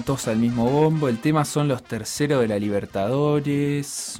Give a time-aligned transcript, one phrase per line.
[0.00, 1.08] Todos al mismo bombo.
[1.08, 4.18] El tema son los terceros de la Libertadores.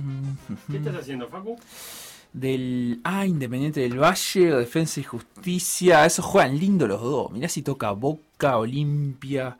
[0.70, 1.56] ¿Qué estás haciendo, Facu?
[2.34, 3.00] Del.
[3.04, 6.04] Ah, Independiente del Valle o Defensa y Justicia.
[6.04, 7.30] Esos juegan lindo los dos.
[7.30, 9.56] Mirá si toca Boca, Olimpia.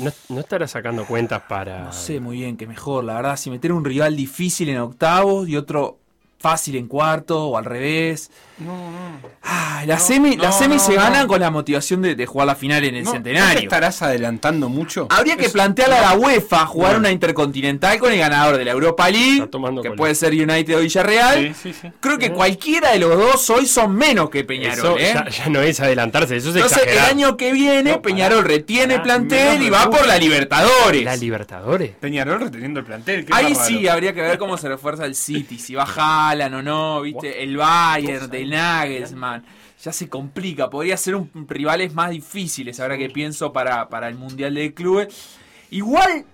[0.00, 1.86] No, no estarás sacando cuentas para.
[1.86, 3.36] No sé muy bien qué mejor, la verdad.
[3.36, 5.98] Si meter un rival difícil en octavos y otro
[6.46, 8.30] fácil en cuarto o al revés.
[8.58, 9.36] No, no.
[9.42, 12.94] Ah, la semi, la semi se ganan con la motivación de, jugar la final en
[12.94, 13.64] el centenario.
[13.64, 15.08] estarás adelantando mucho?
[15.10, 19.10] Habría que plantearle a la UEFA jugar una intercontinental con el ganador de la Europa
[19.10, 19.48] League,
[19.82, 21.54] que puede ser United o Villarreal.
[21.98, 25.00] Creo que cualquiera de los dos hoy son menos que Peñarol.
[25.00, 25.14] ¿eh?
[25.14, 29.68] ya, no es adelantarse, eso es Entonces, el año que viene, Peñarol retiene plantel y
[29.68, 31.02] va por la Libertadores.
[31.02, 31.90] ¿La Libertadores?
[32.00, 33.26] Peñarol reteniendo el plantel.
[33.32, 35.86] Ahí sí, habría que ver cómo se refuerza el City, si va
[36.36, 37.42] Haaland o no, ¿viste?
[37.42, 39.44] El Bayern, del Nagelsmann.
[39.82, 44.14] Ya se complica, podría ser un rivales más difíciles ahora que pienso para, para el
[44.14, 45.36] Mundial de Clubes.
[45.70, 46.24] Igual,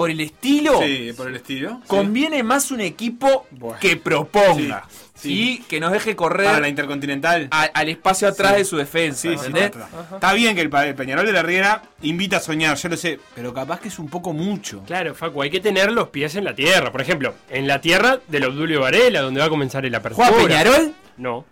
[0.00, 3.46] por el estilo, sí, por el estilo conviene más un equipo
[3.82, 4.88] que proponga.
[5.22, 9.28] Y que nos deje correr para la Intercontinental al espacio atrás de su defensa.
[9.30, 13.52] Está bien que el, Peñarol de la Riera invita a soñar, yo lo sé, pero
[13.52, 14.82] capaz que es un poco mucho.
[14.86, 16.90] Claro, Facu, hay que tener los pies en la tierra.
[16.90, 20.28] Por ejemplo, en la tierra del Obdulio Varela, donde va a comenzar el apertura.
[20.28, 20.94] ¿Juega Peñarol?
[21.18, 21.44] No.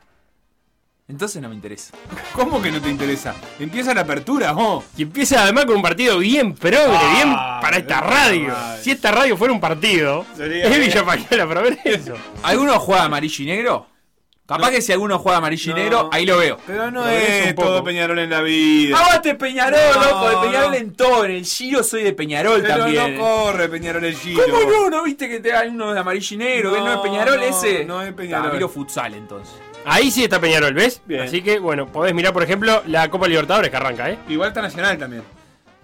[1.08, 1.94] Entonces no me interesa.
[2.34, 3.34] ¿Cómo que no te interesa?
[3.58, 4.84] Empieza la apertura, oh.
[4.94, 7.32] Y empieza además con un partido bien progre, ah, bien
[7.62, 8.54] para esta radio.
[8.82, 12.14] Si esta radio fuera un partido, es Villa Pañuela, pero ver eso.
[12.42, 13.86] ¿Alguno juega amarillo y negro?
[14.46, 16.58] Capaz que si alguno juega amarillo y negro, ahí lo veo.
[16.66, 18.98] Pero no es, todo Peñarol en la vida.
[18.98, 20.28] ¡Aguante Peñarol, loco!
[20.30, 21.24] De Peñarol en todo.
[21.24, 23.16] En el Giro soy de Peñarol pero también.
[23.16, 24.42] no corre Peñarol el Giro.
[24.44, 24.90] ¿Cómo no?
[24.90, 26.70] ¿No viste que te hay uno de amarillo y negro?
[26.70, 27.84] No, no es Peñarol ese?
[27.84, 28.52] No es Peñarol.
[28.52, 29.54] Miro futsal entonces.
[29.90, 31.00] Ahí sí está Peñarol, ¿ves?
[31.22, 34.18] Así que, bueno, podés mirar, por ejemplo, la Copa Libertadores que arranca, ¿eh?
[34.28, 35.22] Igual está Nacional también.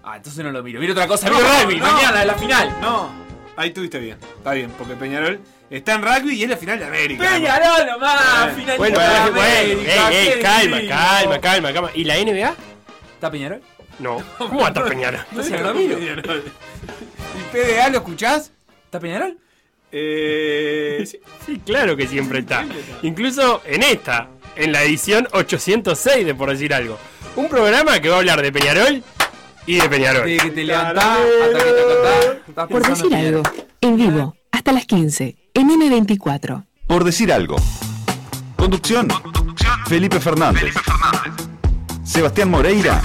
[0.03, 0.79] Ah, entonces no lo miro.
[0.79, 1.27] Miro otra cosa.
[1.27, 2.77] Miro rugby, mañana, en la final.
[2.79, 3.11] No,
[3.57, 4.19] ahí tuviste bien.
[4.37, 5.39] Está bien, porque Peñarol
[5.71, 7.23] está en rugby y es la final de América.
[7.23, 9.31] Peñarol nomás, final bueno, de América.
[9.31, 11.89] Bueno, ey, ey, calma, calma, calma, calma.
[11.95, 12.55] ¿Y la NBA?
[13.15, 13.61] ¿Está Peñarol?
[13.97, 14.21] No.
[14.37, 15.25] ¿Cómo está Peñarol?
[15.31, 15.97] No sé, lo miro.
[15.97, 16.13] ¿Y
[17.51, 18.51] PDA lo escuchás?
[18.85, 19.39] ¿Está Peñarol?
[19.97, 21.07] Eh,
[21.45, 22.65] sí, claro que siempre está.
[23.01, 26.97] Incluso en esta, en la edición 806 de Por Decir Algo.
[27.37, 29.01] Un programa que va a hablar de Peñarol
[29.65, 30.25] y de Peñarol.
[30.25, 30.67] De que te
[32.67, 33.43] Por Decir Algo,
[33.79, 36.65] en vivo, hasta las 15, en M24.
[36.87, 37.55] Por Decir Algo.
[38.57, 39.07] Conducción.
[39.87, 40.73] Felipe Fernández.
[42.03, 43.01] Sebastián Moreira.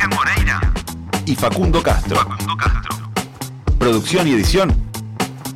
[1.25, 2.19] Y Facundo Castro.
[3.79, 4.75] Producción y edición.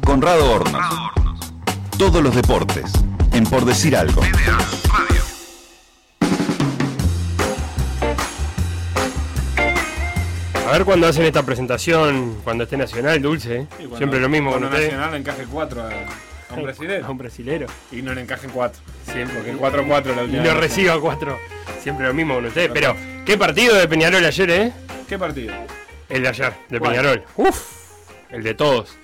[0.05, 1.15] Conrado Hornos
[1.99, 2.91] todos los deportes,
[3.33, 4.21] en Por Decir Algo.
[10.67, 13.69] A ver cuando hacen esta presentación, cuando esté Nacional, Dulce.
[13.97, 15.83] Siempre lo mismo cuando Nacional encaje 4
[16.51, 17.07] a, un brasilero.
[17.07, 17.67] A un brasilero.
[17.93, 18.83] Y no le encaje 4.
[19.13, 20.43] Siempre, porque 4-4 la última.
[20.43, 21.39] Y no reciba 4.
[21.81, 22.71] Siempre lo mismo con ustedes.
[22.73, 24.73] Pero, ¿qué partido de Peñarol ayer, eh?
[25.09, 25.55] ¿Qué partido?
[26.09, 27.23] El de ayer, de Peñarol.
[27.37, 27.69] Uf,
[28.31, 28.97] el de todos.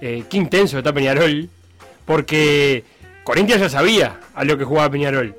[0.00, 1.48] Eh, qué intenso está Peñarol.
[2.04, 2.84] Porque
[3.24, 5.34] Corinthians ya sabía a lo que jugaba Peñarol.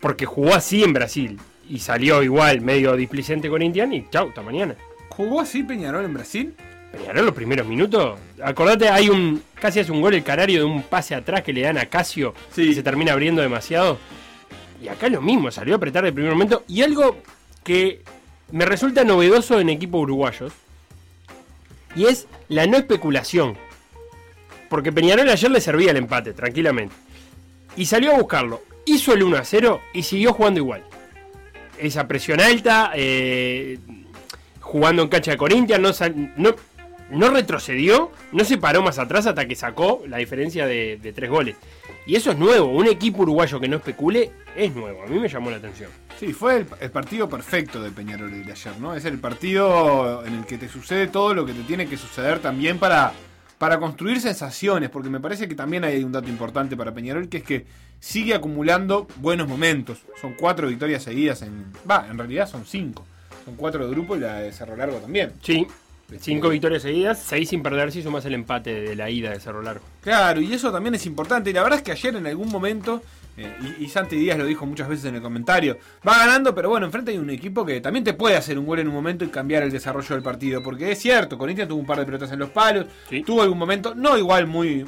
[0.00, 1.38] Porque jugó así en Brasil.
[1.68, 4.74] Y salió igual, medio displicente Corinthians y chau, hasta mañana.
[5.10, 6.54] ¿Jugó así Peñarol en Brasil?
[6.90, 8.18] Peñarol los primeros minutos.
[8.42, 9.42] Acordate, hay un.
[9.54, 12.34] casi hace un gol el canario de un pase atrás que le dan a Casio
[12.52, 12.62] Sí.
[12.70, 13.98] y se termina abriendo demasiado.
[14.82, 16.64] Y acá lo mismo, salió a apretar de primer momento.
[16.66, 17.18] Y algo
[17.62, 18.00] que
[18.50, 20.52] me resulta novedoso en equipos uruguayos.
[21.94, 23.56] Y es la no especulación.
[24.70, 26.94] Porque Peñarol ayer le servía el empate, tranquilamente.
[27.76, 28.62] Y salió a buscarlo.
[28.86, 30.84] Hizo el 1 a 0 y siguió jugando igual.
[31.76, 33.78] Esa presión alta, eh,
[34.60, 36.54] jugando en cancha de Corinthians, no, no,
[37.10, 41.56] no retrocedió, no se paró más atrás hasta que sacó la diferencia de, tres goles.
[42.06, 45.28] Y eso es nuevo, un equipo uruguayo que no especule es nuevo, a mí me
[45.28, 45.90] llamó la atención.
[46.18, 48.94] Sí, fue el, el partido perfecto de Peñarol de ayer, ¿no?
[48.94, 52.40] Es el partido en el que te sucede todo lo que te tiene que suceder
[52.40, 53.12] también para,
[53.60, 57.36] para construir sensaciones, porque me parece que también hay un dato importante para Peñarol, que
[57.36, 57.66] es que
[57.98, 59.98] sigue acumulando buenos momentos.
[60.18, 61.66] Son cuatro victorias seguidas en...
[61.88, 63.04] Va, en realidad son cinco.
[63.44, 65.34] Son cuatro de grupo y la de Cerro Largo también.
[65.42, 65.66] Sí,
[66.20, 69.60] cinco victorias seguidas, seis sin perder si sumas el empate de la ida de Cerro
[69.60, 69.84] Largo.
[70.00, 71.50] Claro, y eso también es importante.
[71.50, 73.02] Y la verdad es que ayer en algún momento,
[73.40, 76.68] eh, y, y Santi Díaz lo dijo muchas veces en el comentario, va ganando, pero
[76.68, 79.24] bueno, enfrente hay un equipo que también te puede hacer un gol en un momento
[79.24, 80.62] y cambiar el desarrollo del partido.
[80.62, 83.22] Porque es cierto, Corinthians tuvo un par de pelotas en los palos, Sí.
[83.22, 84.84] tuvo algún momento, no igual muy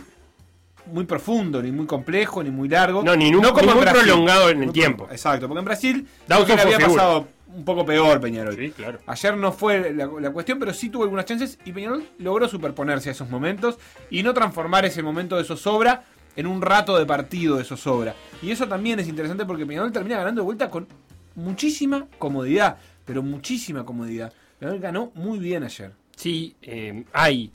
[0.87, 3.05] muy profundo, ni muy complejo, ni muy largo.
[3.05, 4.03] No, ni nu- como ni muy Brasil.
[4.03, 5.07] prolongado en el tiempo.
[5.13, 8.57] Exacto, porque en Brasil Dawson había pasado un poco peor Peñarol.
[8.57, 8.99] Sí, claro.
[9.07, 13.11] Ayer no fue la, la cuestión, pero sí tuvo algunas chances y Peñarol logró superponerse
[13.11, 13.79] a esos momentos
[14.11, 16.03] y no transformar ese momento de zozobra
[16.37, 18.15] en un rato de partido de zozobra.
[18.43, 20.87] Y eso también es interesante porque Peñarol termina ganando de vuelta con
[21.35, 24.33] muchísima comodidad, pero muchísima comodidad.
[24.59, 25.93] Peñarol ganó muy bien ayer.
[26.17, 27.51] Sí, eh, hay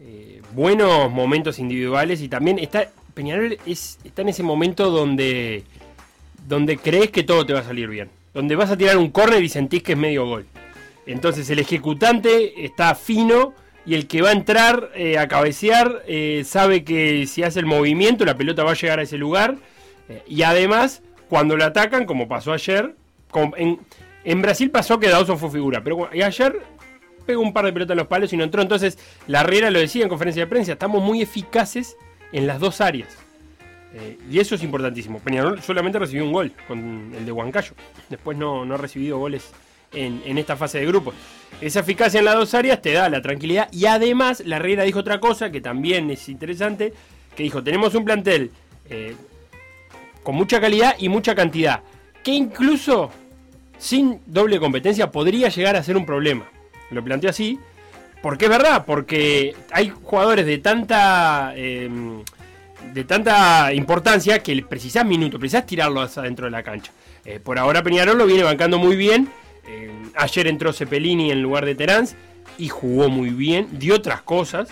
[0.00, 5.64] eh, buenos momentos individuales y también está Peñarol es, está en ese momento donde,
[6.48, 8.10] donde crees que todo te va a salir bien.
[8.34, 10.46] Donde vas a tirar un córner y sentís que es medio gol.
[11.06, 16.42] Entonces el ejecutante está fino y el que va a entrar eh, a cabecear eh,
[16.46, 19.56] sabe que si hace el movimiento la pelota va a llegar a ese lugar.
[20.08, 22.94] Eh, y además, cuando lo atacan, como pasó ayer,
[23.56, 26.60] en, Brasil pasó que Dawson fue figura, pero y ayer
[27.26, 28.62] pegó un par de pelotas en los palos y no entró.
[28.62, 31.96] Entonces, la Riera lo decía en conferencia de prensa, estamos muy eficaces
[32.32, 33.18] en las dos áreas.
[34.30, 35.18] Y eso es importantísimo.
[35.18, 37.74] Peñarol solamente recibió un gol con el de Huancayo.
[38.08, 39.52] Después no, no ha recibido goles
[39.92, 41.14] en, esta fase de grupos.
[41.60, 43.68] Esa eficacia en las dos áreas te da la tranquilidad.
[43.72, 46.92] Y además, la Riera dijo otra cosa que también es interesante.
[47.36, 48.50] Que dijo, tenemos un plantel
[48.90, 49.14] eh,
[50.22, 51.82] con mucha calidad y mucha cantidad.
[52.22, 53.10] Que incluso
[53.78, 56.48] sin doble competencia podría llegar a ser un problema.
[56.90, 57.58] Lo planteó así.
[58.22, 61.90] Porque es verdad, porque hay jugadores de tanta eh,
[62.92, 66.92] de tanta importancia que precisás minutos, precisás tirarlos adentro de la cancha.
[67.24, 69.28] Eh, por ahora Peñarol lo viene bancando muy bien.
[69.66, 72.06] Eh, ayer entró Cepelini en lugar de Terán
[72.58, 74.68] y jugó muy bien, dio otras cosas.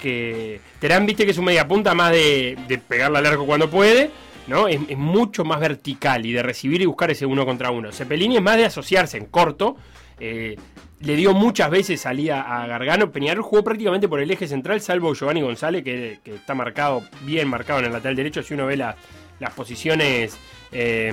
[0.00, 4.10] Que Terán, viste que es un media punta más de, de pegarle al cuando puede,
[4.46, 4.68] ¿no?
[4.68, 7.90] Es, mucho más vertical y de recibir y buscar ese uno contra uno.
[7.90, 9.76] Cepelini es más de asociarse en corto.
[10.20, 10.56] eh,
[11.00, 13.12] le dio muchas veces salida a Gargano.
[13.12, 17.78] Peñarol jugó prácticamente por el eje central, salvo Giovanni González, que, está marcado, bien marcado
[17.78, 18.42] en el lateral derecho.
[18.42, 18.96] Si uno ve la-
[19.38, 20.36] las posiciones.
[20.72, 21.12] eh,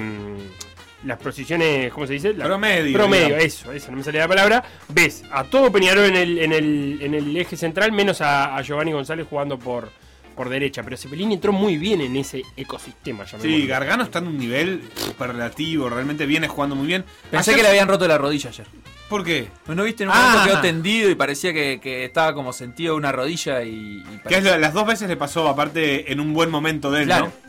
[1.05, 2.33] las posiciones, ¿cómo se dice?
[2.33, 3.45] La- Promedio, Promedio, digamos.
[3.45, 4.63] eso, eso, no me sale la palabra.
[4.89, 8.61] Ves a todo Peñarol en el, en el, en el eje central, menos a, a
[8.61, 9.89] Giovanni González jugando por,
[10.35, 10.83] por derecha.
[10.83, 13.25] Pero Cepelini entró muy bien en ese ecosistema.
[13.25, 13.67] Sí, llamémoslo.
[13.67, 17.05] Gargano está en un nivel superlativo, realmente viene jugando muy bien.
[17.31, 18.67] Pensé Ayer- que le habían roto la rodilla ayer.
[19.09, 19.49] ¿Por qué?
[19.67, 20.03] ¿No viste?
[20.03, 20.21] En un Ah.
[20.31, 23.69] momento quedó tendido y parecía que, que estaba como sentido una rodilla y.
[24.03, 27.01] y Que es lo- las dos veces le pasó, aparte, en un buen momento de
[27.01, 27.25] él, Claro.
[27.25, 27.45] ¿no?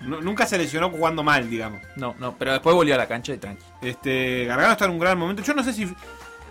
[0.00, 1.80] Nu- Nunca se lesionó jugando mal, digamos.
[1.96, 3.64] No, no, pero después volvió a la cancha y tranqui.
[3.82, 5.42] Este, Gargano está en un gran momento.
[5.42, 5.92] Yo no sé si.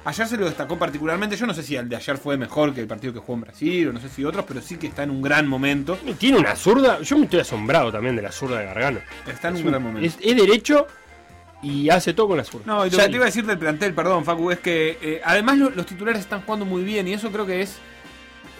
[0.05, 1.35] Ayer se lo destacó particularmente.
[1.35, 3.41] Yo no sé si el de ayer fue mejor que el partido que jugó en
[3.41, 5.97] Brasil, o no sé si otros, pero sí que está en un gran momento.
[6.17, 7.01] Tiene una zurda.
[7.01, 8.99] Yo me estoy asombrado también de la zurda de Gargano.
[9.27, 10.07] Está en Es, un un- gran momento.
[10.07, 10.87] es- es derecho
[11.61, 12.63] y hace todo con la zurda.
[12.67, 14.97] No, y lo Ya- que te iba a decir del plantel, perdón, Facu, es que
[15.01, 17.77] eh, además lo- los titulares están jugando muy bien y eso creo que es.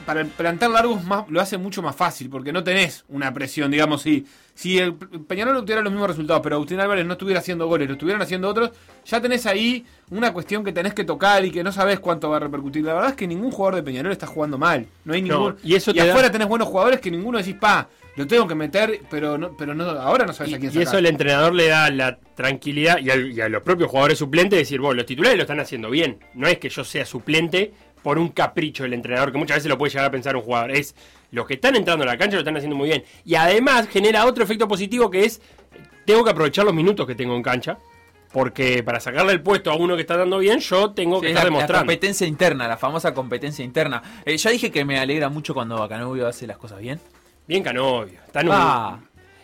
[0.08, 3.32] Para el plantel largo es más, lo hace mucho más fácil porque no tenés una
[3.34, 7.42] presión, digamos, si, si el Peñarol obtuviera los mismos resultados, pero Agustín Álvarez no estuviera
[7.42, 8.72] haciendo goles, lo estuvieran haciendo otros,
[9.06, 12.38] ya tenés ahí una cuestión que tenés que tocar y que no sabés cuánto va
[12.38, 12.86] a repercutir.
[12.86, 14.88] La verdad es que ningún jugador de Peñarol está jugando mal.
[15.04, 15.56] No hay No, ningún.
[15.62, 18.56] y eso te afuera da- tenés buenos jugadores que ninguno decís, pa, lo tengo que
[18.56, 20.88] meter, pero no, pero no, ahora no sabes Y, a quién y sacar.
[20.88, 24.52] eso el entrenador le da la tranquilidad y, al- y a los propios jugadores suplentes
[24.52, 26.18] de decir, bueno, los titulares lo están haciendo bien.
[26.34, 27.74] No es que yo sea suplente
[28.08, 30.72] por un capricho del entrenador, que muchas veces lo puede llegar a pensar un jugador.
[30.72, 30.96] Es
[31.32, 33.04] los que están entrando a la cancha lo están haciendo muy bien.
[33.26, 35.42] Y además genera otro efecto positivo que es,
[36.06, 37.78] tengo que aprovechar los minutos que tengo en cancha.
[38.32, 41.32] Porque para sacarle el puesto a uno que está dando bien, yo tengo que Sí,
[41.34, 41.82] estar la, la demostrando.
[41.82, 44.02] competencia interna, la famosa competencia interna.
[44.24, 47.02] Eh, ya dije que me alegra mucho cuando Bacanovio hace las cosas bien.
[47.46, 48.20] Bien Canovio.
[48.26, 49.00] Está en un- Ah.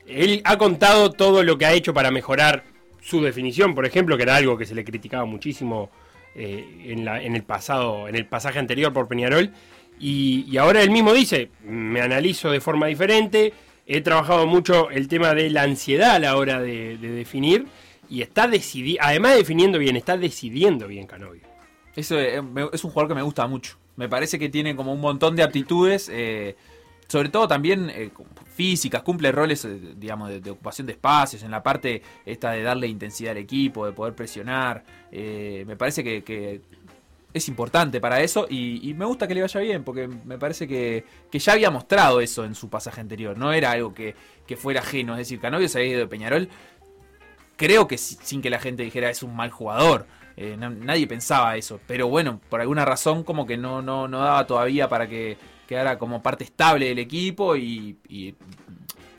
[0.08, 2.64] Él ha contado todo lo que ha hecho para mejorar
[3.02, 5.90] su definición, por ejemplo, que era algo que se le criticaba muchísimo
[6.36, 9.52] eh, en, el pasado, en el pasaje anterior por Peñarol.
[10.00, 13.54] Y, ahora él mismo dice, me analizo de forma diferente,
[13.86, 17.68] he trabajado mucho el tema de la ansiedad a la hora de, de definir
[18.10, 21.54] y está decidiendo, además de definiendo bien, está decidiendo bien Canovio.
[21.96, 23.78] Eso es un jugador que me gusta mucho.
[23.96, 26.56] Me parece que tiene como un montón de aptitudes, eh,
[27.08, 28.10] sobre todo también eh,
[28.54, 32.88] físicas, cumple roles, eh, digamos, de, ocupación de espacios, en la parte esta de darle
[32.88, 34.84] intensidad al equipo, de poder presionar.
[35.12, 36.62] eh, me parece que,
[37.34, 41.04] es importante para eso y, me gusta que le vaya bien, porque me parece que,
[41.32, 43.36] que ya había mostrado eso en su pasaje anterior.
[43.38, 44.14] No era algo que,
[44.46, 46.48] que fuera ajeno, es decir, Canovio se había ido de Peñarol
[47.56, 50.06] creo que si- sin que la gente dijera es un mal jugador.
[50.36, 51.80] Eh, na- nadie pensaba eso.
[51.88, 55.98] Pero bueno, por alguna razón como que no, no, no daba todavía para que quedara
[55.98, 58.34] como parte estable del equipo y, y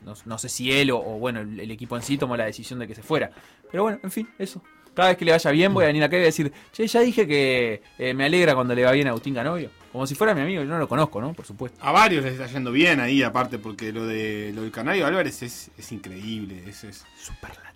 [0.05, 2.45] no, no sé si él o, o, bueno, el, el equipo en sí tomó la
[2.45, 3.31] decisión de que se fuera.
[3.71, 4.61] Pero bueno, en fin, eso.
[4.93, 6.87] Cada vez que le vaya bien voy a venir acá y voy a decir, che,
[6.87, 9.69] ya dije que eh, me alegra cuando le va bien a Agustín Canovio.
[9.91, 11.33] Como si fuera mi amigo, yo no lo conozco, ¿no?
[11.33, 11.77] Por supuesto.
[11.81, 15.43] A varios les está yendo bien ahí, aparte, porque lo de lo del Canario Álvarez
[15.43, 16.63] es, es increíble.
[16.65, 17.03] Es, es,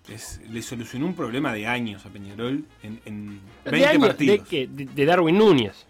[0.08, 4.00] es- le solucionó un problema de años a Peñarol en, en ¿De 20 año?
[4.00, 4.38] partidos.
[4.38, 4.66] ¿De, qué?
[4.66, 5.86] De- de Darwin Núñez.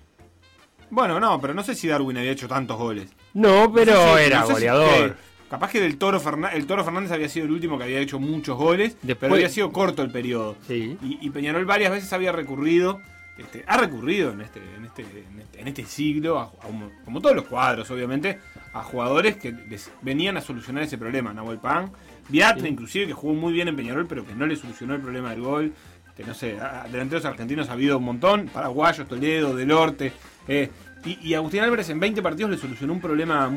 [0.91, 3.09] Bueno, no, pero no sé si Darwin había hecho tantos goles.
[3.35, 5.11] No, pero No sé si- era no sé si- goleador.
[5.15, 8.01] que- capaz que del Toro Fernández, el Toro Fernández había sido el último que había
[8.01, 10.57] hecho muchos goles, Después- pero había sido corto el periodo.
[10.67, 10.97] Sí.
[11.03, 13.01] Y, y Peñarol varias veces había recurrido,
[13.39, 16.91] este, ha recurrido en este, en este, en este, en este siglo, a- a un-
[17.05, 18.39] como todos los cuadros, obviamente,
[18.73, 21.33] a jugadores que les venían a solucionar ese problema.
[21.33, 21.91] Nahuel Pan,
[22.29, 25.31] Biatre, inclusive, que jugó muy bien en Peñarol, pero que no le solucionó el problema
[25.31, 25.73] del gol.
[26.17, 26.57] Que no sé,
[26.93, 30.13] delanteros argentinos ha habido un montón, paraguayos, Toledo, Delorte.
[30.49, 30.71] Eh,
[31.05, 33.51] y, y Agustín Álvarez en 20 partidos le solucionó un problema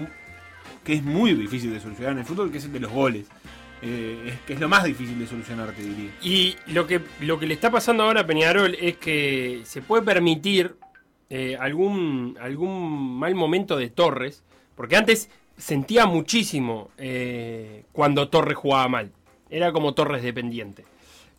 [0.84, 3.28] que es muy difícil de solucionar en el fútbol, que es el de los goles.
[3.82, 6.12] Eh, es, que es lo más difícil de solucionar, te diría.
[6.22, 10.04] Y lo que, lo que le está pasando ahora a Peñarol es que se puede
[10.04, 10.76] permitir
[11.30, 14.44] eh, algún, algún mal momento de Torres,
[14.76, 16.92] porque antes sentía muchísimo
[17.92, 19.12] cuando Torres jugaba mal.
[19.50, 20.86] Era como Torres dependiente.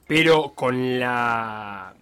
[0.06, 1.94] Pero con la.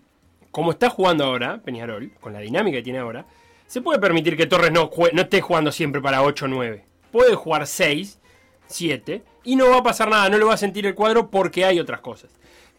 [0.52, 3.26] Como está jugando ahora Peñarol, con la dinámica que tiene ahora,
[3.66, 6.84] se puede permitir que Torres no, jue- no esté jugando siempre para 8 o 9.
[7.10, 8.20] Puede jugar 6,
[8.66, 11.64] 7 y no va a pasar nada, no lo va a sentir el cuadro porque
[11.64, 12.30] hay otras cosas.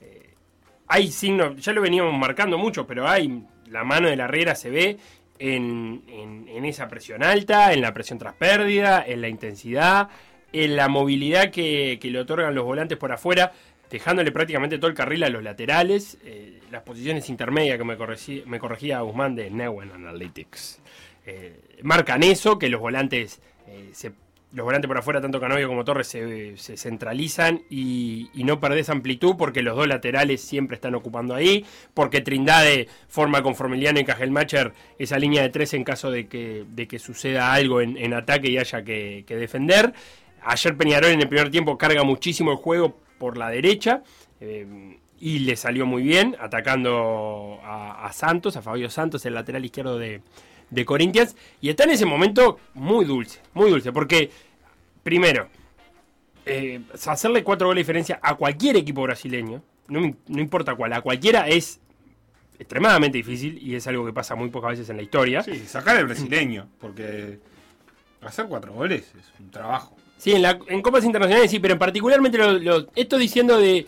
[0.01, 0.33] Eh,
[0.87, 4.69] hay signos, ya lo veníamos marcando mucho, pero hay, la mano de la Herrera se
[4.69, 4.97] ve
[5.39, 6.03] en,
[6.65, 10.09] esa presión alta, en la presión tras pérdida, en la intensidad,
[10.53, 13.51] en la movilidad que le otorgan los volantes por afuera,
[13.93, 17.95] dejándole prácticamente todo el carril a los laterales, eh, las posiciones intermedias que me,
[18.47, 20.81] me corregía Guzmán de Neuen Analytics.
[21.27, 23.91] Eh, marcan eso, que los volantes eh,
[24.51, 29.35] los volantes por afuera, tanto Canovio como Torres, se, centralizan y, y no perdés amplitud
[29.37, 34.73] porque los dos laterales siempre están ocupando ahí, porque Trindade forma con Formiliano y Cajelmacher
[34.97, 38.57] esa línea de tres en caso de que, de que suceda algo en, ataque y
[38.57, 39.93] haya que defender.
[40.45, 44.03] Ayer Peñarol en el primer tiempo carga muchísimo el juego por la derecha.
[44.41, 49.97] eh, y le salió muy bien, atacando a, Santos, a Fabio Santos, el lateral izquierdo
[49.97, 50.21] de,
[50.69, 51.37] de Corinthians.
[51.61, 54.29] Y está en ese momento muy dulce, muy dulce, porque
[55.01, 55.47] primero,
[56.45, 60.99] eh, hacerle cuatro goles de diferencia a cualquier equipo brasileño, no, no importa cuál, a
[60.99, 61.79] cualquiera es
[62.59, 65.41] extremadamente difícil y es algo que pasa muy pocas veces en la historia.
[65.41, 67.39] Sí, sacar el brasileño, porque
[68.19, 69.95] hacer cuatro goles es un trabajo.
[70.17, 73.85] Sí, en, la- en copas internacionales sí, pero en particularmente lo, lo- esto diciendo de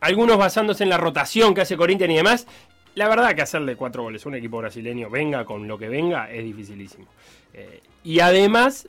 [0.00, 2.46] algunos basándose en la rotación que hace Corinthians y demás,
[2.94, 6.30] la verdad que hacerle cuatro goles a un equipo brasileño, venga con lo que venga,
[6.30, 7.06] es dificilísimo.
[7.52, 8.86] Eh, y además,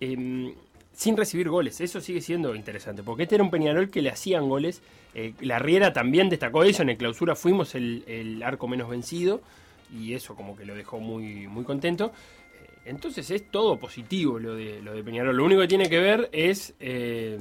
[0.00, 0.54] em,
[0.92, 4.48] sin recibir goles, eso sigue siendo interesante, porque este era un Peñarol que le hacían
[4.48, 4.82] goles,
[5.14, 9.40] eh, la Riera también destacó eso, en el clausura fuimos el, el arco menos vencido,
[9.92, 12.12] y eso como que lo dejó muy, muy contento.
[12.84, 15.36] Entonces es todo positivo lo de, lo de Peñarol.
[15.36, 17.38] Lo único que tiene que ver es eh,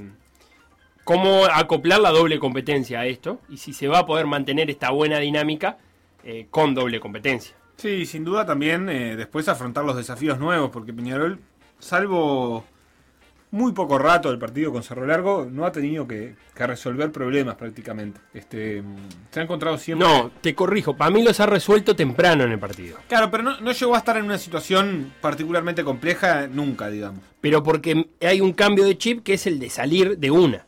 [1.03, 4.91] cómo acoplar la doble competencia a esto y si se va a poder mantener esta
[4.91, 5.77] buena dinámica
[6.23, 7.55] eh, con doble competencia.
[7.77, 11.39] Sí, sin duda también eh, después afrontar los desafíos nuevos, porque Peñarol,
[11.79, 12.65] salvo
[13.51, 17.55] muy poco rato del partido con Cerro Largo, no ha tenido que, que resolver problemas
[17.55, 18.21] prácticamente.
[18.33, 18.95] Este, mm,
[19.31, 20.07] se ha encontrado siempre...
[20.07, 22.97] No, te corrijo, para mí los ha resuelto temprano en el partido.
[23.07, 27.21] Claro, pero no, no llegó a estar en una situación particularmente compleja nunca, digamos.
[27.41, 30.65] Pero porque hay un cambio de chip que es el de salir de una.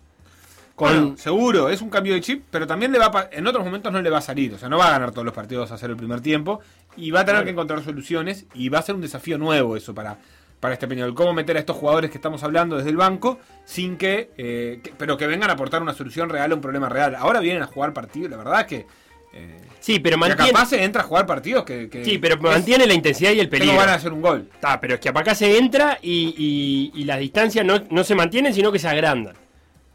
[0.75, 3.63] con Bueno, seguro, es un cambio de chip, pero también le va a en otros
[3.63, 4.53] momentos no le va a salir.
[4.55, 6.61] O sea, no va a ganar todos los partidos a hacer el primer tiempo.
[6.97, 8.45] Y va a tener que encontrar soluciones.
[8.53, 10.17] Y va a ser un desafío nuevo eso para,
[10.61, 11.13] para este Peñarol.
[11.13, 14.93] Cómo meter a estos jugadores que estamos hablando desde el banco, sin que, eh, que-
[14.97, 17.15] Pero que vengan a aportar una solución real a un problema real.
[17.15, 18.85] Ahora vienen a jugar partidos, la verdad es que.
[19.33, 20.51] Eh, Sí, pero mantiene.
[20.51, 21.89] capaz se entra a jugar partidos que.
[21.89, 23.73] que Sí, pero es- mantiene la intensidad y el peligro.
[23.75, 24.49] ganas de hacer un gol.
[24.53, 26.35] Está, pero es que acá se entra y,
[26.95, 29.35] y- y las distancias no, no se mantienen, sino que se agrandan.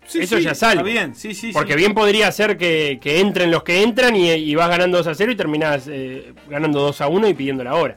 [0.07, 0.81] Sí, Eso sí, ya sale.
[0.81, 1.51] Está bien, sí, sí.
[1.53, 1.79] Porque sí.
[1.79, 5.15] bien podría ser que, que entren los que entran y, y vas ganando 2 a
[5.15, 7.97] 0 y terminás eh, ganando 2 a 1 y pidiendo la hora.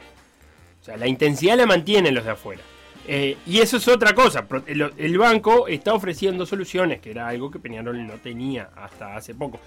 [0.90, 2.62] Sea, la intensidad la mantienen los de afuera.
[3.08, 4.46] Eh, y eso es otra cosa.
[4.68, 9.34] El, el banco está ofreciendo soluciones, que era algo que Peñarol no tenía hasta hace
[9.34, 9.60] poco.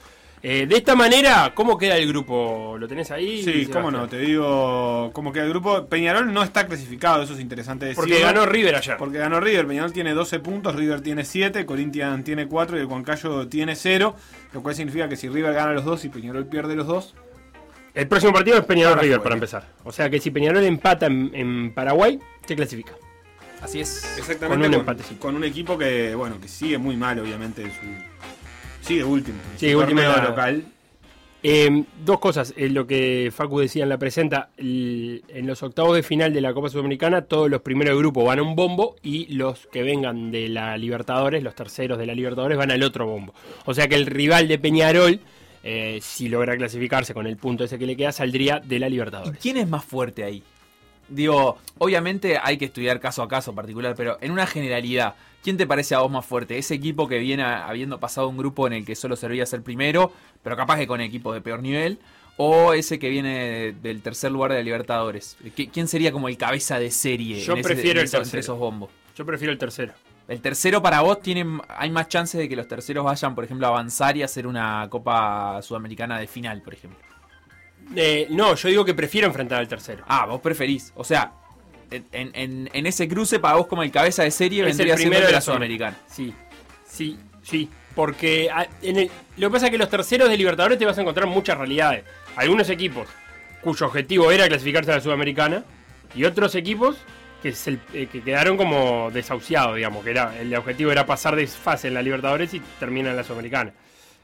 [0.44, 2.76] Eh, de esta manera, ¿cómo queda el grupo?
[2.76, 3.44] ¿Lo tenés ahí?
[3.44, 5.86] Sí, cómo no, te digo cómo queda el grupo.
[5.86, 8.08] Peñarol no está clasificado, eso es interesante decirlo.
[8.08, 8.96] Porque ganó River ayer.
[8.96, 12.86] Porque ganó River, Peñarol tiene 12 puntos, River tiene 7, Corinthians tiene 4 y el
[12.86, 14.16] Huancayo tiene 0.
[14.52, 17.14] Lo cual significa que si River gana los dos y Peñarol pierde los dos,
[17.94, 19.66] El próximo partido es Peñarol River para empezar.
[19.84, 22.92] O sea que si Peñarol empata en, en Paraguay, se clasifica.
[23.60, 24.16] Así es.
[24.18, 25.20] exactamente Con un con, empatecito.
[25.20, 28.86] con un equipo que, bueno, que sigue muy mal, obviamente, en su.
[28.86, 29.38] Sigue último.
[29.46, 30.64] en su Sigue último la- local.
[31.44, 35.94] Eh, dos cosas, eh, lo que Facu decía en la presenta, el- en los octavos
[35.96, 38.94] de final de la Copa Sudamericana, todos los primeros de grupo van a un bombo
[39.02, 43.06] y los que vengan de la Libertadores, los terceros de la Libertadores, van al otro
[43.06, 43.34] bombo.
[43.64, 45.18] O sea que el rival de Peñarol,
[45.62, 48.90] eh, si logra clasificarse con el punto ese que le queda, saldría de la ¿Y
[48.92, 49.38] Libertadores.
[49.40, 50.42] quién es más fuerte ahí?
[51.08, 55.66] Digo, obviamente hay que estudiar caso a caso particular, pero en una generalidad, ¿quién te
[55.66, 56.56] parece a vos más fuerte?
[56.56, 59.62] ¿Ese equipo que viene a- habiendo pasado un grupo en el que solo servía ser
[59.62, 61.98] primero, pero capaz que con equipos de peor nivel?
[62.38, 65.36] ¿O ese que viene del tercer lugar de la Libertadores?
[65.54, 68.12] ¿Qui- ¿Quién sería como el cabeza de serie Yo en ese- prefiero en el esos-
[68.20, 68.24] tercero.
[68.24, 68.90] entre esos bombos?
[69.14, 69.92] Yo prefiero el tercero.
[70.28, 73.66] El tercero para vos tiene, hay más chances de que los terceros vayan, por ejemplo,
[73.66, 76.98] a avanzar y hacer una Copa Sudamericana de final, por ejemplo.
[77.96, 80.04] Eh, no, yo digo que prefiero enfrentar al tercero.
[80.08, 80.92] Ah, vos preferís.
[80.94, 81.32] O sea,
[81.90, 85.26] en, en- en ese cruce para vos como el cabeza de serie Es vendría primero
[85.26, 85.40] de la.
[85.40, 85.96] Sudamericana.
[86.06, 86.32] Sí,
[86.86, 87.68] sí, sí.
[87.94, 90.96] Porque ah, en el- lo que pasa es que los terceros de Libertadores te vas
[90.96, 92.04] a encontrar muchas realidades.
[92.36, 93.06] Algunos equipos
[93.60, 95.64] cuyo objetivo era clasificarse a la Sudamericana
[96.14, 96.96] y otros equipos
[97.42, 101.34] que, es el- eh, que quedaron como desahuciados, digamos, que era el objetivo era pasar
[101.36, 103.72] de fase en la Libertadores y terminar en la Sudamericana.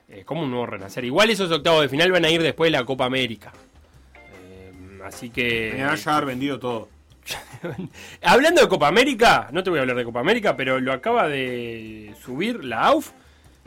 [0.08, 1.04] Es como un nuevo renacer.
[1.04, 3.52] Igual esos octavos de final van a ir después de la Copa América.
[4.48, 4.72] Eh,
[5.04, 5.70] así que...
[5.72, 6.88] Peñarol ya haber vendido todo.
[8.22, 11.28] Hablando de Copa América, no te voy a hablar de Copa América, pero lo acaba
[11.28, 13.10] de subir la AUF.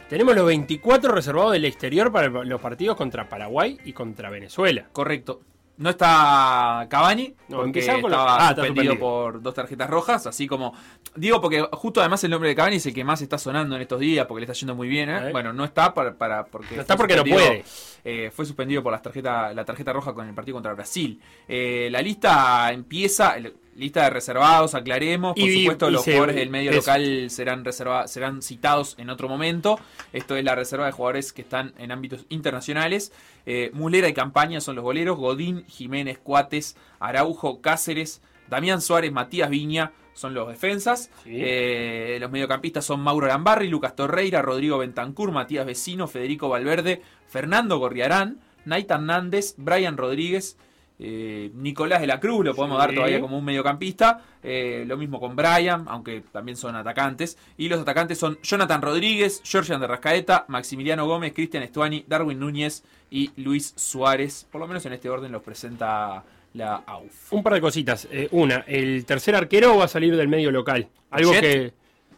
[0.09, 4.87] Tenemos los 24 reservados del exterior para los partidos contra Paraguay y contra Venezuela.
[4.91, 5.41] Correcto.
[5.77, 10.73] No está Cavani, No, porque la- estaba Ah, suspendido por dos tarjetas rojas, así como...
[11.15, 13.81] Digo porque justo además el nombre de Cavani es el que más está sonando en
[13.81, 15.31] estos días, porque le está yendo muy bien, ¿eh?
[15.31, 16.13] Bueno, no está para...
[16.13, 17.63] para porque No está porque no puede.
[18.03, 21.19] eh, fue suspendido por las tarjeta, la tarjeta roja con el partido contra Brasil.
[21.47, 23.37] Eh, la lista empieza...
[23.37, 25.33] el- Lista de reservados, aclaremos.
[25.33, 29.09] Por Y- supuesto, y los se- jugadores del medio local serán, reserva- serán citados en
[29.09, 29.79] otro momento.
[30.11, 33.13] Esto es la reserva de jugadores que están en ámbitos internacionales.
[33.45, 35.17] Eh, Mulera y Campaña son los goleros.
[35.17, 41.09] Godín, Jiménez, Cuates, Araujo, Cáceres, Damián Suárez, Matías Viña son los defensas.
[41.23, 41.31] Sí.
[41.33, 47.77] Eh, los mediocampistas son Mauro Lambarri, Lucas Torreira, Rodrigo Bentancur, Matías Vecino, Federico Valverde, Fernando
[47.79, 50.57] Gorriarán, Naita Hernández, Brian Rodríguez.
[51.03, 52.85] Eh, Nicolás de la Cruz, lo podemos Sí.
[52.87, 54.21] dar todavía como un mediocampista.
[54.43, 57.37] eh, lo mismo con Brian, aunque también son atacantes.
[57.57, 62.83] Y los atacantes son Jonathan Rodríguez, Georgian de Rascaeta, Maximiliano Gómez, Cristian Estuani, Darwin Núñez
[63.11, 64.47] y Luis Suárez.
[64.51, 67.33] Por lo menos en este orden los presenta la AUF.
[67.33, 68.07] Un par de cositas.
[68.11, 70.87] Eh, una, el tercer arquero va a salir del medio local.
[71.11, 71.41] Algo Jet.
[71.41, 71.73] que,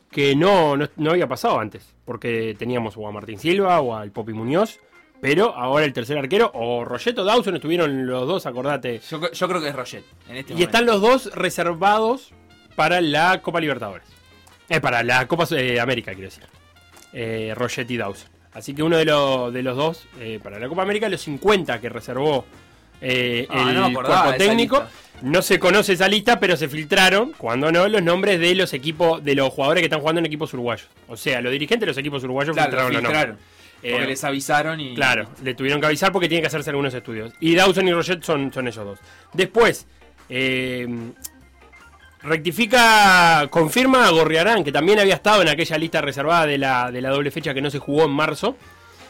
[0.09, 1.93] que no, no, no había pasado antes.
[2.05, 4.79] Porque teníamos o a Martín Silva o al Popi Muñoz.
[5.23, 8.99] Pero ahora el tercer arquero, o Rogeto Dawson, estuvieron los dos, acordate.
[9.09, 10.63] Yo, yo creo que es Roget en este Y momento.
[10.69, 12.31] están los dos reservados
[12.75, 14.05] para la Copa Libertadores.
[14.67, 16.43] Eh, para la Copa eh, América, quiero decir.
[17.13, 18.29] Eh, Roget y Dawson.
[18.51, 21.79] Así que uno de, los de los dos, eh, para la Copa América, los 50
[21.79, 22.45] que reservó
[22.99, 24.83] eh, Ah, el no me acordaba cuerpo técnico.
[25.21, 29.23] No se conoce esa lista, pero se filtraron, cuando no, los nombres de los equipos,
[29.23, 30.87] de los jugadores que están jugando en equipos uruguayos.
[31.07, 33.52] O sea, los dirigentes de los equipos uruguayos Claro, lo filtraron los nombres.
[33.83, 33.91] Filtraron.
[33.91, 34.95] Porque Eh, les avisaron y.
[34.95, 37.33] Claro, le tuvieron que avisar porque tienen que hacerse algunos estudios.
[37.39, 38.99] Y Dawson y Roget son, son ellos dos.
[39.33, 39.85] Después,
[40.29, 40.87] eh,
[42.21, 47.01] rectifica, confirma a Gorriarán, que también había estado en aquella lista reservada de la, de
[47.01, 48.57] la doble fecha que no se jugó en marzo.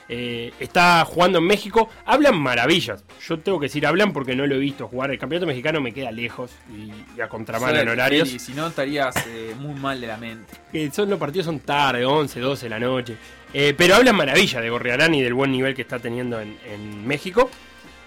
[0.09, 1.89] Eh, está jugando en México.
[2.05, 3.03] Hablan maravillas.
[3.25, 5.11] Yo tengo que decir, hablan porque no lo he visto jugar.
[5.11, 8.31] El campeonato mexicano me queda lejos y, y a contramano en horarios.
[8.33, 10.53] Y si no, estarías eh, muy mal de la mente.
[10.91, 13.15] Son, los partidos son tarde, 11, 12 de la noche.
[13.53, 17.07] Eh, pero hablan maravilla de Gorriarán y del buen nivel que está teniendo en, en
[17.07, 17.49] México.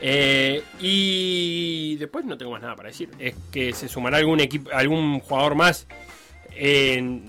[0.01, 3.09] Eh, y después no tengo más nada para decir.
[3.19, 5.87] Es que se sumará algún equipo, algún jugador más.
[6.55, 7.21] eh,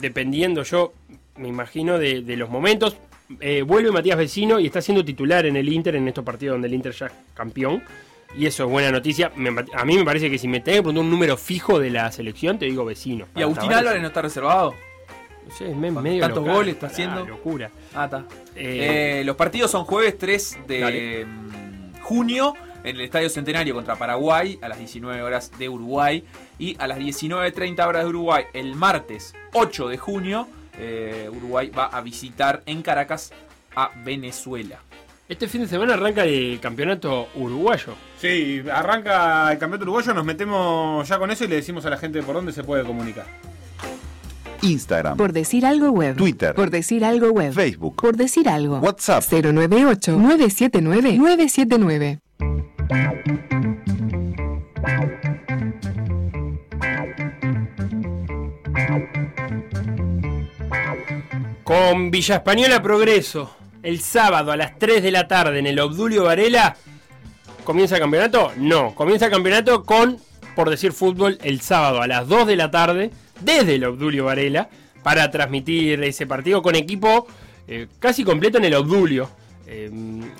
[0.00, 0.92] dependiendo yo,
[1.36, 2.96] me imagino, de, de los momentos.
[3.40, 6.68] Eh, vuelve Matías Vecino y está siendo titular en el Inter en estos partidos donde
[6.68, 7.82] el Inter ya es campeón.
[8.36, 9.30] Y eso es buena noticia.
[9.36, 11.90] Me- a mí me parece que si me tengo que preguntar un número fijo de
[11.90, 13.26] la selección, te digo vecino.
[13.36, 14.74] ¿Y Agustín Álvarez no está reservado?
[15.46, 17.26] No sé, es medio tantos local, goles está ah, haciendo.
[17.26, 17.70] locura.
[17.94, 18.24] Ah, está.
[18.56, 21.26] Eh, Eh, los partidos son jueves 3 de Dale.
[21.26, 26.24] mm, junio en el Estadio Centenario contra Paraguay a las 19 horas de Uruguay
[26.58, 31.86] y a las 19.30 horas de Uruguay el martes 8 de junio eh, Uruguay va
[31.86, 33.32] a visitar en Caracas
[33.76, 34.78] a Venezuela.
[35.28, 37.94] Este fin de semana arranca el campeonato uruguayo.
[38.20, 41.96] Sí, arranca el campeonato uruguayo, nos metemos ya con eso y le decimos a la
[41.96, 43.24] gente por dónde se puede comunicar.
[44.60, 46.16] Instagram, Por decir algo web.
[46.16, 46.54] Twitter.
[46.54, 47.52] Por decir algo web.
[47.52, 48.78] Facebook, Por decir algo.
[48.78, 49.22] WhatsApp.
[49.24, 52.20] 098-979-979.
[61.74, 66.22] Con Villa Española Progreso, el sábado a las 3 de la tarde en el Obdulio
[66.22, 66.76] Varela,
[67.64, 68.52] ¿comienza el campeonato?
[68.56, 70.18] No, comienza el campeonato con,
[70.54, 73.10] por decir fútbol, el sábado a las 2 de la tarde,
[73.40, 74.68] desde el Obdulio Varela,
[75.02, 77.26] para transmitir ese partido con equipo
[77.66, 79.28] eh, casi completo en el Obdulio.
[79.66, 79.90] Eh,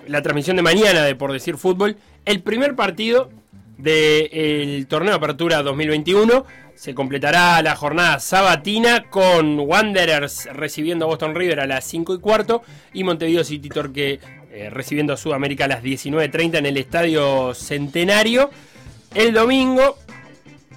[0.07, 3.29] la transmisión de mañana de Por decir fútbol, el primer partido
[3.77, 6.45] del torneo de apertura 2021.
[6.75, 12.19] Se completará la jornada sabatina con Wanderers recibiendo a Boston River a las 5 y
[12.19, 14.21] cuarto y Montevideo City Torque
[14.53, 18.51] eh, recibiendo a Sudamérica a las 19.30 en el Estadio Centenario.
[19.15, 19.97] El domingo,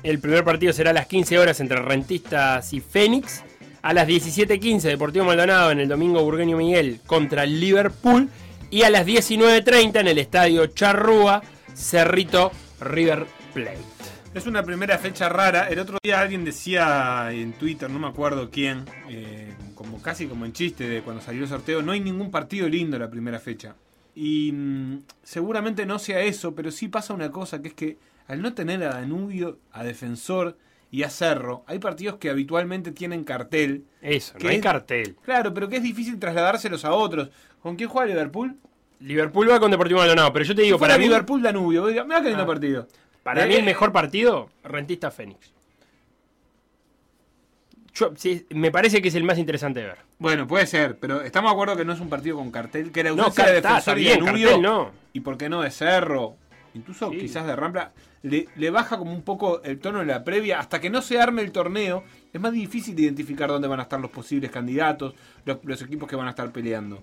[0.03, 3.43] el primer partido será a las 15 horas entre Rentistas y Fénix.
[3.83, 8.29] A las 17.15 Deportivo Maldonado en el domingo Burgueño Miguel contra Liverpool.
[8.69, 11.41] Y a las 19.30 en el Estadio Charrúa,
[11.75, 14.16] Cerrito River Plate.
[14.33, 15.67] Es una primera fecha rara.
[15.69, 20.45] El otro día alguien decía en Twitter, no me acuerdo quién, eh, como casi como
[20.45, 23.75] en chiste de cuando salió el sorteo, no hay ningún partido lindo la primera fecha.
[24.13, 28.41] Y mm, seguramente no sea eso, pero sí pasa una cosa, que es que al
[28.41, 30.57] no tener a Danubio, a Defensor
[30.91, 33.85] y a Cerro, hay partidos que habitualmente tienen cartel.
[34.01, 35.15] Eso, no hay cartel.
[35.23, 37.29] Claro, pero que es difícil trasladárselos a otros.
[37.61, 38.55] ¿Con quién juega Liverpool?
[38.99, 42.21] Liverpool va con Deportivo Maldonado, pero yo te digo, Si para mí, Liverpool Danubio, mirá
[42.21, 42.47] qué lindo Ah.
[42.47, 42.87] partido.
[43.35, 45.51] Para mí el mejor partido, Rentista Fénix.
[47.93, 49.97] Yo- sí, me parece que es el más interesante de ver.
[50.19, 53.03] Bueno, puede ser, pero estamos de acuerdo que no es un partido con cartel, que
[53.03, 54.91] la No, ausencia de defensor está bien, cartel no.
[55.13, 56.35] y por qué no de Cerro,
[56.75, 57.17] incluso Sí.
[57.17, 60.79] quizás de Rampla, le, le baja como un poco el tono de la previa, hasta
[60.79, 64.11] que no se arme el torneo, es más difícil identificar dónde van a estar los
[64.11, 67.01] posibles candidatos, los, los equipos que van a estar peleando.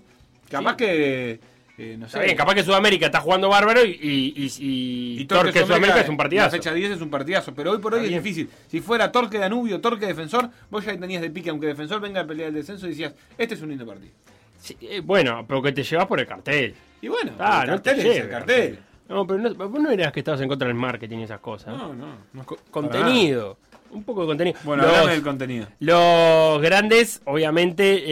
[0.49, 0.77] Capaz Sí.
[0.77, 1.39] que,
[1.77, 5.25] eh, no sé, Está bien, capaz que Sudamérica está jugando bárbaro y, y, y, y
[5.25, 6.51] Torque Sudamérica es un La partidazo.
[6.55, 8.49] fecha 10 es un partidazo, pero hoy por hoy es difícil.
[8.67, 12.25] Si fuera Torque Danubio, Torque Defensor, vos ya tenías de pique, aunque Defensor venga a
[12.25, 14.13] pelear el descenso, y decías, este es un lindo partido.
[14.59, 16.73] Sí, eh, bueno, pero que te llevas por el cartel.
[17.01, 18.79] Y bueno, Ah, el no te cartel es el cartel.
[19.07, 21.77] No, pero no, vos no eras que estabas en contra del marketing y esas cosas.
[21.77, 23.57] No, no, contenido.
[23.95, 24.57] Un poco de contenido.
[24.63, 25.67] Bueno, Los- del contenido.
[25.79, 28.03] Los grandes, obviamente,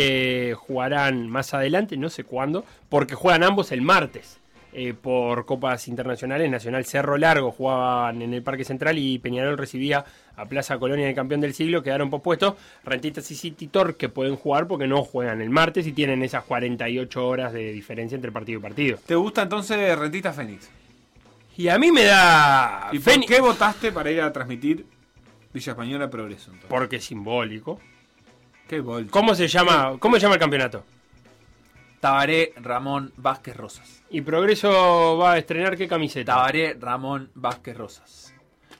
[0.49, 4.37] eh, jugarán más adelante, no sé cuándo, porque juegan ambos el martes
[4.75, 6.49] eh, por copas internacionales.
[6.49, 10.03] Nacional Cerro Largo jugaban en el Parque Central y Peñarol recibía
[10.35, 11.83] a Plaza Colonia el campeón del siglo.
[11.83, 12.55] Quedaron pospuestos.
[12.83, 17.27] Rentistas y City Torque pueden jugar porque no juegan el martes y tienen esas 48
[17.27, 18.97] horas de diferencia entre partido y partido.
[19.05, 20.67] ¿Te gusta entonces Rentista Fénix?
[21.55, 22.89] Y a mí me da.
[22.91, 24.87] ¿Y por Fénix- qué votaste para ir a transmitir
[25.53, 26.45] Villa Española Progreso?
[26.51, 26.69] entonces?
[26.69, 27.79] Porque es simbólico.
[28.67, 29.09] ¿Qué bolche?
[29.11, 30.83] ¿Cómo se llama, cómo se llama el campeonato?
[31.99, 34.03] Tabaré Ramón Vázquez Rosas.
[34.09, 36.33] Y Progreso va a estrenar qué camiseta.
[36.33, 38.33] Tabaré Ramón Vázquez Rosas.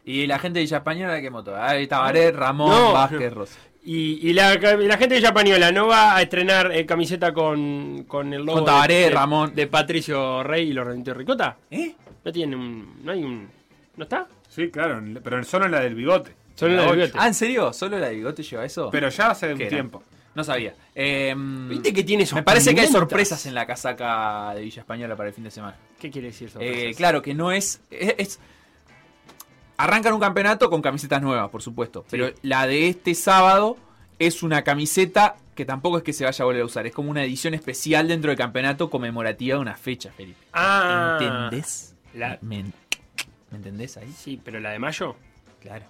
[0.06, 1.56] Y la gente de Villa Española, ¿qué moto?
[1.56, 2.92] Ay, Tabaré Ramón No.
[2.94, 3.60] Vázquez Rosas.
[3.86, 8.34] Y, y la, la gente de Chapañola no va a estrenar eh, camiseta con, con
[8.34, 9.54] el logo Con Tabaré, de, de- Ramón.
[9.56, 11.58] de Patricio Rey y los Rentos de Ricota.
[11.70, 11.94] ¿Eh?
[12.24, 13.04] No tiene un.
[13.04, 13.50] No hay un.
[13.98, 14.28] ¿No está?
[14.48, 16.34] Sí, claro, pero solo en la del bigote.
[16.56, 17.14] Solo en la del bigote.
[17.20, 17.74] Ah, ¿en serio?
[17.74, 18.90] ¿Solo la de bigote lleva eso?
[18.92, 20.04] Pero ya hace un tiempo.
[20.36, 20.74] No sabía.
[20.96, 25.16] Eh, Viste que tiene Me parece que hay sorpresas en la casaca de Villa Española
[25.16, 25.76] para el fin de semana.
[26.00, 26.60] ¿Qué quiere decir eso?
[26.60, 28.40] Eh, claro, que no es, es, es-
[29.78, 32.06] Arrancan un campeonato con camisetas nuevas, por supuesto.
[32.10, 33.78] Pero la de este sábado
[34.20, 36.86] es una camiseta que tampoco es que se vaya a volver a usar.
[36.88, 40.40] Es como una edición especial dentro del campeonato conmemorativa de una fecha, Felipe.
[40.54, 41.18] Ah.
[41.20, 41.96] ¿Entendés?
[42.14, 42.64] La- ¿Me,
[43.52, 44.12] ¿Me entendés ahí?
[44.16, 45.16] Sí, pero la de mayo.
[45.62, 45.86] Claro.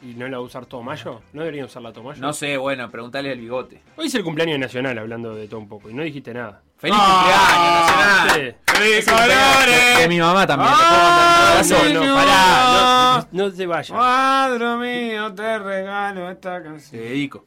[0.00, 1.22] ¿Y no la va a usar todo mayo?
[1.32, 2.20] ¿No deberían usarla todo mayo?
[2.20, 3.82] No sé, bueno, preguntale al bigote.
[3.96, 6.62] Hoy es el cumpleaños de Nacional, hablando de todo un poco, y no dijiste nada.
[6.76, 8.56] ¡Feliz Ah, cumpleaños, Nacional!
[8.66, 8.74] Sí.
[8.78, 9.98] ¡Feliz colores!
[9.98, 10.70] De mi mamá también.
[10.72, 11.62] Ah.
[11.68, 13.94] No, pará, no, no se vaya.
[13.94, 17.02] Cuadro mío, te regalo esta Te canción.
[17.02, 17.44] dedico.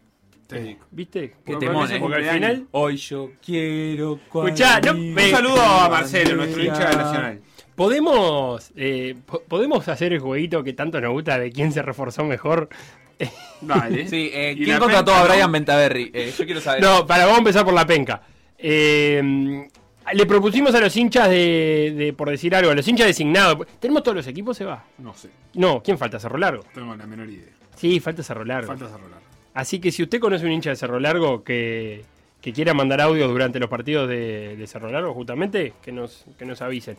[0.48, 0.82] Te digo.
[0.92, 1.30] ¿Viste?
[1.46, 2.00] Qué Porque temón, ese eh.
[2.02, 6.96] Porque al final Hoy yo quiero Escuchá, no, Un saludo a Marcelo, nuestro hincha de
[6.98, 7.42] Nacional.
[7.76, 12.24] Podemos eh, po- podemos hacer el jueguito que tanto nos gusta de quién se reforzó
[12.24, 12.70] mejor.
[13.62, 14.08] Vale.
[14.08, 15.28] Sí, eh, ¿quién contrató penca, a?
[15.34, 16.12] Brian Bentaverri?
[16.14, 16.82] Eh, yo quiero saber.
[16.84, 18.22] No, para vamos a empezar por la penca.
[18.58, 19.68] Eh,
[20.14, 23.66] le propusimos a los hinchas de, de, por decir algo, a los hinchas designados.
[23.80, 24.84] ¿Tenemos todos los equipos, se va?
[24.98, 26.20] No sé, No, ¿quién falta?
[26.20, 26.64] Cerro Largo.
[26.74, 27.50] tengo la menor idea.
[27.76, 28.68] Sí, falta Cerro Largo.
[28.68, 29.22] Falta cerrar.
[29.54, 32.04] Así que si usted conoce un hincha de Cerro Largo que,
[32.42, 36.46] que quiera mandar audio durante los partidos de, de Cerro Largo, justamente, que nos, que
[36.46, 36.98] nos avisen.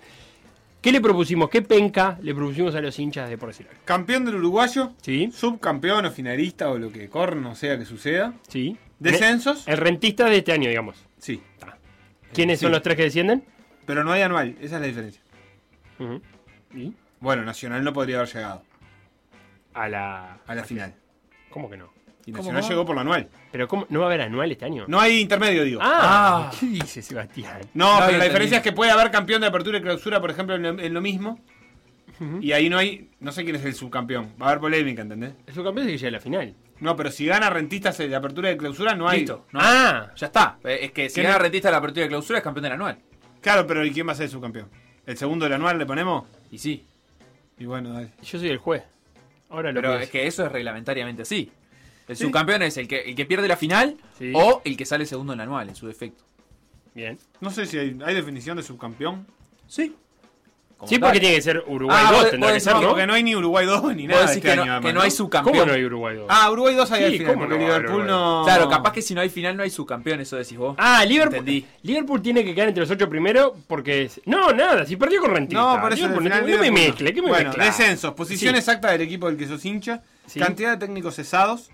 [0.82, 1.48] ¿Qué le propusimos?
[1.48, 3.52] ¿Qué penca le propusimos a los hinchas de por?
[3.84, 5.30] Campeón del uruguayo, ¿Sí?
[5.32, 8.34] subcampeón o finalista o lo que corno sea que suceda.
[8.48, 8.76] ¿Sí?
[8.98, 10.96] Descensos, El rentista de este año, digamos.
[11.18, 11.40] sí.
[12.34, 12.64] ¿Quiénes Sí.
[12.64, 13.44] son los tres que descienden?
[13.86, 15.20] Pero no hay anual, esa es la diferencia.
[17.20, 18.62] Bueno, Nacional no podría haber llegado
[19.74, 20.38] A la...
[20.46, 20.94] a la final.
[21.50, 21.92] ¿Cómo que no?
[22.24, 22.68] Y ¿Cómo Nacional no?
[22.68, 23.28] llegó por la anual.
[23.50, 23.86] ¿Pero cómo?
[23.88, 24.84] ¿No va a haber anual este año?
[24.86, 25.80] No hay intermedio, digo.
[25.82, 26.56] Ah, Ah.
[26.58, 27.60] ¿qué dice Sebastián?
[27.74, 30.30] No, No pero la diferencia es que puede haber campeón de apertura y clausura, por
[30.30, 31.40] ejemplo, en lo, en lo mismo.
[32.40, 34.34] Y ahí no hay, no sé quién es el subcampeón.
[34.40, 35.32] Va a haber polémica, ¿entendés?
[35.44, 36.54] El subcampeón es que llega a la final.
[36.78, 39.20] No, pero si gana rentistas de apertura y clausura, no hay.
[39.20, 39.46] Listo.
[39.50, 40.58] No, Ah, Ya está.
[40.62, 41.42] Eh, Es que si ¿Quién gana es?
[41.42, 42.98] rentista la apertura de clausura es campeón del anual.
[43.40, 44.68] Claro, pero ¿y quién va a ser el subcampeón?
[45.04, 46.24] ¿El segundo del anual le ponemos?
[46.52, 46.86] Y sí.
[47.58, 48.10] Y bueno, dale.
[48.22, 48.84] yo soy el juez.
[49.50, 50.04] Ahora lo Pero pienso.
[50.04, 51.50] es que eso es reglamentariamente así.
[52.12, 52.24] El Sí.
[52.24, 54.32] subcampeón es el que, el que pierde la final Sí.
[54.34, 56.22] o el que sale segundo en el anual, en su defecto.
[56.94, 57.18] Bien.
[57.40, 59.26] No sé si hay, hay definición de subcampeón.
[59.66, 59.94] Sí.
[60.84, 62.88] Sí, porque tiene que ser Uruguay Ah, 2, vos- tendrá que ser, ¿no?
[62.88, 65.00] Porque no hay ni Uruguay 2 ni nada este que, año, no, además, que no
[65.00, 65.54] hay subcampeón.
[65.56, 66.26] ¿Cómo no hay Uruguay 2?
[66.28, 68.42] Ah, Uruguay 2 hay Sí, al final, ¿cómo porque no va a Liverpool no...
[68.44, 70.74] Claro, capaz que si no hay final no hay subcampeón, eso decís vos.
[70.78, 71.36] Ah, Liverpool.
[71.38, 71.64] Entendí.
[71.82, 74.02] Liverpool tiene que quedar entre los ocho primeros porque.
[74.02, 75.62] es- No, nada, si perdió con Rentista.
[75.62, 76.74] No, por eso Liverpool final me Liverpool no.
[76.88, 77.64] mezcle, ¿qué me Bueno, mezcla?
[77.64, 78.58] descensos, posición Sí.
[78.58, 80.40] exacta del equipo del que sos hincha, Sí.
[80.40, 81.70] cantidad de técnicos cesados,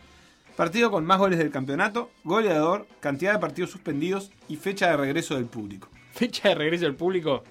[0.59, 5.37] partido con más goles del campeonato, goleador, cantidad de partidos suspendidos y fecha de regreso
[5.37, 5.89] del público.
[6.13, 7.45] Fecha de regreso del público.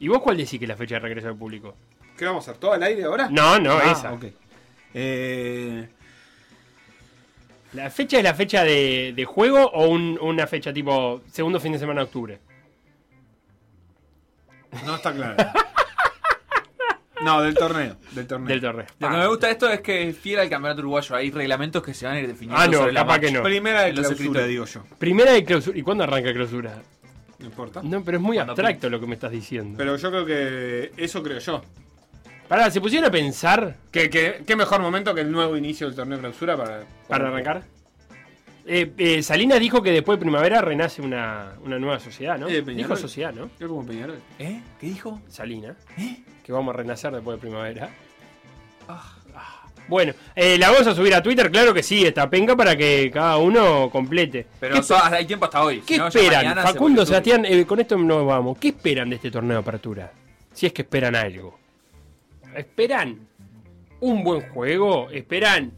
[0.00, 1.76] ¿Y vos cuál decís que es la fecha de regreso del público?
[2.16, 2.60] ¿Qué vamos a hacer?
[2.60, 3.28] ¿Todo al aire ahora?
[3.30, 4.12] No, no, Ah, esa.
[4.14, 4.24] ok.
[4.94, 5.88] Eh,
[7.74, 11.72] ¿La fecha es la fecha de, de juego o un- una fecha tipo segundo fin
[11.72, 12.38] de semana de octubre?
[14.86, 15.36] no está claro.
[17.24, 17.96] no, del torneo.
[18.12, 18.48] Del torneo.
[18.48, 18.86] Del torneo.
[18.98, 21.16] Lo que me gusta de esto es que es fiel al campeonato uruguyo.
[21.16, 23.42] Hay reglamentos que se van a ir definiendo Ah, no, sobre la capaz que no.
[23.42, 24.84] Primera de los clausura, digo yo.
[24.98, 25.78] Primera de clausura.
[25.78, 26.82] ¿Y cuándo arranca clausura?
[27.38, 27.80] No importa.
[27.82, 29.76] No, pero es muy Cuando abstracto lo que me estás diciendo.
[29.76, 31.62] Pero yo creo que eso creo yo.
[32.48, 35.96] Pará, ¿se pusieron a pensar ¿Qué, qué, qué mejor momento que el nuevo inicio del
[35.96, 37.62] torneo de clausura para, para arrancar?
[38.66, 42.48] Eh, eh, Salinas dijo que después de primavera renace una, una nueva sociedad, ¿no?
[42.48, 43.50] Eh, dijo sociedad, ¿no?
[43.60, 44.18] Yo como Peñarol.
[44.38, 44.60] ¿Eh?
[44.80, 45.20] ¿Qué dijo?
[45.28, 45.76] Salinas.
[45.98, 46.22] ¿Eh?
[46.42, 47.90] Que vamos a renacer después de primavera.
[48.88, 49.14] Ah.
[49.86, 53.10] Bueno, eh, la vamos a subir a Twitter, claro que sí, esta penca para que
[53.12, 54.46] cada uno complete.
[54.58, 55.80] Pero ¿Qué, so- hay tiempo hasta hoy.
[55.80, 56.54] qué si no, ya esperan?
[56.56, 57.04] se Facundo.
[57.06, 58.56] Sebastián, eh, con esto nos vamos.
[58.58, 60.10] ¿Qué esperan de este torneo de apertura?
[60.54, 61.58] Si es que esperan algo.
[62.56, 63.18] ¿Esperan
[64.00, 65.10] un buen juego?
[65.10, 65.72] ¿Esperan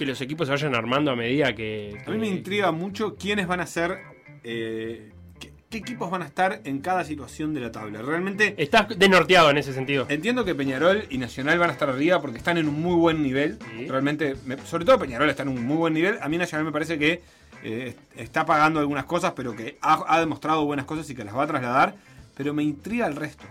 [0.00, 1.96] que los equipos se vayan armando a medida que...
[2.06, 3.98] A mí me intriga mucho quiénes van a ser.
[4.44, 8.00] eh, qué, qué equipos van a estar en cada situación de la tabla.
[8.02, 10.06] Realmente Estás desnorteado en ese sentido.
[10.08, 13.22] entiendo que Peñarol y Nacional van a estar arriba porque están en un muy buen
[13.22, 13.58] nivel.
[13.76, 13.86] Sí.
[13.88, 16.18] Realmente, me- sobre todo Peñarol está en un muy buen nivel.
[16.22, 17.20] A mí Nacional me parece que
[17.62, 21.36] eh, está pagando algunas cosas, pero que ha, ha demostrado buenas cosas y que las
[21.36, 21.94] va a trasladar.
[22.36, 23.44] Pero me intriga el resto.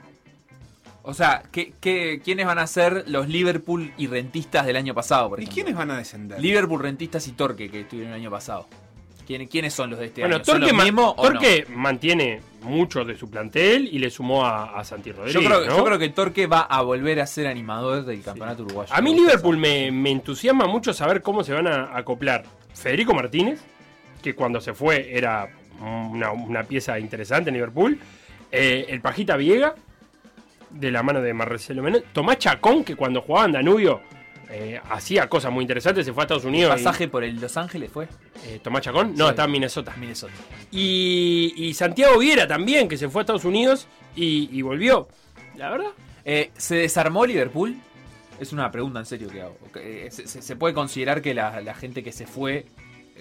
[1.10, 5.30] O sea, ¿qué, qué, quiénes van a ser los Liverpool y rentistas del año pasado,
[5.30, 5.56] por ¿Y ejemplo?
[5.56, 6.42] quiénes van a descender?
[6.42, 8.68] Liverpool, rentistas y Torque, que estuvieron el año pasado.
[9.28, 10.46] ¿Quién- ¿Quiénes son los de este Bueno, año?
[10.46, 11.76] ¿Son Torque, los mismos no?
[11.76, 15.34] Mantiene mucho de su plantel y le sumó a, a Santi Rodríguez.
[15.42, 15.78] Yo creo, ¿no?
[15.78, 18.92] yo creo que Torque va a volver a ser animador del campeonato uruguayo.
[18.94, 22.44] A mí Liverpool me, me entusiasma mucho saber cómo se van a acoplar
[22.74, 23.62] Federico Martínez,
[24.24, 25.48] que cuando se fue era
[25.80, 28.00] una, una pieza interesante en Liverpool,
[28.52, 29.76] eh, el Pajita Viega,
[30.70, 34.02] de la mano de Marcelo Menem, Tomás Chacón, que cuando jugaba en Danubio
[34.52, 36.46] eh, hacía cosas muy interesantes, se fue a Estados.
[36.46, 36.74] Unidos.
[36.80, 38.08] y- pasaje por el Los Ángeles fue?
[38.46, 39.30] eh, Tomás Chacón, no, Sí.
[39.32, 39.94] estaba en Minnesota.
[39.98, 40.34] Minnesota.
[40.72, 45.08] Y, y Santiago Viera también, que se fue a Estados Unidos y, y volvió.
[45.56, 45.92] La verdad,
[46.26, 47.76] Eh, ¿Se desarmó Liverpool?
[48.40, 49.58] Es una pregunta en serio que hago.
[49.76, 52.66] Eh, ¿Se, se- se puede considerar que la, la gente que se fue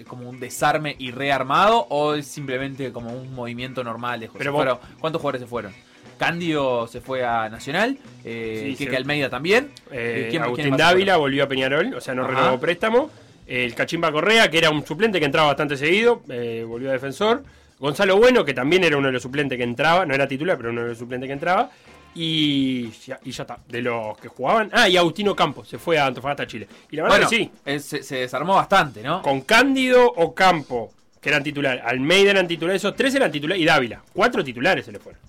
[0.06, 4.78] como un desarme y rearmado o es simplemente como un movimiento normal de Pero fueron-
[5.00, 5.72] ¿Cuántos jugadores se fueron?
[6.18, 9.70] Cándido se fue a Nacional, eh, Sí, Almeida también.
[9.90, 12.32] Eh, ¿quién- Agustín Dávila volvió a Peñarol, o sea, no Ajá.
[12.32, 13.10] renovó préstamo.
[13.46, 17.42] El Cachimba Correa, que era un suplente que entraba bastante seguido, eh, volvió a defensor.
[17.78, 20.70] Gonzalo Bueno, que también era uno de los suplentes que entraba, no era titular, pero
[20.70, 21.70] uno de los suplentes que entraba.
[22.14, 24.70] Y ya, y ya está, de los que jugaban.
[24.72, 26.66] Ah, y Agustino Campos, se fue a Antofagasta, Chile.
[26.90, 29.22] Y la verdad Bueno, que sí, eh, se, se desarmó bastante, ¿no?
[29.22, 33.66] con Cándido o Campo, que eran titulares, Almeida eran titulares, esos tres eran titulares, y
[33.66, 35.20] Dávila, cuatro titulares se le fueron.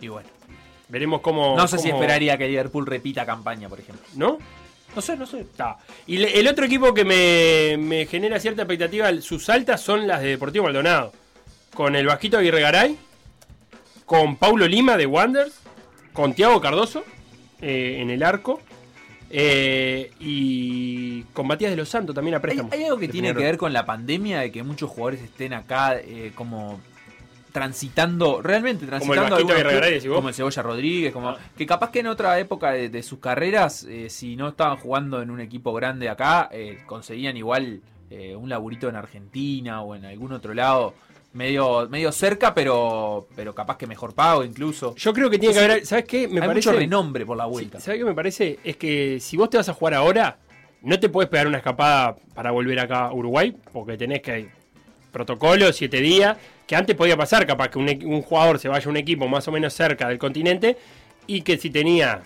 [0.00, 0.28] Y bueno.
[0.88, 1.56] Veremos cómo.
[1.56, 4.04] No sé si esperaría que Liverpool repita campaña, por ejemplo.
[4.14, 4.38] ¿No?
[4.94, 5.40] No sé, no sé.
[5.40, 5.76] Está.
[6.06, 10.20] Y le- el otro equipo que me, me genera cierta expectativa, sus altas son las
[10.22, 11.12] de Deportivo Maldonado.
[11.74, 12.96] Con el Vasquito Aguirre Garay,
[14.06, 15.58] con Paulo Lima de Wanderers,
[16.12, 17.04] con Tiago Cardoso
[17.60, 18.60] eh, en el arco,
[19.28, 22.70] eh, y con Matías de los Santos también a Hay, préstamo.
[22.72, 25.96] hay algo que tiene que ver con la pandemia, de que muchos jugadores estén acá
[25.98, 26.80] eh, como
[27.56, 30.16] transitando, realmente el transitando algunos decís vos.
[30.16, 31.38] como el Cebolla Rodríguez, como Ah.
[31.56, 35.22] que capaz que en otra época de, de sus carreras, eh, si no estaban jugando
[35.22, 40.04] en un equipo grande acá, eh, conseguían igual eh, un laburito en Argentina o en
[40.04, 40.92] algún otro lado,
[41.32, 44.94] medio, medio cerca, pero, pero capaz que mejor pago incluso.
[44.96, 46.28] Yo creo que tiene que haber, ¿sabes qué?
[46.28, 47.80] Me Hay parece mucho renombre por la vuelta.
[47.80, 48.58] ¿Sabes qué me parece?
[48.62, 50.36] Es que si vos te vas a jugar ahora,
[50.82, 54.48] no te puedes pegar una escapada para volver acá a Uruguay, porque tenés que
[55.10, 56.36] protocolo, siete días,
[56.66, 59.46] que antes podía pasar, capaz que un, un jugador se vaya a un equipo más
[59.48, 60.76] o menos cerca del continente
[61.26, 62.22] y que si tenía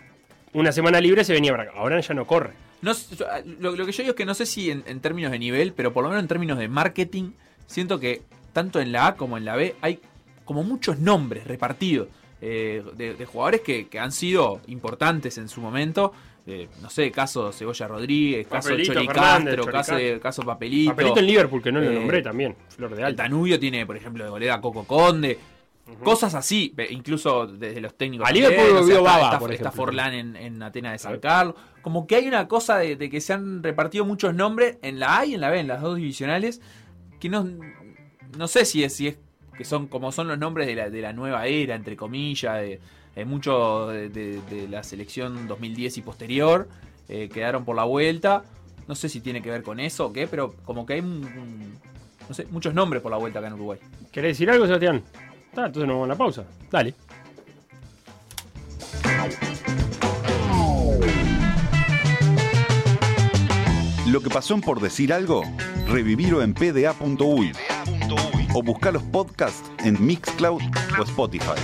[0.53, 1.73] una semana libre se venía para acá.
[1.77, 2.53] Ahora ya no corre.
[2.83, 3.27] No yo-
[3.61, 5.93] lo, lo que yo digo es que no sé si en, términos de nivel, pero
[5.93, 7.33] por lo menos en términos de marketing,
[7.67, 8.23] siento que
[8.53, 10.01] tanto en la A como en la B hay
[10.45, 12.09] como muchos nombres repartidos
[12.41, 16.13] eh, de, jugadores que han sido importantes en su momento.
[16.51, 20.91] Eh, no sé, caso Cebolla Rodríguez, caso Chori Castro, caso, caso Papelito.
[20.91, 22.57] Papelito en Liverpool, que no lo Eh, nombré también.
[22.69, 23.23] Flor de El alta.
[23.23, 25.39] Danubio tiene, por ejemplo, de golera a Coco Conde.
[26.05, 28.29] Cosas así, incluso desde los técnicos.
[28.29, 29.73] A Liverpool o sea, está- Baba, está, por está.
[29.73, 31.19] Forlán en, en Atenas de San.
[31.19, 31.57] Carlos.
[31.83, 35.19] Como que hay una cosa de, de que se han repartido muchos nombres en la
[35.19, 36.61] A y en la B, en las dos divisionales,
[37.19, 37.45] que no,
[38.39, 39.19] no sé si es, si es
[39.57, 42.81] que son como son los nombres de la, de la nueva era, entre comillas, de,
[43.21, 46.69] de muchos de, de- de la selección 2010 y posterior,
[47.09, 48.45] eh, quedaron por la vuelta.
[48.89, 51.25] No sé si tiene que ver con eso o qué, pero como que hay un-
[51.25, 51.75] un-
[52.29, 53.79] no sé, muchos nombres por la vuelta acá en Uruguay.
[54.11, 55.03] ¿Querés decir algo, Sebastián?
[55.51, 56.45] Entonces nos vamos a la pausa.
[56.71, 56.95] Dale.
[64.07, 65.43] Lo que pasó en por decir algo,
[65.87, 67.53] revivirlo en pda.uy
[68.55, 70.61] o buscar los podcasts en Mixcloud
[70.99, 71.61] o Spotify.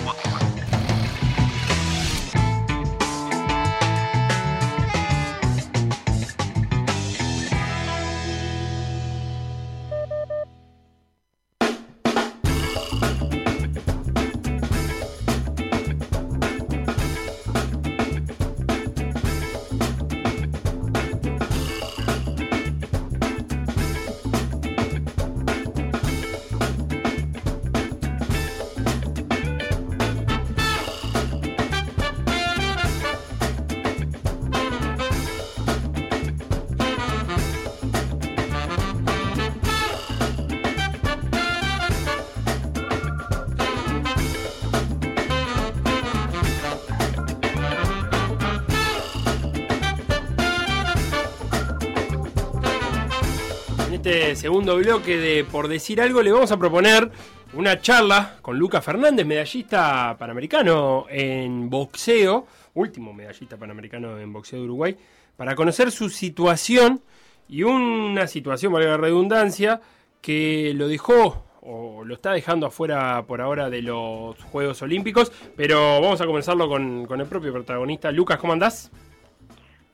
[54.46, 57.10] Segundo bloque de Por Decir Algo le vamos a proponer
[57.54, 64.64] una charla con Lucas Fernández, medallista panamericano en boxeo, último medallista panamericano en boxeo de
[64.66, 64.96] Uruguay,
[65.36, 67.00] para conocer su situación
[67.48, 69.80] y una situación, valga la redundancia,
[70.20, 76.00] que lo dejó o lo está dejando afuera por ahora de los Juegos Olímpicos, pero
[76.00, 78.12] vamos a comenzarlo con, con el propio protagonista.
[78.12, 78.92] Lucas, ¿cómo andás?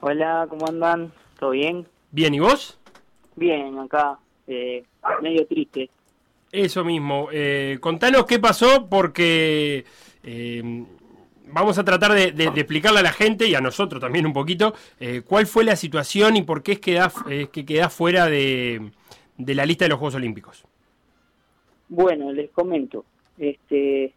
[0.00, 1.10] Hola, ¿cómo andan?
[1.38, 1.88] ¿Todo bien?
[2.10, 2.78] Bien, ¿y vos?
[3.34, 4.84] Bien, acá, eh,
[5.22, 5.90] medio triste.
[6.50, 7.28] Eso mismo.
[7.32, 9.84] Eh, contanos qué pasó porque
[10.22, 10.84] eh,
[11.46, 14.32] vamos a tratar de, de- de explicarle a la gente y a nosotros también un
[14.32, 17.92] poquito eh, cuál fue la situación y por qué es que quedás, es que quedás
[17.94, 18.90] fuera de,
[19.38, 20.64] de la lista de los Juegos Olímpicos.
[21.88, 23.04] Bueno, les comento.
[23.38, 24.12] Este,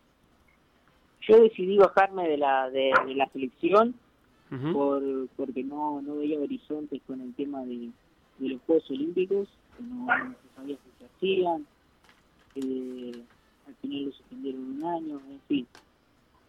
[1.27, 3.95] yo decidí bajarme de la de, la selección
[4.71, 5.01] por
[5.35, 7.89] porque no, no veía horizontes con el tema de,
[8.39, 9.47] de los Juegos Olímpicos,
[9.77, 11.67] que no, se sabía si se hacían.
[12.55, 13.23] Eh,
[13.67, 15.67] al final lo suspendieron un año, en fin.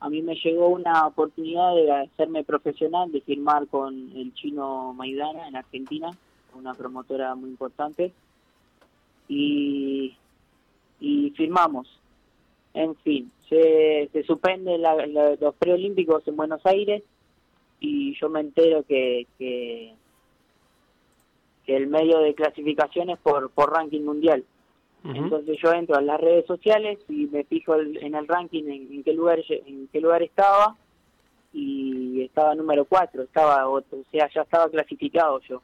[0.01, 5.49] A mí me llegó una oportunidad de hacerme profesional, de firmar con el chino Maidana
[5.49, 6.11] en Argentina,
[6.55, 8.12] una promotora muy importante.
[9.29, 10.16] y,
[11.01, 11.89] y firmamos.
[12.74, 17.03] En fin, se, se suspende la- la- los preolímpicos en Buenos Aires
[17.81, 20.05] y yo me entero que, que, que
[21.66, 24.44] el medio de clasificación es por, por ranking mundial.
[25.04, 28.92] Entonces yo entro a las redes sociales y me fijo el- en el ranking en,
[28.92, 30.76] en qué lugar en qué lugar estaba
[31.52, 35.62] y estaba número 4, estaba o sea, ya estaba clasificado yo.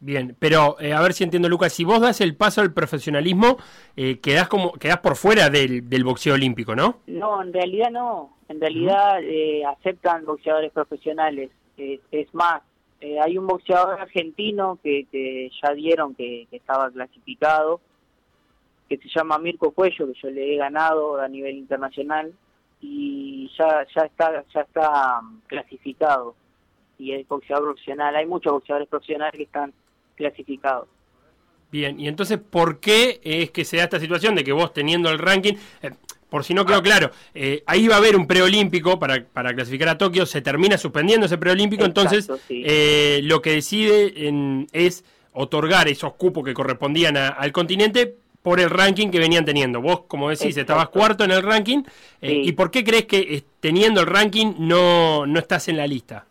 [0.00, 3.56] Bien, pero eh, a ver si entiendo, Lucas, si vos das el paso al profesionalismo,
[3.96, 6.98] eh, quedás, como, quedás por fuera del, del boxeo olímpico, ¿no?
[7.06, 8.36] No, en realidad no.
[8.48, 11.50] En realidad eh, aceptan boxeadores profesionales.
[11.78, 12.60] Es más,
[13.04, 17.82] eh, hay un boxeador argentino que, que ya dieron que, estaba clasificado,
[18.88, 22.32] que se llama Mirko Cuello, que yo le he ganado a nivel internacional
[22.80, 26.34] y ya ya está ya está um, clasificado
[26.98, 28.16] y es boxeador profesional.
[28.16, 29.74] Hay muchos boxeadores profesionales que están
[30.14, 30.88] clasificados.
[31.70, 35.10] Bien, y entonces, ¿por qué es que se da esta situación de que vos teniendo
[35.10, 35.90] el ranking, eh,
[36.34, 39.90] por si no quedó claro, eh, ahí va a haber un preolímpico para, para clasificar
[39.90, 42.64] a Tokio, se termina suspendiendo ese preolímpico, entonces sí.
[42.66, 48.58] eh, lo que decide en- es otorgar esos cupos que correspondían a- al continente por
[48.58, 49.80] el ranking que venían teniendo.
[49.80, 50.60] Vos, como decís, Exacto.
[50.72, 51.84] estabas cuarto en el ranking,
[52.20, 52.40] eh, Sí.
[52.46, 56.26] ¿y por qué crees que eh, teniendo el ranking no, no estás en la lista?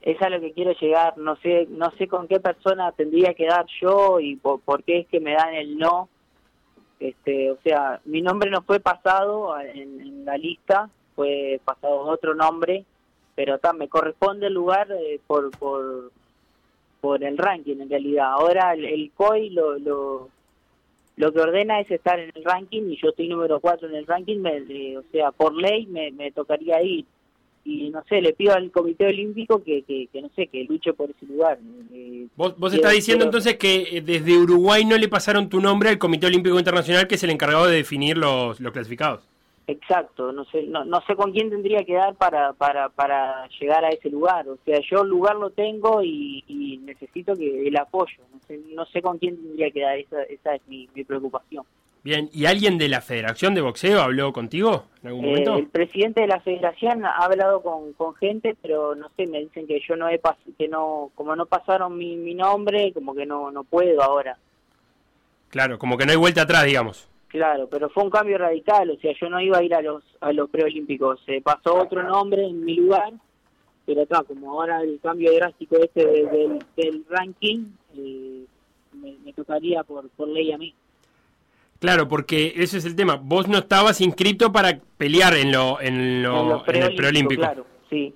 [0.00, 3.46] es a lo que quiero llegar no sé no sé con qué persona tendría que
[3.46, 6.10] dar yo y por, por qué es que me dan el no
[7.00, 12.84] este o sea mi nombre no fue pasado en, la lista fue pasado otro nombre
[13.34, 16.12] pero ta, me corresponde el lugar eh, por por
[17.00, 18.32] por el ranking en realidad.
[18.32, 20.30] Ahora el, el COI lo, lo
[21.16, 24.06] lo que ordena es estar en el ranking y yo estoy número 4 en el
[24.06, 27.04] ranking me- o sea por ley me, me tocaría ir
[27.64, 30.92] y no sé, le pido al Comité Olímpico que, que, que no sé, que luche
[30.92, 31.58] por ese lugar.
[31.92, 35.60] Eh, Vos, vos estás diciendo quiero- entonces que eh, desde Uruguay no le pasaron tu
[35.60, 39.26] nombre al Comité Olímpico Internacional, que es el encargado de definir los, los clasificados.
[39.66, 43.82] Exacto, no sé, no, no sé con quién tendría que dar para, para, para llegar
[43.84, 44.46] a ese lugar.
[44.48, 48.18] O sea, yo el lugar lo tengo y, y necesito que el apoyo.
[48.32, 51.64] No sé, no sé con quién tendría que dar, esa, esa es mi, mi preocupación.
[52.02, 55.54] Bien, ¿y alguien de la Federación de Boxeo habló contigo en algún Eh, momento?
[55.56, 59.66] el presidente de la federación ha hablado con, con gente, pero no sé, me dicen
[59.66, 63.24] que yo no he pas que no, como no pasaron mi, mi nombre, como que
[63.24, 64.36] no, no puedo ahora.
[65.48, 67.08] Claro, como que no hay vuelta atrás, digamos.
[67.34, 70.04] Claro, pero fue un cambio radical, o sea, yo no iba a ir a los
[70.20, 73.12] a los preolímpicos, se pasó otro nombre en mi lugar,
[73.84, 77.64] pero acá, como ahora el cambio drástico este de- del, del ranking,
[77.96, 78.44] eh,
[78.92, 80.72] me, me tocaría por, por ley a mí.
[81.80, 83.16] Claro, porque ese es el tema.
[83.16, 87.42] Vos no estabas inscrito para pelear en lo en, lo, En los en el preolímpico.
[87.42, 88.14] Claro, sí,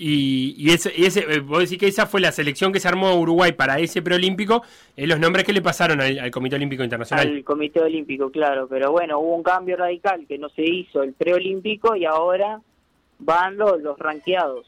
[0.00, 2.86] Y, y ese, y ese, eh, vos decís que esa fue la selección que se
[2.86, 4.62] armó Uruguay para ese preolímpico,
[4.96, 7.26] es los nombres que le pasaron al, al Comité Olímpico Internacional.
[7.26, 11.14] al Comité Olímpico, claro, pero bueno, hubo un cambio radical que no se hizo el
[11.14, 12.60] preolímpico y ahora
[13.18, 14.66] van los, los rankeados.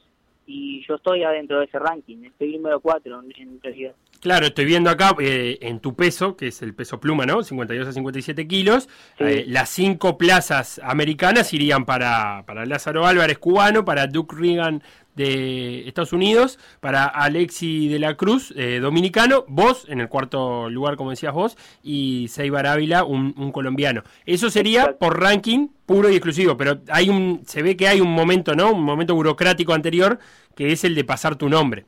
[0.48, 3.92] Y yo estoy adentro de ese ranking, estoy número 4 en, en realidad.
[4.20, 7.42] Claro, estoy viendo acá eh, en tu peso, que es el peso pluma, ¿no?
[7.42, 8.86] 52 a 57 kilos.
[9.16, 9.24] Sí.
[9.24, 14.82] eh, las cinco plazas americanas irían para, para Lázaro Álvarez, cubano, para Duke Reagan
[15.14, 20.96] de Estados Unidos, para Alexi de la Cruz, eh, dominicano, vos en el cuarto lugar,
[20.96, 24.02] como decías vos, y Seibar Ávila, un, un colombiano.
[24.26, 28.12] Eso sería por ranking puro y exclusivo, pero hay un, se ve que hay un
[28.12, 28.72] momento, ¿no?
[28.72, 30.18] Un momento burocrático anterior,
[30.54, 31.84] que es el de pasar tu nombre.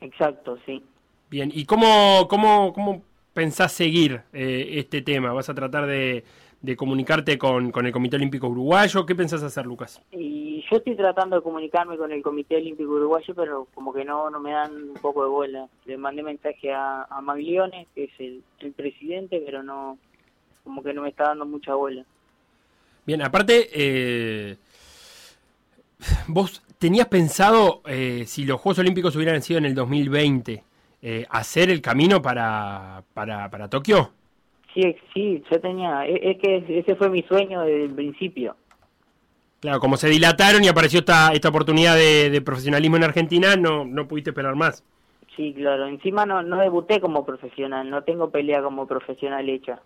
[0.00, 0.82] Exacto, sí.
[1.28, 3.02] Bien, ¿y cómo, cómo, cómo
[3.34, 5.32] pensás seguir eh, este tema?
[5.32, 6.24] ¿Vas a tratar de,
[6.62, 9.06] de comunicarte con, con el Comité Olímpico Uruguayo?
[9.06, 10.00] ¿Qué pensás hacer, Lucas?
[10.12, 14.30] Y yo estoy tratando de comunicarme con el Comité Olímpico Uruguayo, pero como que no
[14.30, 15.68] no me dan un poco de bola.
[15.84, 19.98] Le mandé mensaje a, a Maglione, que es el, el presidente, pero no
[20.64, 22.04] como que no me está dando mucha bola.
[23.06, 24.56] Bien, aparte, eh,
[26.26, 30.64] vos tenías pensado, eh, si los Juegos Olímpicos hubieran sido en el 2020,
[31.02, 34.10] eh, hacer el camino para, para, para Tokio.
[34.76, 38.56] Sí, sí, yo tenía, e- es que ese fue mi sueño desde el principio.
[39.60, 43.86] Claro, como se dilataron y apareció esta, esta oportunidad de, de profesionalismo en Argentina, no,
[43.86, 44.84] no pudiste esperar más.
[45.34, 45.86] Sí, claro.
[45.88, 49.80] Encima no, no debuté como profesional, no tengo pelea como profesional hecha.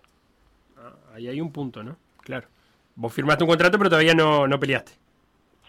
[0.77, 1.95] Ah, Ahí hay un punto, ¿no?
[2.23, 2.47] Claro.
[2.95, 4.91] Vos firmaste un contrato, pero todavía no, no peleaste.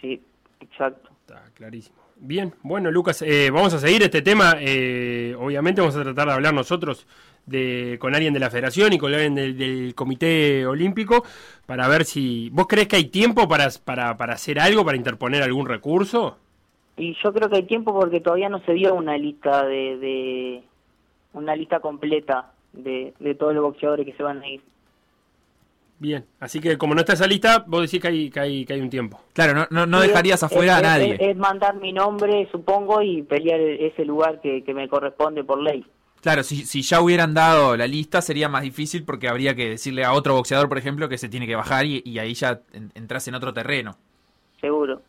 [0.00, 0.20] Sí,
[0.60, 1.10] exacto.
[1.20, 1.96] Está clarísimo.
[2.16, 4.56] Bien, bueno, Lucas, eh, vamos a seguir este tema.
[4.60, 7.06] eh, obviamente vamos a tratar de hablar nosotros
[7.46, 11.24] de, con alguien de la federación y con alguien del, del Comité Olímpico
[11.66, 12.50] para ver si...
[12.50, 16.36] ¿Vos crees que hay tiempo para, para, para hacer algo, para interponer algún recurso?
[16.96, 20.62] Y yo creo que hay tiempo porque todavía no se dio una lista de, de
[21.32, 24.60] una lista completa de, de todos los boxeadores que se van a ir.
[25.98, 28.72] Bien, así que como no está esa lista, vos decís que hay, que hay, que
[28.72, 29.20] hay un tiempo.
[29.32, 31.14] Claro, no, no, no dejarías es- afuera a nadie.
[31.14, 35.62] Es, es mandar mi nombre, supongo, y pelear ese lugar que, que me corresponde por
[35.62, 35.84] ley.
[36.22, 40.04] Claro, si, si ya hubieran dado la lista sería más difícil porque habría que decirle
[40.04, 42.92] a otro boxeador, por ejemplo, que se tiene que bajar y, y ahí ya en-
[42.94, 43.96] entras en otro terreno.
[44.60, 45.02] Seguro.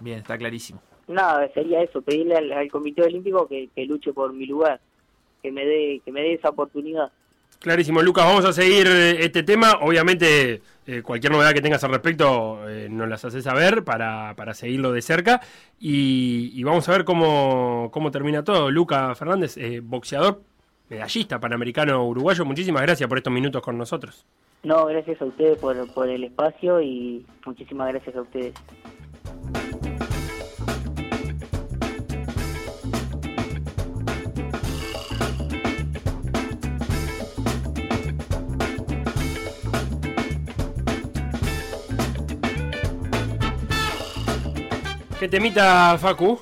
[0.00, 0.80] Bien, está clarísimo.
[1.08, 4.80] Nada, sería eso, pedirle al, al Comité Olímpico que, que luche por mi lugar,
[5.42, 7.10] que me dé que me dé esa oportunidad.
[7.66, 9.78] Clarísimo, Lucas, vamos a seguir eh, este tema.
[9.80, 14.54] Obviamente, eh, cualquier novedad que tengas al respecto eh, nos las haces saber para, para
[14.54, 15.40] seguirlo de cerca.
[15.80, 18.70] Y, vamos a ver cómo, cómo termina todo.
[18.70, 20.42] Lucas Fernández, boxeador,
[20.88, 24.24] medallista panamericano uruguayo, muchísimas gracias por estos minutos con nosotros.
[24.62, 28.54] No, gracias a ustedes por, por el espacio y muchísimas gracias a ustedes.
[45.26, 46.38] ¿Qué temita, Facu?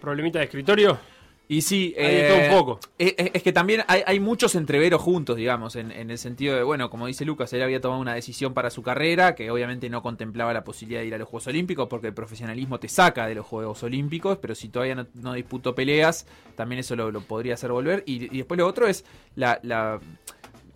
[0.00, 0.98] ¿Problemita de escritorio?
[1.46, 2.80] Y sí, todo un poco.
[2.96, 6.88] Es, que también hay, hay muchos entreveros juntos, digamos, en, en el sentido de, bueno,
[6.88, 10.54] como dice Lucas, él había tomado una decisión para su carrera que obviamente no contemplaba
[10.54, 13.44] la posibilidad de ir a los Juegos Olímpicos porque el profesionalismo te saca de los
[13.44, 17.72] Juegos Olímpicos, pero si todavía no, no disputó peleas, también eso lo, lo podría hacer
[17.72, 18.04] volver.
[18.06, 19.04] Y, y después lo otro es
[19.36, 19.60] la...
[19.62, 20.00] la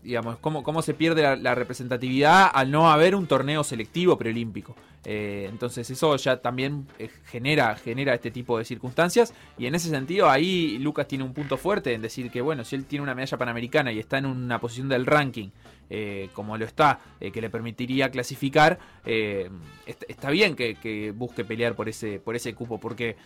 [0.03, 4.77] digamos, cómo, cómo se pierde la, la representatividad al no haber un torneo selectivo preolímpico.
[5.05, 9.89] Eh, entonces eso ya también eh, genera, genera este tipo de circunstancias y en ese
[9.91, 13.15] sentido ahí Lucas tiene un punto fuerte en decir que bueno, si él tiene una
[13.15, 15.51] medalla panamericana y está en una posición del ranking
[15.89, 19.49] eh, como lo está, eh, que le permitiría clasificar, eh,
[19.87, 23.17] est- está bien que, que busque pelear por ese, por ese cupo porque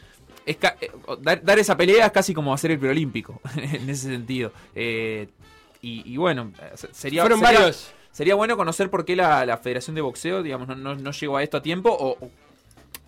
[0.46, 0.58] es
[1.22, 4.52] dar, dar esa pelea es casi como hacer el preolímpico en ese sentido.
[5.84, 6.52] Y, y bueno,
[6.92, 7.92] sería, Fueron sería- varios.
[8.12, 11.36] Sería bueno conocer por qué la, la Federación de Boxeo, digamos, no, no- no llegó
[11.38, 12.30] a esto a tiempo o, o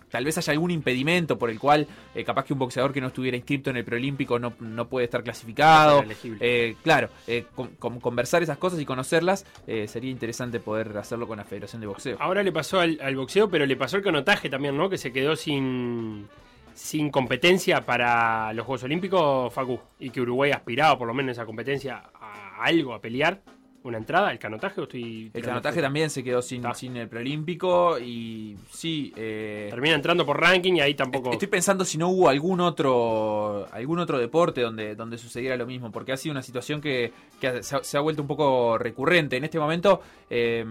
[0.09, 3.07] tal vez haya algún impedimento por el cual eh, capaz que un boxeador que no
[3.07, 6.01] estuviera inscrito en el preolímpico no, no puede estar clasificado.
[6.03, 6.07] No.
[6.39, 9.45] Eh, claro, eh, con- con- conversar esas cosas y conocerlas
[9.87, 12.17] sería interesante poder hacerlo con la Federación de Boxeo.
[12.19, 14.89] Ahora le pasó al, al boxeo, pero le pasó el canotaje también, ¿no?
[14.89, 16.27] Que se quedó sin,
[16.73, 19.79] sin competencia para los Juegos Olímpicos, Facu.
[19.99, 23.41] Y que Uruguay aspiraba por lo menos en esa competencia a algo, a pelear.
[23.85, 24.31] ¿Una entrada?
[24.31, 29.13] ¿El canotaje o estoy El canotaje también se quedó sin, sin el preolímpico y sí...
[29.15, 31.31] eh, Termina entrando por ranking y ahí tampoco...
[31.31, 35.91] Estoy pensando si no hubo algún otro algún otro deporte donde, donde sucediera lo mismo,
[35.91, 39.37] porque ha sido una situación que, que se, ha, se ha vuelto un poco recurrente.
[39.37, 40.65] En este momento, eh,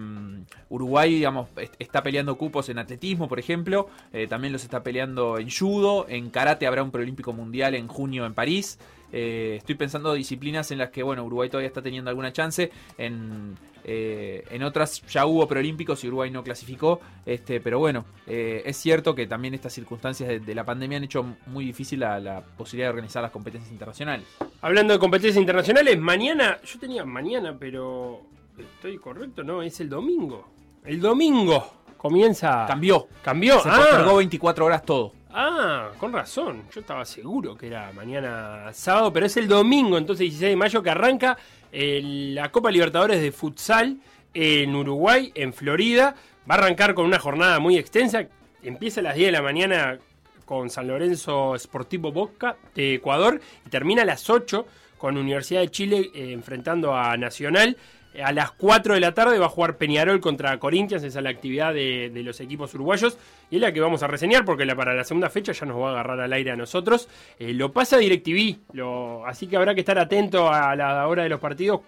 [0.68, 5.38] Uruguay, digamos, est- está peleando cupos en atletismo, por ejemplo, eh, también los está peleando
[5.38, 8.78] en judo, en karate habrá un preolímpico mundial en junio en París.
[9.16, 12.72] Eh, estoy pensando disciplinas en las que, bueno, Uruguay todavía está teniendo alguna chance.
[12.98, 17.00] En, eh, en otras ya hubo preolímpicos y Uruguay no clasificó.
[17.24, 21.04] Este, pero bueno, eh, es cierto que también estas circunstancias de, de la pandemia han
[21.04, 24.26] hecho muy difícil la, la posibilidad de organizar las competencias internacionales.
[24.60, 28.22] Hablando de competencias internacionales, mañana, yo tenía mañana, pero
[28.58, 29.62] estoy correcto, ¿no?
[29.62, 30.48] Es el domingo.
[30.84, 31.64] El domingo
[31.96, 32.64] comienza...
[32.66, 33.06] Cambió.
[33.22, 33.60] ¿Cambió?
[33.60, 33.76] Se Ah.
[33.76, 35.12] postergó 24 horas todo.
[35.36, 36.62] Ah, con razón.
[36.72, 40.80] Yo estaba seguro que era mañana sábado, pero es el domingo, entonces 16 de mayo,
[40.82, 41.36] que arranca
[41.72, 43.98] el- la Copa Libertadores de Futsal
[44.32, 46.14] en Uruguay, en Florida.
[46.48, 48.26] Va a arrancar con una jornada muy extensa.
[48.62, 49.98] Empieza a las 10 de la mañana
[50.44, 54.66] con San Lorenzo Sportivo Boca de Ecuador y termina a las 8
[54.98, 57.76] con Universidad de Chile eh, enfrentando a Nacional.
[58.22, 61.30] A las 4 de la tarde va a jugar Peñarol contra Corinthians, esa es la
[61.30, 63.18] actividad de, de los equipos uruguayos
[63.50, 65.80] y es la que vamos a reseñar porque la, para la segunda fecha ya nos
[65.80, 67.08] va a agarrar al aire a nosotros.
[67.38, 71.28] Eh, lo pasa DirecTV, lo, así que habrá que estar atento a la hora de
[71.28, 71.80] los partidos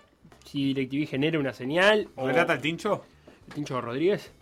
[0.45, 2.09] si DirecTV genera una señal.
[2.17, 3.05] o ¿Relata el tincho?
[3.49, 4.33] el Tincho Rodríguez.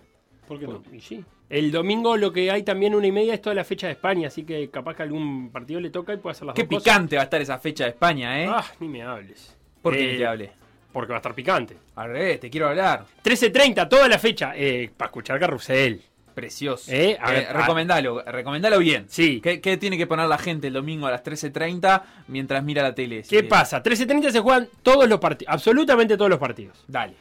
[0.49, 0.83] ¿Por qué no?
[0.93, 1.25] Y sí.
[1.51, 4.29] El domingo lo que hay también una y media es toda la fecha de España,
[4.29, 6.83] así que capaz que algún partido le toca y puede hacer las Qué dos cosas.
[6.85, 8.47] picante va a estar esa fecha de España, ¿eh?
[8.49, 9.55] Ah, ni me hables.
[9.83, 10.53] ¿Por qué Eh, ni te hable?
[10.95, 11.77] Porque va a estar picante.
[11.97, 13.05] Al revés, te quiero hablar.
[13.23, 16.01] 13.30, toda la fecha, eh, para escuchar Carrusel.
[16.35, 16.91] Precioso.
[16.91, 19.05] Eh, a Eh, recomendalo, recomendalo bien.
[19.09, 19.41] Sí.
[19.43, 22.95] ¿Qué, qué tiene que poner la gente el domingo a las 13.30 mientras mira la
[22.95, 23.23] tele?
[23.29, 23.43] ¿Qué Sí.
[23.43, 23.83] pasa?
[23.83, 26.83] 13.30 se juegan todos los partidos, absolutamente todos los partidos.
[26.89, 27.15] Dale.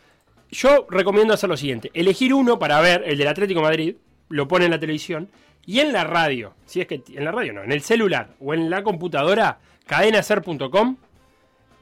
[0.52, 3.96] Yo recomiendo hacer lo siguiente: elegir uno para ver el del Atlético de Madrid,
[4.30, 5.30] lo pone en la televisión,
[5.66, 8.54] y en la radio, si es que en la radio no, en el celular o
[8.54, 10.98] en la computadora, cadenacer.com,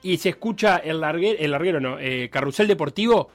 [0.03, 3.29] y se escucha el larguero, el larguero no, eh, carrusel deportivo,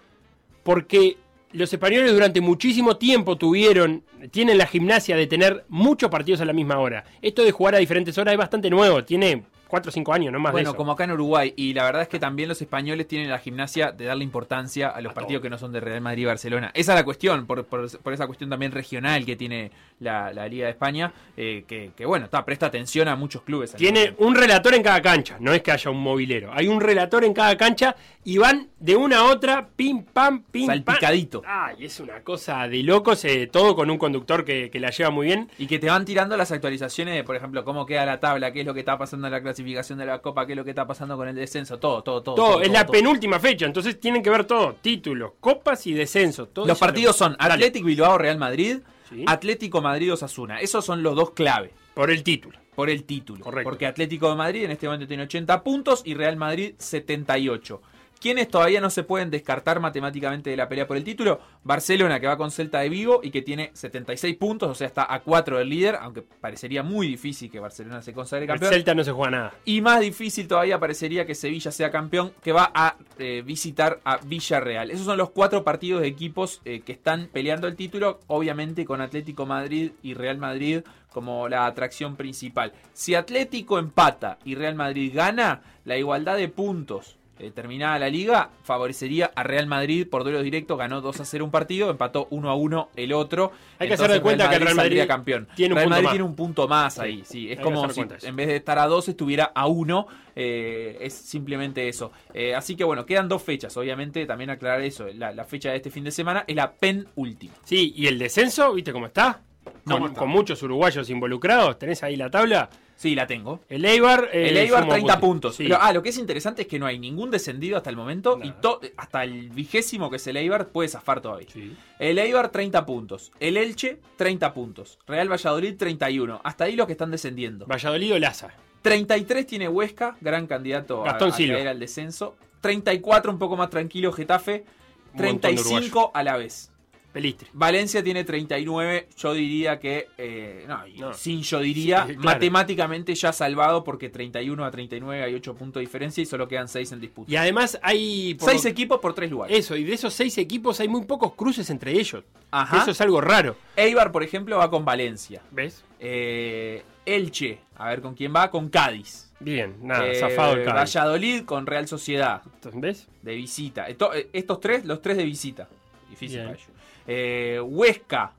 [0.62, 1.16] porque
[1.52, 6.52] los españoles durante muchísimo tiempo tuvieron, tienen la gimnasia de tener muchos partidos a la
[6.52, 7.04] misma hora.
[7.22, 10.38] Esto de jugar a diferentes horas es bastante nuevo, tiene 4 o 5 años, no
[10.38, 10.76] más de Bueno, eso.
[10.76, 11.52] como acá en Uruguay.
[11.56, 15.00] Y la verdad es que también los españoles tienen la gimnasia de darle importancia a
[15.00, 15.42] los A partidos todo.
[15.44, 16.70] que no son de Real Madrid y Barcelona.
[16.74, 20.46] Esa es la cuestión, por, por- por esa cuestión también regional que tiene la, la
[20.48, 23.72] Liga de España, eh, que, que, bueno, está, presta atención a muchos clubes.
[23.74, 26.50] Tiene un relator en cada cancha, no es que haya un movilero.
[26.52, 30.66] Hay un relator en cada cancha y van de una a otra, pim, pam, pim,
[30.66, 31.42] Salpicadito.
[31.42, 31.50] pam.
[31.70, 35.10] Ay, es una cosa de locos, eh, todo con un conductor que, que la lleva
[35.10, 35.48] muy bien.
[35.58, 38.60] Y que te van tirando las actualizaciones de, por ejemplo, cómo queda la tabla, qué
[38.60, 40.70] es lo que está pasando en la clasificación de la Copa, qué es lo que
[40.70, 42.34] está pasando con el descenso, todo, todo, todo.
[42.34, 42.92] Todo, es la todo.
[42.92, 46.46] penúltima fecha, entonces tienen que ver todo, títulos, copas y descenso.
[46.48, 48.78] Todo Los partidos lo- son Atlético Bilbao Real Madrid,
[49.08, 49.24] Sí.
[49.26, 50.60] Atlético Madrid Osasuna.
[50.60, 52.58] Esos son los dos clave por el título.
[52.74, 53.42] por el título.
[53.42, 53.70] Correcto.
[53.70, 57.80] Porque Atlético de Madrid en este momento tiene 80 puntos y Real Madrid 78.
[58.20, 61.40] ¿Quiénes todavía no se pueden descartar matemáticamente de la pelea por el título?
[61.64, 65.12] Barcelona, que va con Celta de Vigo y que tiene 76 puntos, o sea, está
[65.12, 68.72] a 4 del líder, aunque parecería muy difícil que Barcelona se consagre El campeón.
[68.72, 69.54] Celta no se juega nada.
[69.64, 74.18] Y más difícil todavía parecería que Sevilla sea campeón, que va a eh, visitar a
[74.18, 74.90] Villarreal.
[74.90, 79.00] Esos son los cuatro partidos de equipos eh, que están peleando el título, obviamente con
[79.00, 80.82] Atlético Madrid y Real Madrid
[81.16, 82.72] como la atracción principal.
[82.92, 87.16] Si Atlético empata y Real Madrid gana, la igualdad de puntos.
[87.38, 91.44] Eh, terminada la liga, favorecería a Real Madrid por duelo directo, ganó 2 a 0
[91.44, 93.52] un partido, empató 1 a 1 el otro.
[93.78, 95.48] Hay que hacer de cuenta que Real Madrid campeón.
[95.54, 96.12] tiene un Real punto Madrid más.
[96.12, 99.08] tiene un punto más ahí, sí, es como si en vez de estar a 2
[99.08, 100.06] estuviera a 1.
[100.38, 102.12] eh, es simplemente eso.
[102.34, 103.76] Eh, así que bueno, quedan dos fechas.
[103.76, 105.06] Obviamente, también aclarar eso.
[105.14, 107.54] La, la fecha de este fin de semana es la penúltima.
[107.64, 109.40] Sí, y el descenso, ¿viste cómo está?
[109.86, 110.20] No, con, está.
[110.20, 112.68] con muchos uruguayos involucrados, tenés ahí la tabla.
[112.96, 113.60] Sí, la tengo.
[113.68, 114.30] El Eibar.
[114.32, 115.56] eh, El Eibar sumó 30 puntos.
[115.56, 115.64] Sí.
[115.64, 118.40] Pero, ah, lo que es interesante es que no hay ningún descendido hasta el momento.
[118.42, 118.52] Y
[118.96, 121.46] hasta el vigésimo que es el Eibar puede zafar todavía.
[121.52, 121.76] Sí.
[121.98, 123.32] El Eibar 30 puntos.
[123.38, 124.98] El Elche 30 puntos.
[125.06, 126.40] Real Valladolid 31.
[126.42, 127.66] Hasta ahí los que están descendiendo.
[127.66, 128.54] Valladolid o Laza.
[128.80, 132.36] 33 tiene Huesca, gran candidato a, Gastón a caer al descenso.
[132.60, 134.64] 34 un poco más tranquilo Getafe.
[135.12, 136.70] Un montón de 35 a la vez.
[137.16, 137.48] Pelistri.
[137.54, 140.66] Valencia tiene 39, yo diría que, eh,
[140.98, 142.20] no, sin yo diría, Sí, claro.
[142.24, 146.68] matemáticamente ya salvado porque 31 a 39 hay 8 puntos de diferencia y solo quedan
[146.68, 147.32] 6 en disputa.
[147.32, 148.34] Y además hay.
[148.34, 149.56] por 6 lo- equipos por 3 lugares.
[149.58, 152.22] Eso, y de esos seis equipos hay muy pocos cruces entre ellos.
[152.50, 152.82] Ajá.
[152.82, 153.56] Eso es algo raro.
[153.76, 155.40] Eibar, por ejemplo, va con Valencia.
[155.52, 155.84] ¿Ves?
[156.00, 159.32] Eh, Elche, a ver con quién va, con Cádiz.
[159.40, 160.74] Bien, nada, Eh, zafado el Cádiz.
[160.94, 162.42] Valladolid con Real Sociedad.
[162.74, 163.08] ¿Ves?
[163.22, 163.88] de visita.
[163.88, 165.66] Esto- eh, estos tres, los tres de visita.
[166.10, 166.46] Difícil Bien.
[166.50, 166.70] para ellos.
[167.06, 168.32] Eh, Huesca.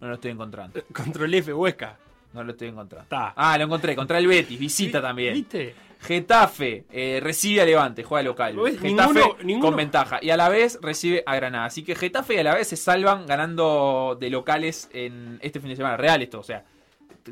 [0.00, 0.80] No lo estoy encontrando.
[0.92, 1.96] Control F, Huesca.
[2.32, 3.06] No lo estoy encontrando.
[3.10, 3.94] Ah, lo encontré.
[3.94, 4.58] Contra el Betis.
[4.58, 5.34] Visita también.
[5.34, 5.74] ¿Viste?
[6.00, 8.54] Getafe eh, recibe a Levante, juega local.
[8.62, 10.18] Getafe Ninguno- ninguno- con ventaja.
[10.20, 11.64] Y a la vez recibe a Granada.
[11.66, 15.70] Así que Getafe y a la vez se salvan ganando de locales en este fin
[15.70, 15.96] de semana.
[15.96, 16.40] Real esto.
[16.40, 16.64] O sea,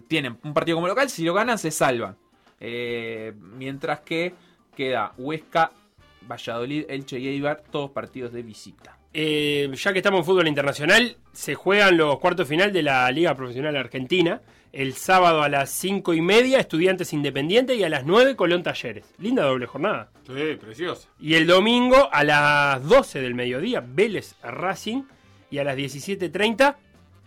[0.08, 1.10] tienen un partido como local.
[1.10, 2.16] Si lo ganan, se salvan.
[2.60, 4.32] Eh, mientras que
[4.74, 5.70] queda Huesca,
[6.30, 7.62] Valladolid, Elche y Eibar.
[7.70, 8.96] Todos partidos de visita.
[9.14, 13.34] Eh, ya que estamos en fútbol internacional, se juegan los cuartos final de la Liga
[13.34, 14.40] Profesional Argentina.
[14.72, 19.04] El sábado a las 5 y media, Estudiantes Independiente, y a las 9, Colón Talleres.
[19.18, 20.08] Linda doble jornada.
[20.26, 21.08] Sí, precioso.
[21.20, 25.02] Y el domingo a las 12 del mediodía, Vélez Racing.
[25.50, 26.76] Y a las 17.30,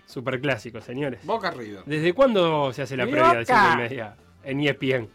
[0.07, 1.19] Superclásico, señores.
[1.23, 1.83] Boca arriba.
[1.85, 5.07] ¿Desde cuándo se hace la previa de 5 y media en ESPN?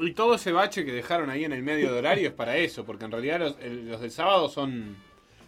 [0.00, 2.84] Y todo ese bache que dejaron ahí en el medio de horario es para eso,
[2.84, 4.96] porque en realidad los, el- los del sábado son,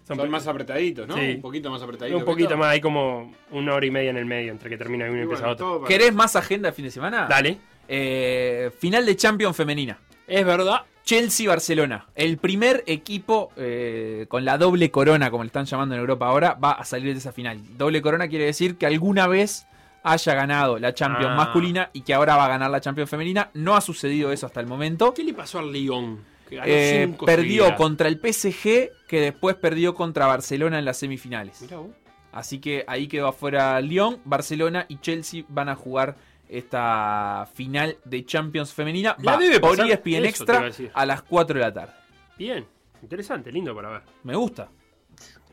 [0.09, 1.14] Son son, más apretaditos, ¿no?
[1.16, 1.34] Sí.
[1.36, 2.18] Un poquito más apretaditos.
[2.20, 5.04] Un poquito más, hay como una hora y media en el medio entre que termina
[5.04, 5.76] uno y Y empieza bueno, otro.
[5.80, 7.26] para- ¿Querés más agenda de fin de semana?
[7.28, 7.59] Dale.
[7.86, 9.98] Eh, final de Champions femenina.
[10.26, 10.82] Es verdad.
[11.04, 12.06] Chelsea-Barcelona.
[12.14, 16.54] El primer equipo eh, con la doble corona, como le están llamando en Europa ahora,
[16.54, 17.61] va a salir de esa final.
[17.78, 19.66] Doble corona quiere decir que alguna vez
[20.02, 21.36] haya ganado la Champions Ah.
[21.36, 23.50] masculina y que ahora va a ganar la Champions femenina.
[23.54, 25.12] No ha sucedido eso hasta el momento.
[25.14, 26.18] ¿Qué le pasó al Lyon?
[26.51, 27.72] Eh, perdió seguidas.
[27.78, 31.61] contra el PSG, que después perdió contra Barcelona en las semifinales.
[31.62, 31.90] Mirá vos.
[32.32, 36.16] Así que ahí quedó afuera Lyon, Barcelona y Chelsea van a jugar
[36.49, 39.16] esta final de Champions femenina.
[39.20, 41.92] La Va debe por pasar, ESPN Extra a las 4 de la tarde.
[42.38, 42.66] Bien.
[43.03, 44.03] Interesante, lindo para ver.
[44.24, 44.68] Me gusta.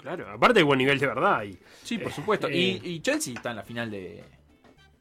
[0.01, 1.43] Claro, aparte de buen nivel de verdad.
[1.43, 2.47] Y, Sí, por Eh, supuesto.
[2.47, 2.55] eh.
[2.83, 4.23] Y, y Chelsea está en la final de,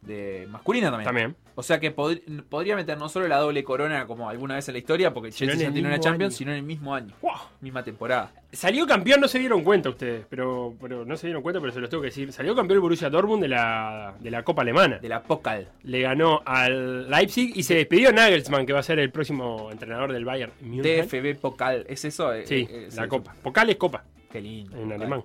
[0.01, 1.05] de masculina también.
[1.07, 1.37] también.
[1.57, 4.73] O sea que pod- podría meter no solo la doble corona como alguna vez en
[4.75, 6.39] la historia, porque Sino Chelsea ya tiene una Champions, año.
[6.39, 7.15] sino en el mismo año.
[7.23, 7.33] ¡Wow!
[7.61, 8.33] Misma temporada.
[8.53, 11.81] Salió campeón, no se dieron cuenta ustedes, pero, pero no se dieron cuenta, pero se
[11.81, 12.33] los tengo que decir.
[12.33, 14.99] Salió campeón el Borussia Dortmund de la, de la Copa Alemana.
[14.99, 15.69] De la Pokal.
[15.85, 20.13] Le ganó al Leipzig y se despidió Nagelsmann, que va a ser el próximo entrenador
[20.13, 20.53] del Bayern.
[20.61, 21.85] DFB Pokal.
[21.89, 22.33] ¿Es eso?
[22.33, 23.11] Eh, Sí, eh, es la eso.
[23.11, 23.35] Copa.
[23.43, 24.77] Pokal es Copa, Qué lindo.
[24.77, 25.23] en alemán.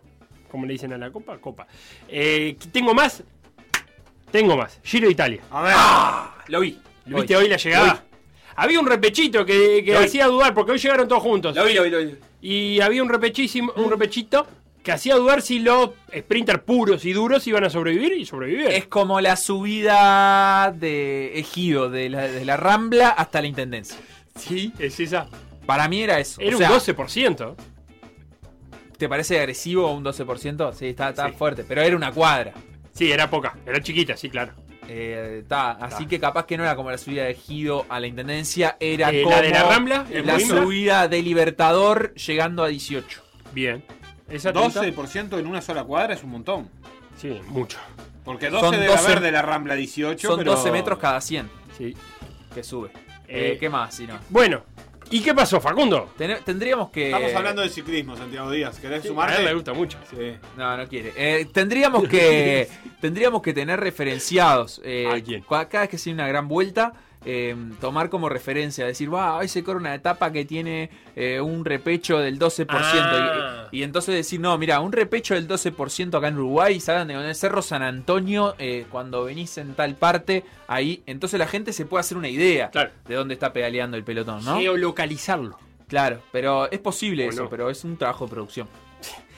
[0.52, 1.38] ¿Cómo le dicen a la Copa?
[1.38, 1.68] Copa.
[2.08, 3.24] Eh, ¿Tengo más?
[4.32, 4.80] Tengo más.
[4.84, 5.42] Giro de Italia.
[5.52, 5.74] A ver.
[5.76, 6.78] Ah, Lo vi.
[7.06, 8.04] ¿Lo ¿Viste hoy la llegada?
[8.56, 11.56] Había un repechito que, que hacía dudar, porque hoy llegaron todos juntos.
[11.56, 12.16] Lo vi, lo vi, lo vi.
[12.42, 14.46] Y había un repechísimo, un repechito
[14.84, 18.72] que hacía dudar si los sprinters puros y duros iban a sobrevivir y sobrevivieron.
[18.74, 23.98] Es como la subida de Ejido, de la, de la Rambla hasta la Intendencia.
[24.36, 25.28] Sí, es esa.
[25.66, 26.40] Para mí era eso.
[26.42, 27.56] Era O sea, un 12%.
[28.98, 30.74] ¿Te parece agresivo un 12%?
[30.74, 31.36] Sí, está, está Sí.
[31.38, 31.64] fuerte.
[31.68, 32.54] Pero era una cuadra.
[33.00, 34.52] Sí, era poca, era chiquita, sí, claro.
[34.90, 36.10] Eh, está, así Ta.
[36.10, 39.20] que capaz que no era como la subida de Ejido a la Intendencia, era Eh,
[39.20, 40.62] la como de la Rambla, la Coimbra.
[40.64, 43.22] subida de Libertador llegando a 18.
[43.54, 43.84] Bien.
[44.30, 46.70] Esa tinta- 12% en una sola cuadra es un montón.
[47.18, 47.78] Sí, mucho.
[48.26, 50.52] Porque 12 Son debe 12 haber de la Rambla 18, Son pero...
[50.56, 51.96] 12 metros cada 100 Sí.
[52.54, 52.90] que sube.
[53.28, 53.94] Eh, Eh, ¿Qué más?
[53.96, 54.20] Si no?
[54.30, 54.64] Bueno,
[55.12, 56.10] ¿y qué pasó, Facundo?
[56.18, 57.06] Ten- tendríamos que.
[57.08, 58.80] Estamos hablando de ciclismo, Santiago Díaz.
[58.80, 59.38] ¿Querés A sumarte?
[59.40, 59.98] él le gusta mucho.
[60.10, 60.34] Sí.
[60.58, 61.14] No, no quiere.
[61.16, 62.68] Eh, tendríamos que
[63.02, 64.82] tendríamos que tener referenciados.
[64.84, 65.44] eh, ¿A quién?
[65.50, 66.94] Cada vez que se una gran vuelta,
[67.26, 71.66] eh, tomar como referencia, decir, va, hoy se corre una etapa que tiene eh, un
[71.66, 72.66] repecho del 12%.
[72.70, 73.68] Ah.
[73.72, 77.12] Y, y entonces decir, no, mira, un repecho del 12% acá en Uruguay, ¿saben?
[77.12, 81.74] En el Cerro San Antonio, eh, cuando venís en tal parte, ahí, entonces la gente
[81.74, 82.92] se puede hacer una idea Claro.
[83.08, 84.58] de dónde está pedaleando el pelotón, ¿no?
[84.60, 85.58] Geolocalizarlo.
[85.88, 87.50] Claro, pero es posible ¿O eso, no?
[87.50, 88.68] pero es un trabajo de producción.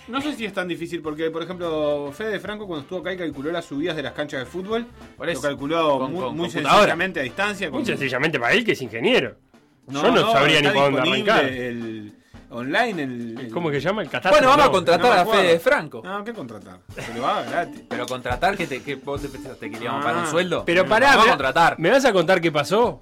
[0.07, 3.17] No sé si es tan difícil porque, por ejemplo, Fede Franco cuando estuvo acá y
[3.17, 4.85] calculó las subidas de las canchas de fútbol,
[5.15, 5.41] Por lo eso.
[5.41, 6.77] calculó Con- muy, con muy computadora.
[6.79, 7.69] sencillamente a distancia.
[7.69, 9.35] Muy con- sencillamente para él, que es ingeniero.
[9.87, 11.45] No, Yo no, sabría ni por dónde arrancar.
[11.45, 12.13] El
[12.49, 14.01] online, el, el- ¿Cómo que se llama?
[14.01, 14.37] El catástrofe.
[14.45, 15.35] Bueno, vamos a contratar no a.
[15.35, 16.01] Fede Franco.
[16.03, 16.79] No, ¿qué contratar?
[16.97, 17.81] Se lo haga gratis.
[17.89, 20.31] Pero contratar, que te, que vos te pensaste que le íbamos a pagar un Ah.
[20.31, 20.63] sueldo?
[20.65, 21.79] Pero pará, vamos a me- contratar.
[21.79, 23.01] ¿Me vas a contar qué pasó?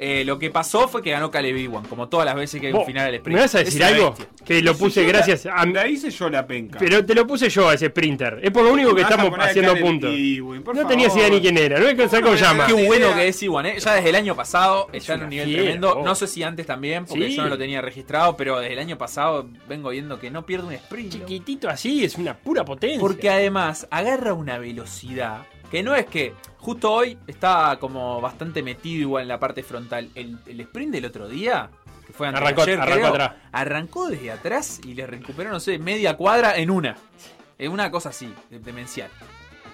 [0.00, 2.72] Eh, lo que pasó fue que ganó Caleb Iwan, como todas las veces que hay
[2.72, 3.34] un final del sprint.
[3.36, 4.10] ¿Me vas a decir algo?
[4.10, 4.28] bestia.
[4.46, 5.66] Que lo puse gracias a...
[5.66, 6.78] De ahí se yo la penca.
[6.78, 8.38] Pero te lo puse yo a ese sprinter.
[8.40, 10.10] Es por lo único que a estamos haciendo puntos.
[10.12, 11.26] No tenías favor.
[11.26, 11.80] idea ni quién era.
[11.80, 12.66] No me saber cómo se llama.
[12.66, 13.78] Qué bueno que es Iwan, ¿eh?
[13.80, 16.02] Ya desde el año pasado está en un nivel fiera, tremendo.
[16.04, 17.34] No sé si antes también, porque Sí.
[17.36, 20.68] yo no lo tenía registrado, pero desde el año pasado vengo viendo que no pierde
[20.68, 21.12] un sprint.
[21.12, 23.00] Chiquitito así, es una pura potencia.
[23.00, 29.02] Porque además agarra una velocidad que no es que justo hoy estaba como bastante metido
[29.02, 30.10] igual en la parte frontal.
[30.14, 31.70] El, el sprint del otro día,
[32.06, 33.32] que fue antes de Arrancó- ayer, arrancó creo, atrás.
[33.52, 36.96] arrancó desde atrás y le recuperó, no sé, media cuadra en una.
[37.58, 39.10] En una cosa así, de- demencial.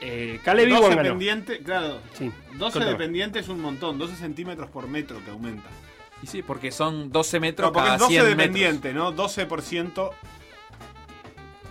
[0.01, 1.09] Eh, Caleb 12 Iwan ganó.
[1.11, 1.99] pendiente, claro.
[2.19, 2.31] Sí.
[2.55, 2.87] 12 Contame.
[2.91, 5.69] de pendiente es un montón, 12 centímetros por metro que aumenta.
[6.23, 8.95] Y sí, porque son 12 metros No, porque cada es 12 100 de metros.
[8.95, 9.13] ¿no?
[9.15, 10.11] 12%.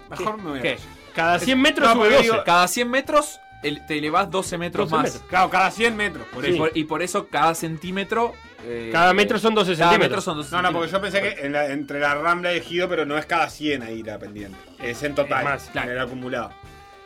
[0.10, 0.78] Mejor me voy a ¿Qué?
[1.16, 2.32] Cada 100 metros No, sube porque 12.
[2.32, 5.12] digo- Cada 100 metros el- te elevás 12 metros 12 más.
[5.14, 5.30] metros.
[5.30, 6.26] Claro, cada 100 metros.
[6.34, 6.58] Por Y eso.
[6.58, 8.34] por- y por eso cada centímetro...
[8.66, 10.10] eh, Cada metro son 12 cada centímetros.
[10.10, 12.58] metro son 12 No, no, porque yo pensé que en la- entre la Rambla y
[12.58, 14.58] Ejido, pero no es cada 100 ahí la pendiente.
[14.82, 16.52] Es en total, Es más, en el acumulado.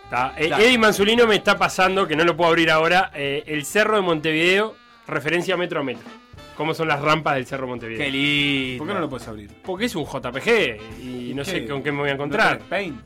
[0.04, 0.34] Está.
[0.38, 0.64] Eh, Claro.
[0.64, 4.02] Eddie Manzulino me está pasando, que no lo puedo abrir ahora, eh, el cerro de
[4.04, 4.76] Montevideo,
[5.08, 6.04] referencia metro a metro.
[6.56, 8.04] ¿Cómo son las rampas del cerro de Montevideo?
[8.06, 8.78] Qué lindo.
[8.80, 9.52] ¿Por qué no lo puedes abrir?
[9.64, 12.60] Porque es un JPG y no sé con qué me voy a ¿No encontrar.
[12.60, 13.00] Paint?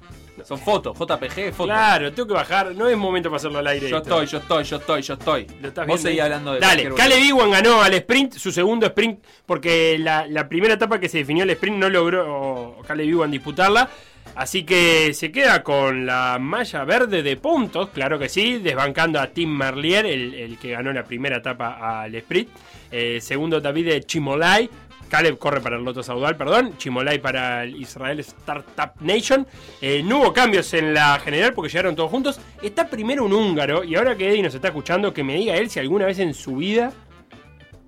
[0.45, 1.65] Son fotos, JPG, fotos.
[1.65, 3.89] Claro, tengo que bajar, no es momento para hacerlo al aire.
[3.89, 4.21] Yo esto.
[4.21, 5.47] estoy, yo estoy, yo estoy, yo estoy.
[5.61, 7.19] Lo estás Vos seguís hablando de Dale, Caleb.
[7.23, 11.43] Iwan ganó al sprint, su segundo sprint, porque la, la primera etapa que se definió
[11.43, 13.89] el sprint no logró Caleb Iwan disputarla.
[14.35, 19.27] Así que se queda con la malla verde de puntos, claro que sí, desbancando a
[19.27, 22.49] Tim Merlier, el, el que ganó la primera etapa al sprint.
[22.91, 24.69] Eh, segundo David de Chimolai.
[25.11, 26.77] Caleb corre para el Loto Saudal, perdón.
[26.77, 29.45] Chimolai para el Israel Startup Nation.
[29.81, 32.39] Eh, no hubo cambios en la general porque llegaron todos juntos.
[32.61, 33.83] Está primero un húngaro.
[33.83, 36.33] Y ahora que Eddie nos está escuchando, que me diga él si alguna vez en
[36.33, 36.93] su vida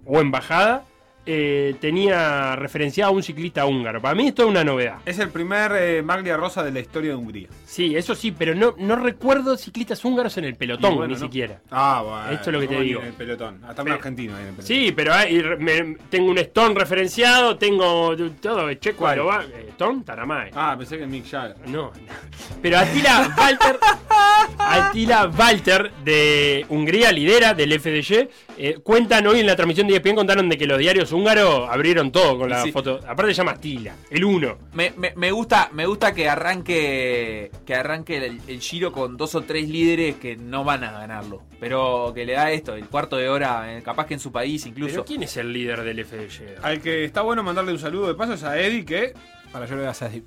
[0.06, 0.84] o en bajada
[1.26, 4.02] eh, tenía referenciado a un ciclista húngaro.
[4.02, 4.98] Para mí esto es una novedad.
[5.06, 7.48] Es el primer eh, Maglia Rosa de la historia de Hungría.
[7.66, 11.26] Sí, eso sí, pero no, no recuerdo ciclistas húngaros en el pelotón, bueno, ni no.
[11.26, 11.62] siquiera.
[11.72, 12.30] Ah, bueno.
[12.32, 13.02] Esto es lo que te digo.
[13.02, 13.60] En el pelotón.
[13.66, 14.68] Hasta un Pero- argentino ahí en el pelotón.
[14.76, 15.14] Sí, pero
[15.60, 19.08] me- tengo un Stone referenciado, tengo todo, Checo.
[19.08, 20.52] Arova- eh, Stone, Taramae.
[20.54, 21.56] Ah, pensé que Mick Jagger.
[21.70, 21.92] No, no.
[22.62, 23.80] Pero Attila Walter,
[24.60, 28.30] Attila Walter de Hungría, lidera del FDG.
[28.84, 32.38] cuentan hoy en la transmisión de ESPN, contaron de que los diarios húngaros abrieron todo
[32.40, 32.72] con la Sí.
[32.72, 33.00] foto.
[33.08, 34.58] Aparte se llama Attila, el uno.
[34.74, 39.36] Me, me- me gusta, me gusta que arranque que arranque el, el Giro con dos
[39.36, 41.44] o tres líderes que no van a ganarlo.
[41.60, 44.66] Pero que le da esto, el cuarto de hora, eh, capaz que en su país
[44.66, 44.92] incluso.
[44.92, 46.58] Pero ¿quién es el líder del FDG?
[46.64, 49.14] Al que está bueno mandarle un saludo de paso es a Eddie, que.
[49.52, 50.24] Para yo le voy a hacer así.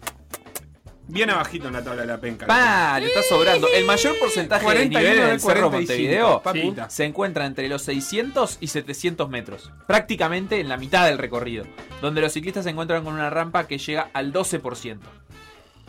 [1.08, 2.46] Bien abajito en la tabla de la penca.
[2.46, 2.98] ¡Pah!
[2.98, 3.68] Le está sobrando.
[3.72, 7.82] El mayor porcentaje de 41 nivel de del Cerro 45, Montevideo se encuentra entre los
[7.82, 9.72] 600 y 700 metros.
[9.86, 11.64] Prácticamente en la mitad del recorrido.
[12.00, 14.98] Donde los ciclistas se encuentran con una rampa que llega al 12%.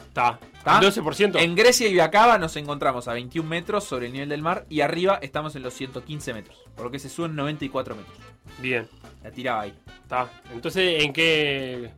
[0.08, 0.40] Está.
[0.58, 0.82] ¿Está?
[0.82, 1.40] 12%.
[1.40, 4.82] En Grecia y Viacaba nos encontramos a 21 metros sobre el nivel del mar y
[4.82, 8.18] arriba estamos en los 115 metros, por lo que se suben 94 metros.
[8.60, 8.88] Bien.
[9.24, 9.74] La tiraba ahí.
[10.04, 10.30] Está.
[10.54, 11.92] Entonces, ¿en qué.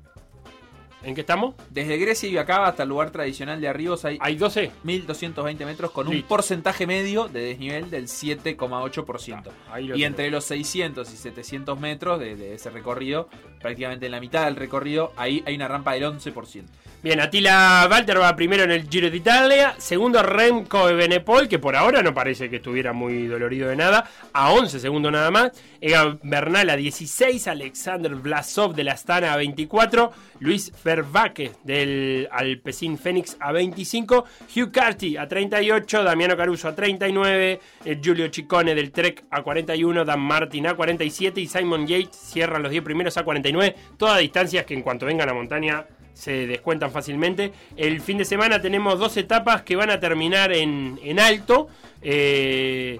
[1.01, 1.55] ¿En qué estamos?
[1.69, 4.71] Desde Grecia y Viacaba hasta el lugar tradicional de Arribos hay Hay 12.
[4.83, 9.43] 1220 metros con un porcentaje medio de desnivel del 7,8%.
[9.71, 13.29] Ahí lo Y entre los 600 y 700 metros de, de ese recorrido,
[13.61, 16.65] prácticamente en la mitad del recorrido, ahí hay una rampa del 11%.
[17.01, 19.73] Bien, Atila Walter va primero en el Giro de Italia.
[19.77, 24.09] Segundo, Remco Evenepoel, que por ahora no parece que estuviera muy dolorido de nada.
[24.33, 25.51] A 11 segundos nada más.
[25.79, 27.47] Egan Bernal a 16.
[27.47, 30.11] Alexander Vlasov de la Astana a 24.
[30.39, 34.25] Luis Vervaque del Alpecin Fénix a 25.
[34.55, 36.03] Hugh Carty a 38.
[36.03, 37.59] Damiano Caruso a 39.
[37.85, 40.03] El Giulio Ciccone del Trek a 41.
[40.03, 41.41] Dan Martin a 47.
[41.41, 43.75] Y Simon Yates cierran los 10 primeros a 49.
[43.97, 47.53] Todas distancias que en cuanto vengan a montaña se descuentan fácilmente.
[47.77, 51.69] El fin de semana tenemos dos etapas que van a terminar en, en alto.
[52.01, 52.99] eh,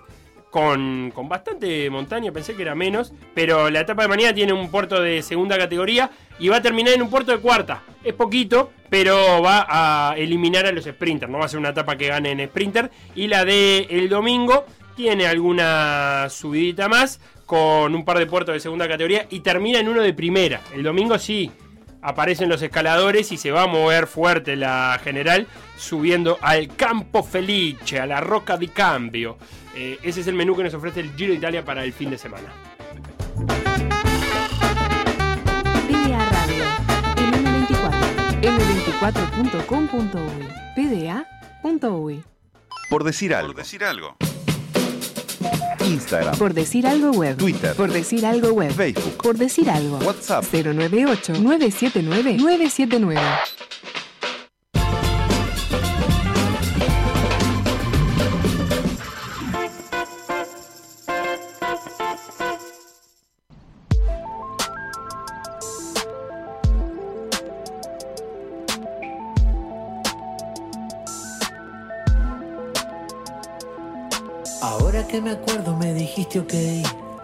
[0.50, 3.14] con, con bastante montaña, pensé que era menos.
[3.34, 6.94] Pero la etapa de mañana tiene un puerto de segunda categoría y va a terminar
[6.94, 7.84] en un puerto de cuarta.
[8.04, 11.32] Es poquito, pero va a eliminar a los sprinters.
[11.32, 12.90] No va a ser una etapa que gane en sprinter.
[13.16, 18.60] Y la de el domingo tiene alguna subidita más con un par de puertos de
[18.60, 20.62] segunda categoría y termina en uno de primera.
[20.74, 21.52] El domingo sí
[22.02, 25.48] aparecen los escaladores y se va a mover fuerte la general
[25.78, 29.38] subiendo al Campo Felice, a la Roca di Cambio.
[29.76, 32.10] Eh, ese es el menú que nos ofrece el Giro de Italia para el fin
[32.10, 32.48] de semana.
[35.88, 36.64] PDA Radio,
[37.16, 42.24] M24, m24.com.uy, pda.uy.
[42.90, 43.54] Por decir algo.
[43.54, 44.16] decir algo.
[45.86, 47.38] Instagram, Por decir algo web.
[47.38, 47.74] Twitter.
[47.76, 48.72] Por decir algo web.
[48.72, 49.98] Facebook, Por decir algo.
[50.00, 50.44] WhatsApp.
[50.52, 53.20] 098-979-979.
[53.20, 53.40] Ahora
[75.22, 76.54] me acuerdo me dijiste ok,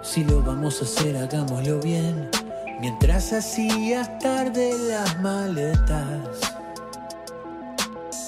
[0.02, 2.30] si lo vamos a hacer hagámoslo bien.
[2.80, 6.39] Mientras hacías tarde las maletas.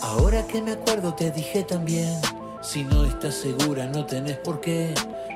[0.01, 2.13] Ahora que me acuerdo te dije también,
[2.61, 4.93] si no estás segura no tenés por qué.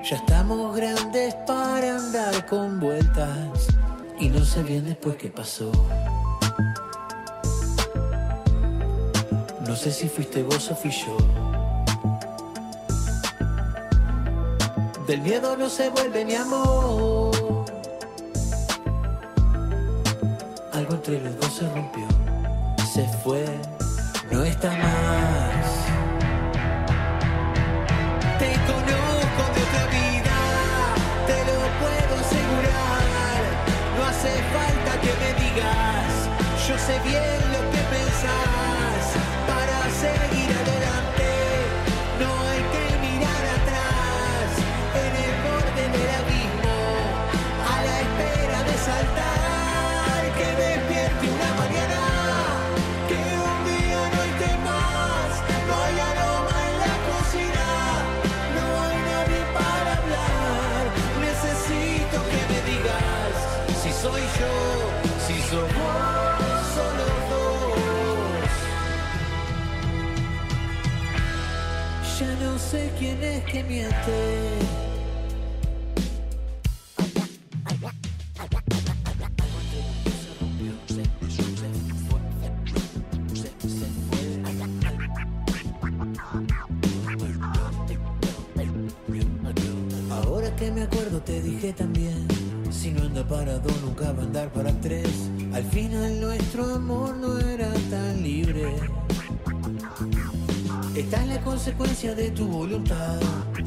[0.10, 3.68] Ya estamos grandes para andar con vueltas.
[4.20, 5.72] Y no sé bien después qué pasó.
[9.68, 11.41] No sé si fuiste vos o fui yo.
[15.12, 17.36] Del miedo no se vuelve mi amor.
[20.72, 22.08] Algo entre los dos se rompió,
[22.94, 23.44] se fue,
[24.32, 25.66] no está más.
[28.40, 30.38] Te conozco de otra vida,
[31.28, 33.42] te lo puedo asegurar.
[33.98, 36.12] No hace falta que me digas,
[36.70, 37.61] yo sé bien lo
[72.72, 74.82] sé quién es que miente.
[91.26, 92.28] Te dije también,
[92.72, 95.08] si no anda para dos nunca va a andar para tres.
[95.54, 98.76] Al final nuestro amor no era tan libre.
[100.96, 102.51] Esta es la consecuencia de tu.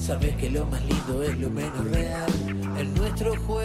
[0.05, 2.31] Sabes que lo más lindo es lo menos real.
[2.79, 3.64] En nuestro juego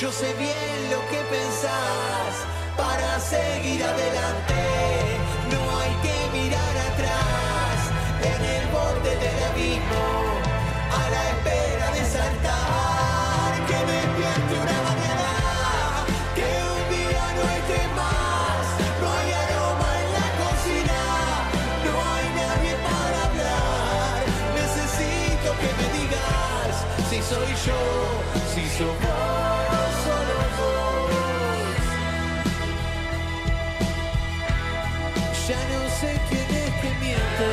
[0.00, 2.34] Yo sé bien lo que pensás
[2.76, 4.60] para seguir adelante.
[5.52, 7.78] No hay que mirar atrás
[8.20, 10.04] en el borde del abismo
[10.90, 13.66] a la espera de saltar.
[13.68, 15.30] Que me despierte una mañana,
[16.34, 18.62] que un día no esté más.
[19.00, 21.00] No hay aroma en la cocina,
[21.86, 24.18] no hay nadie para hablar.
[24.58, 26.72] Necesito que me digas
[27.08, 27.80] si soy yo,
[28.52, 29.43] si sos vos,
[36.04, 37.50] sé quién es que miente.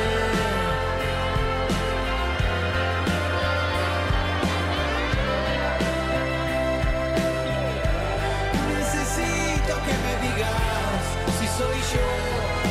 [8.74, 11.04] Necesito que me digas
[11.38, 12.08] si soy yo,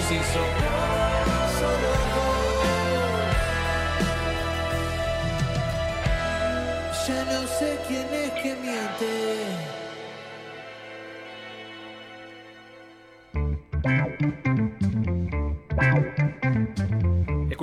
[0.08, 1.92] si sos vos, solo.
[7.08, 9.12] Ya no sé quién es que miente.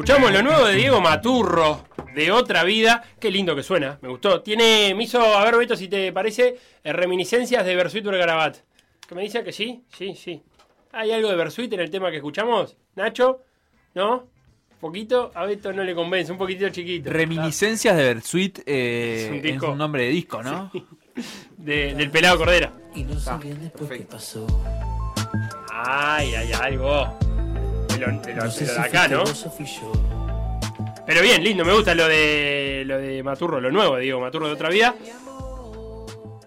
[0.07, 1.83] Escuchamos lo nuevo de Diego Maturro,
[2.15, 3.03] de Otra Vida.
[3.19, 4.41] Qué lindo que suena, me gustó.
[4.41, 8.55] Tiene, me hizo, a ver Beto, si te parece, eh, reminiscencias de Bersuit Garabat.
[9.05, 9.83] ¿Que me dice que sí?
[9.97, 10.41] Sí, sí.
[10.93, 12.77] ¿Hay algo de Bersuit en el tema que escuchamos?
[12.95, 13.41] ¿Nacho?
[13.95, 14.29] ¿No?
[14.79, 15.29] ¿Poquito?
[15.35, 17.09] A Beto no le convence, un poquitito chiquito.
[17.09, 20.71] Reminiscencias de Bersuit eh, Es un es, un nombre de disco, ¿no?
[21.57, 22.71] De- del pelado Cordera.
[22.95, 24.47] Y no sé bien después qué pasó.
[25.69, 27.26] Ay, hay algo.
[27.97, 29.19] De lo, de lo- No sé de lo si de acá, ¿no?
[29.21, 29.91] vos o fui yo.
[31.05, 34.53] Pero bien, lindo, me gusta lo de lo de Maturro, lo nuevo, digo, Maturro de
[34.53, 34.93] otra vida.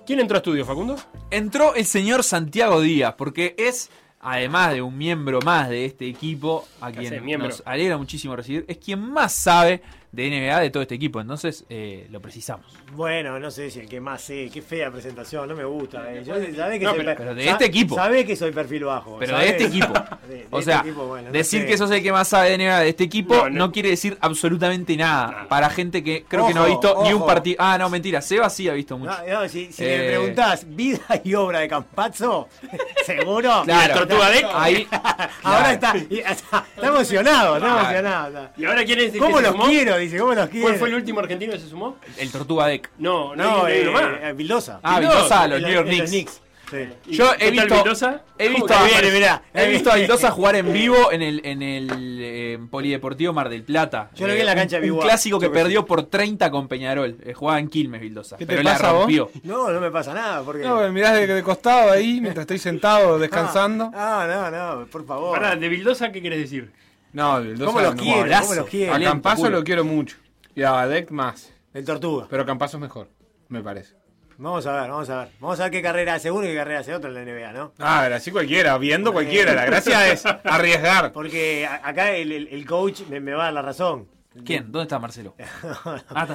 [0.06, 0.96] ¿Quién entró a estudio, Facundo?
[1.30, 3.90] Entró el señor Santiago Díaz, porque es,
[4.20, 7.48] además de un miembro más de este equipo, a ¿Qué haces, quien miembro?
[7.48, 9.82] nos alegra muchísimo recibir, es quien más sabe
[10.12, 11.20] de NBA de todo este equipo.
[11.20, 12.66] Entonces, eh, lo precisamos.
[12.94, 16.12] Bueno, no sé si el que más sé, qué fea presentación, no me gusta.
[16.12, 16.24] eh.
[16.24, 17.94] Yo sabés que No, soy pero- per- pero de este equipo.
[17.94, 19.16] Sabés que soy perfil bajo.
[19.20, 19.92] Pero de este equipo.
[20.28, 21.66] De- de O este sea, equipo, bueno, no decir sé.
[21.66, 23.72] que sos el que más sabe de NBA de este equipo No, no, no.
[23.72, 25.46] quiere decir absolutamente nada.
[25.48, 27.56] Para gente que creo que no ha Ojo, visto ni un partido.
[27.60, 28.20] Ah, no, mentira.
[28.20, 29.12] Seba sí ha visto mucho.
[29.28, 32.48] No, no, si si Eh, me preguntás vida y obra de Campazzo,
[33.06, 33.62] seguro.
[33.64, 33.94] Claro.
[33.94, 34.46] Tortuga Deck?
[34.54, 34.86] Ahí.
[35.42, 35.98] Ahora claro.
[35.98, 37.80] está, y- está, está emocionado, está Claro.
[37.80, 38.28] emocionado.
[38.28, 38.52] está.
[38.56, 39.64] ¿Y ahora quién es el que ¿Cómo se los sumó?
[39.66, 39.99] quiero?
[40.00, 40.66] Dice, ¿cómo los quiero?
[40.66, 41.96] ¿Cuál fue el último argentino que se sumó?
[42.18, 42.90] El Tortuga Deck.
[42.98, 43.90] No, no, No, eh,
[44.22, 44.80] eh, Vildosa.
[44.82, 46.42] Ah, Vildosa, Vildosa, los New York Knicks.
[46.70, 46.88] Sí.
[47.08, 48.22] ¿Y Yo he visto, Vildosa?
[48.38, 49.42] he ¿Cómo visto, a, viene, mirá?
[49.52, 51.88] he visto a Vildosa jugar en vivo en el, en el
[52.22, 54.10] eh, Polideportivo Mar del Plata.
[54.14, 55.02] Yo lo vi en la un- cancha de Un, Biguá.
[55.02, 57.16] clásico que perdió por 30 con Peñarol.
[57.24, 58.36] Eh, jugaba en Quilmes Vildosa.
[58.36, 59.00] ¿Qué te pero pasa la vos?
[59.00, 59.30] rompió.
[59.42, 60.44] No, no me pasa nada.
[60.44, 60.62] Porque...
[60.62, 63.90] No, me mirás de, de costado ahí mientras estoy sentado descansando.
[63.92, 65.36] Ah, no, no, por favor.
[65.40, 66.70] Pará, de Vildosa, ¿qué querés decir?
[67.12, 68.02] No, el dos ¿Cómo los no.
[68.02, 68.40] quiero?
[68.40, 68.94] ¿Cómo los quiero?
[68.94, 70.16] A Campazo lo quiero mucho.
[70.54, 71.52] Y a Deck más.
[71.74, 72.26] El Tortuga.
[72.28, 73.08] Pero Campazo es mejor,
[73.48, 73.94] me parece.
[74.38, 75.28] Vamos a ver, vamos a ver.
[75.38, 77.52] Vamos a ver qué carrera hace uno y qué carrera hace otro en la NBA,
[77.52, 77.72] ¿no?
[77.78, 79.52] Ah, pero así cualquiera, viendo cualquiera.
[79.54, 81.12] La gracia es arriesgar.
[81.12, 84.08] Porque acá el, el- el coach me, me va a dar la razón.
[84.46, 84.70] ¿Quién?
[84.72, 85.34] ¿Dónde está Marcelo?
[85.84, 86.26] Ah,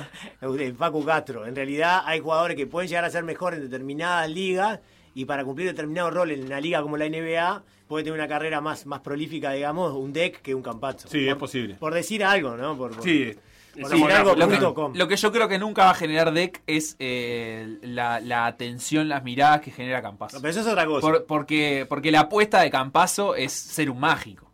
[0.41, 0.73] está.
[0.77, 1.45] Paco Castro.
[1.47, 4.79] En realidad hay jugadores que pueden llegar a ser mejor en determinadas ligas
[5.15, 8.61] y para cumplir determinado rol en una liga como la NBA puede tener una carrera
[8.61, 11.07] más, más prolífica, digamos, un deck que un campazzo.
[11.07, 11.75] Sí, por, es posible.
[11.75, 12.75] Por decir algo, ¿no?
[12.77, 13.33] Por, por- Sí,
[13.79, 16.31] por Sí, decir algo, lo, que, lo que yo creo que nunca va a generar
[16.33, 20.37] Deck es eh, la, la atención, las miradas que genera Campazo.
[20.37, 21.01] No, pero eso es otra cosa.
[21.01, 24.49] Por- porque, porque la apuesta de Campazo es ser un mágico.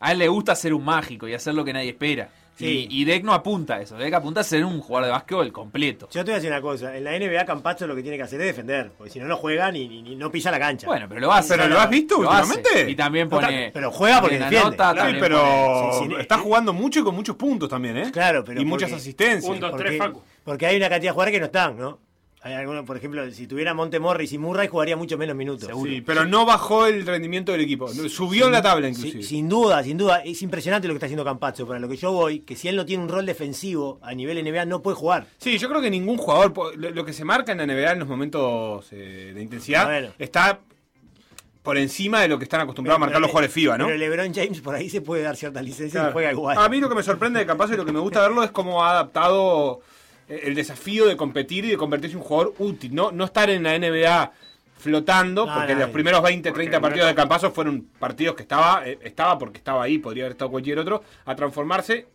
[0.00, 2.28] A él le gusta ser un mágico y hacer lo que nadie espera.
[2.60, 2.86] Sí.
[2.90, 3.96] Y, y Deck no apunta a eso.
[3.96, 6.08] Deck apunta a ser un jugador de básquetbol completo.
[6.12, 6.96] Yo te voy a decir una cosa.
[6.96, 8.92] En la NBA Campazzo lo que tiene que hacer es defender.
[8.96, 10.86] Porque si no, no juega ni, ni- ni- no pisa la cancha.
[10.86, 11.56] Bueno, pero lo hace.
[11.56, 12.54] ¿Pero lo has visto Lo hace.
[12.54, 12.90] últimamente?
[12.90, 13.70] Y también No, pone.
[13.74, 14.64] pero juega porque defiende.
[14.70, 17.96] nota, también pero pone- Sí, sí, está eh, jugando mucho y con muchos puntos también,
[17.96, 18.10] ¿eh?
[18.12, 19.50] Claro, pero Y muchas porque- asistencias.
[19.50, 20.22] Un, dos, porque, tres, Facu.
[20.44, 21.98] porque hay una cantidad de jugadores que no están, ¿no?
[22.42, 25.68] Hay algunos, por ejemplo, si tuviera Montemorris y Murray jugaría mucho menos minutos.
[25.84, 27.86] Sí, pero no bajó el rendimiento del equipo.
[27.88, 29.22] Subió en la tabla, inclusive.
[29.22, 30.22] Sin duda, sin duda.
[30.24, 31.66] Es impresionante lo que está haciendo Campazzo.
[31.66, 34.42] Para lo que yo voy, que si él no tiene un rol defensivo a nivel
[34.42, 35.26] NBA, no puede jugar.
[35.36, 37.98] Sí, yo creo que ningún jugador, lo, lo que se marca en la NBA en
[37.98, 40.08] los momentos eh, de intensidad, Bueno.
[40.18, 40.60] está
[41.62, 43.84] por encima de lo que están acostumbrados a marcar los jugadores FIBA, ¿no?
[43.84, 46.08] Pero LeBron James por ahí se puede dar ciertas licencias Claro.
[46.08, 46.56] y juega igual.
[46.56, 48.50] A mí lo que me sorprende de Campazzo y lo que me gusta verlo es
[48.50, 49.80] cómo ha adaptado
[50.30, 53.64] el desafío de competir y de convertirse en un jugador útil, no, no estar en
[53.64, 54.32] la NBA
[54.78, 58.42] flotando, No, porque no, los primeros 20, 30 no partidos de Campazzo fueron partidos que
[58.42, 62.06] estaba, eh, estaba porque estaba ahí, podría haber estado cualquier otro, a transformarse,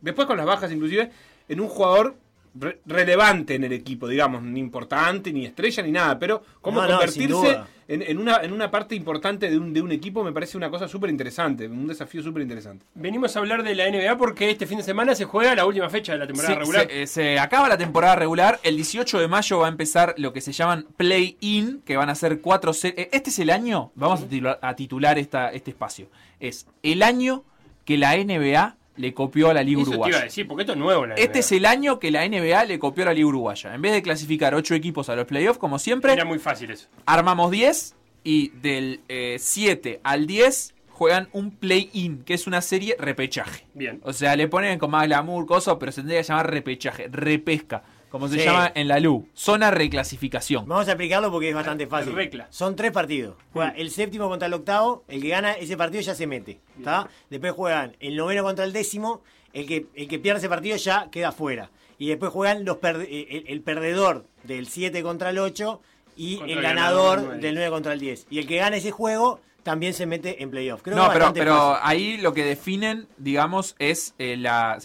[0.00, 1.10] después con las bajas inclusive,
[1.48, 2.16] en un jugador
[2.58, 6.88] re- relevante en el equipo, digamos, ni importante, ni estrella, ni nada, pero cómo No,
[6.88, 10.56] convertirse en, en una, en una parte importante de un, de un equipo me parece
[10.56, 12.84] una cosa súper interesante, un desafío súper interesante.
[12.94, 15.88] Venimos a hablar de la NBA porque este fin de semana se juega la última
[15.88, 16.86] fecha de la temporada Sí, regular.
[16.88, 18.58] Se, eh, se acaba la temporada regular.
[18.64, 22.14] El 18 de mayo va a empezar lo que se llaman play-in, que van a
[22.16, 23.08] ser cuatro series.
[23.12, 26.08] Este es el año, vamos a titular, a titular esta, este espacio.
[26.40, 27.44] Es el año
[27.84, 30.24] que la NBA le copió a la Liga Eso te iba a Uruguaya.
[30.24, 33.06] decir, porque esto es nuevo Este es el año que la NBA le copió a
[33.06, 33.74] la Liga Uruguaya.
[33.74, 36.88] En vez de clasificar ocho equipos a los playoffs, como siempre, Era muy fácil eso.
[37.06, 37.94] armamos 10
[38.24, 43.66] y del eh, 7 al 10 juegan un play-in, que es una serie repechaje.
[43.74, 44.00] Bien.
[44.02, 47.82] O sea, le ponen con más glamour, cosas, pero se tendría que llamar repechaje, repesca,
[48.16, 48.44] como se Sí.
[48.44, 50.66] llama en la LU, zona reclasificación.
[50.66, 52.14] Vamos a explicarlo porque es bastante fácil.
[52.14, 52.46] Recla.
[52.50, 53.36] Son tres partidos.
[53.52, 56.58] Juega el séptimo contra el octavo, el que gana ese partido ya se mete.
[56.78, 57.08] ¿está?
[57.30, 61.08] Después juegan el noveno contra el décimo, el que, el que pierde ese partido ya
[61.10, 61.70] queda fuera.
[61.98, 65.80] Y después juegan los perde- el, el perdedor del 7 contra el 8
[66.16, 67.40] y Contra el el ganador del nueve.
[67.42, 68.26] del 9 contra el 10.
[68.30, 70.82] Y el que gana ese juego también se mete en playoff.
[70.82, 71.80] Creo no, que pero, pero fácil.
[71.82, 74.78] ahí lo que definen, digamos, es eh, la,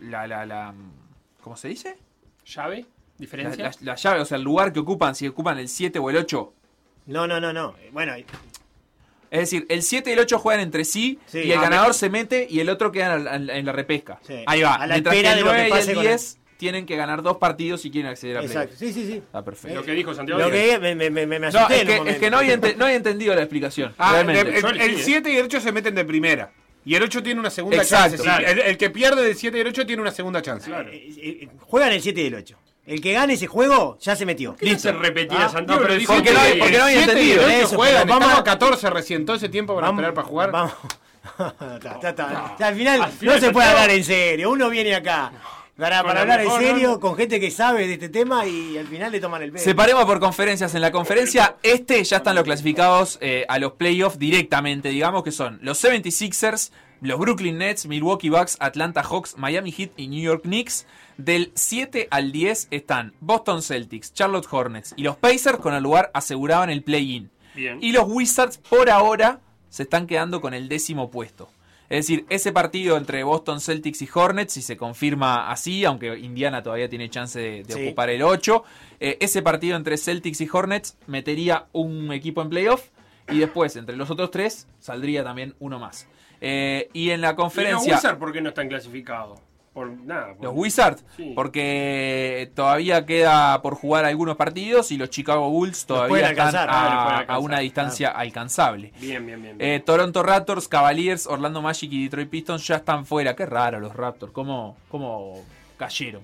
[0.00, 0.74] la, la, la-
[1.42, 1.96] ¿Cómo se dice?
[2.46, 2.80] ¿Llave?
[2.80, 2.86] La,
[3.18, 3.64] ¿Diferencia?
[3.64, 6.16] la- la llave, o sea, el lugar que ocupan, si ocupan el 7 o el
[6.16, 6.52] 8.
[7.06, 7.74] No, no, no, no.
[7.92, 8.14] Bueno,
[9.30, 11.38] Es decir, el 7 y el 8 juegan entre sí, Sí.
[11.38, 13.62] y el Ah, ganador me- se mete y el otro queda en la, en la-
[13.62, 14.18] la repesca.
[14.26, 14.42] Sí.
[14.46, 14.74] Ahí va.
[14.74, 16.84] A la Mientras que el de lo que 9 y el con el- 10 tienen
[16.86, 18.76] que ganar dos partidos si quieren acceder a exacto.
[18.76, 19.14] Sí, sí, sí.
[19.16, 19.74] Está perfecto.
[19.80, 20.38] Lo que dijo Santiago.
[20.40, 22.36] Lo que me, me, me, me No, asusté es en que, un es que no,
[22.38, 23.94] había ente- no había entendido la explicación.
[23.98, 24.56] Ah, realmente.
[24.56, 25.02] el- Yo el, le sigue.
[25.02, 26.52] 7 y el 8 se meten de primera.
[26.84, 28.16] Y el 8 tiene una segunda Exacto.
[28.16, 28.22] chance.
[28.22, 28.46] Claro.
[28.46, 30.70] El, el que pierde del 7 y el 8 tiene una segunda chance.
[30.70, 32.58] Eh, eh, Juegan el 7 y el 8.
[32.84, 34.56] El que gane ese juego ya se metió.
[34.56, 35.80] ¿Qué se repetía Ah, Santiago?
[35.80, 37.48] No, pero el dijo porque no hay- porque no había entendido.
[37.48, 40.26] Eso, juegan, vamos estamos a- a 14 recién, todo ese tiempo para Vamos- esperar para
[40.28, 40.50] jugar.
[40.50, 40.72] Vamos.
[41.82, 42.56] Ya, ya está.
[42.58, 44.50] Ya, al final, Al final no se puede hablar en serio.
[44.50, 45.30] Uno viene acá
[45.76, 48.86] para, para la hablar en serio con gente que sabe de este tema y al
[48.86, 49.64] final le toman el pelo.
[49.64, 50.74] Separemos por conferencias.
[50.74, 55.32] En la conferencia este ya están los clasificados eh, a los playoffs directamente, digamos que
[55.32, 60.42] son los 76ers, los Brooklyn Nets, Milwaukee Bucks, Atlanta Hawks, Miami Heat y New York
[60.42, 60.86] Knicks.
[61.18, 66.10] Del 7 al 10 están Boston Celtics, Charlotte Hornets y los Pacers con el lugar
[66.14, 67.30] asegurado en el play-in.
[67.54, 67.78] Bien.
[67.82, 71.48] Y los Wizards por ahora se están quedando con el décimo puesto.
[71.88, 76.62] Es decir, ese partido entre Boston Celtics y Hornets, si se confirma así, aunque Indiana
[76.62, 77.86] todavía tiene chance de, de Sí.
[77.86, 78.64] ocupar el 8,
[79.00, 82.88] eh, ese partido entre Celtics y Hornets metería un equipo en playoff
[83.30, 86.06] y después entre los otros tres saldría también uno más.
[86.40, 87.94] Eh, y en la ¿Y conferencia...
[87.96, 89.38] Wizards por qué no están clasificados?
[89.72, 90.34] Por nada.
[90.34, 91.32] por- Los Wizards, Sí.
[91.34, 97.60] porque todavía queda por jugar algunos partidos y los Chicago Bulls todavía están a, una
[97.60, 98.92] distancia alcanzable.
[99.00, 99.56] Bien, bien, bien.
[99.58, 103.34] Eh, Toronto Raptors, Cavaliers, Orlando Magic y Detroit Pistons ya están fuera.
[103.34, 105.42] Qué raro los Raptors, cómo, cómo
[105.78, 106.22] cayeron.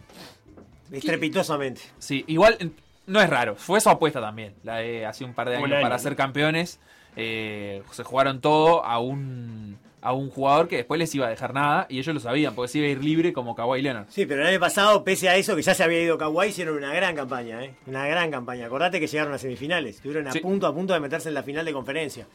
[0.93, 1.81] Estrepitosamente.
[1.99, 2.73] Sí, igual
[3.07, 5.81] no es raro, fue su apuesta también, la de hace un par de años año,
[5.83, 5.99] para ¿no?
[5.99, 6.81] ser campeones.
[7.17, 11.55] eh, se jugaron todo a un, a un jugador que después les iba a dejar
[11.55, 14.07] nada y ellos lo sabían, porque se iba a ir libre como Kawhi Leonard.
[14.09, 16.77] Sí, pero el año pasado, pese a eso, que ya se había ido Kawhi, hicieron
[16.77, 17.75] una gran campaña, ¿eh?
[17.87, 18.67] Una gran campaña.
[18.67, 19.97] Acordate que llegaron a semifinales.
[19.97, 20.41] Estuvieron a Sí.
[20.41, 22.27] punto a punto de meterse en la final de conferencia.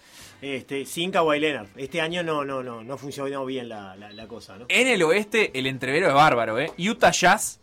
[0.41, 1.68] Este, sin Kawhi Leonard.
[1.78, 4.66] Este año no, no, no, no funcionó bien la, la- la cosa, ¿no?
[4.68, 6.72] En el oeste, el entrevero es bárbaro, ¿eh?
[6.78, 7.61] Utah Jazz,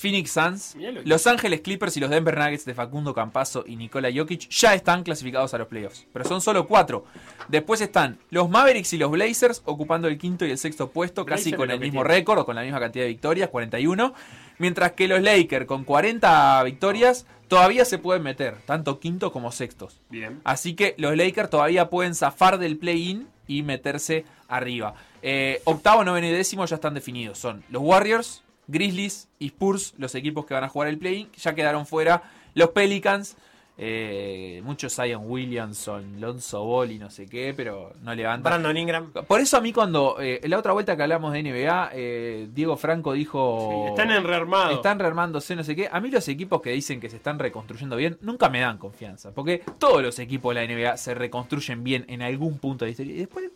[0.00, 4.48] Phoenix Suns, Los Ángeles Clippers y los Denver Nuggets de Facundo Campazo y Nikola Jokic
[4.48, 6.06] ya están clasificados a los playoffs.
[6.10, 7.04] Pero son solo cuatro.
[7.48, 11.52] Después están los Mavericks y los Blazers ocupando el quinto y el sexto puesto, casi
[11.52, 14.14] con el mismo récord o con la misma cantidad de victorias, 41.
[14.56, 20.00] Mientras que los Lakers con 40 victorias todavía se pueden meter, tanto quinto como sextos.
[20.08, 20.40] Bien.
[20.44, 24.94] Así que los Lakers todavía pueden zafar del play-in y meterse arriba.
[25.20, 27.36] Eh, octavo, noveno y décimo ya están definidos.
[27.36, 31.28] Son los Warriors, Grizzlies y Spurs, los equipos que van a jugar el play-in.
[31.36, 32.22] Ya quedaron fuera
[32.54, 33.36] los Pelicans.
[33.82, 38.42] eh, muchos Zion Williamson, Lonzo Ball y no sé qué, pero no levantan.
[38.42, 39.10] Brandon Ingram.
[39.26, 42.76] Por eso a mí cuando, eh, la otra vuelta que hablamos de NBA, eh, Diego
[42.76, 43.86] Franco dijo...
[43.86, 44.72] Sí, están en rearmado.
[44.72, 45.88] Están rearmándose, no sé qué.
[45.90, 49.32] A mí los equipos que dicen que se están reconstruyendo bien, nunca me dan confianza.
[49.32, 52.90] Porque todos los equipos de la NBA se reconstruyen bien en algún punto de la
[52.90, 53.14] historia.
[53.14, 53.50] Y después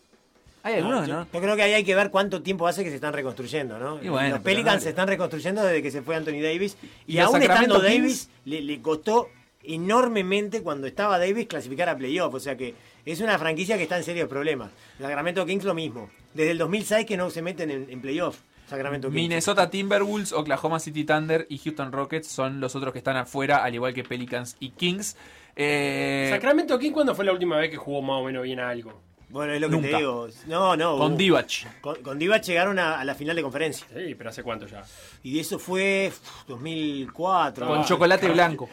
[0.64, 1.26] hay algunos yo, no.
[1.30, 4.02] yo creo que ahí hay que ver cuánto tiempo hace que se están reconstruyendo, ¿no?
[4.02, 4.80] Y bueno, los Pelicans dale.
[4.80, 6.78] se están reconstruyendo desde que se fue Anthony Davis.
[7.06, 8.00] Y, aún Sacramento estando Kings.
[8.00, 9.28] Davis, le, le costó
[9.62, 12.32] enormemente cuando estaba Davis clasificar a playoff.
[12.32, 12.74] O sea que
[13.04, 14.70] es una franquicia que está en serios problemas.
[14.98, 16.08] Sacramento Kings lo mismo.
[16.32, 18.38] Desde el 2006 que no se meten en, en playoff.
[18.66, 19.20] Sacramento Kings.
[19.20, 23.74] Minnesota Timberwolves, Oklahoma City Thunder y Houston Rockets son los otros que están afuera, al
[23.74, 25.14] igual que Pelicans y Kings.
[25.56, 28.70] Eh, Sacramento King, ¿cuándo fue la última vez que jugó más o menos bien a
[28.70, 28.98] algo?
[29.34, 29.88] Bueno, es lo que Nunca.
[29.90, 30.28] te digo.
[30.46, 30.96] No, no.
[30.96, 31.80] Con hubo- Divac.
[31.80, 33.84] Con, con Divac llegaron a, a la final de conferencia.
[33.92, 34.84] Sí, pero ¿hace cuánto ya?
[35.24, 37.66] Y eso fue uf, 2004.
[37.66, 38.68] Con Ah, chocolate blanco.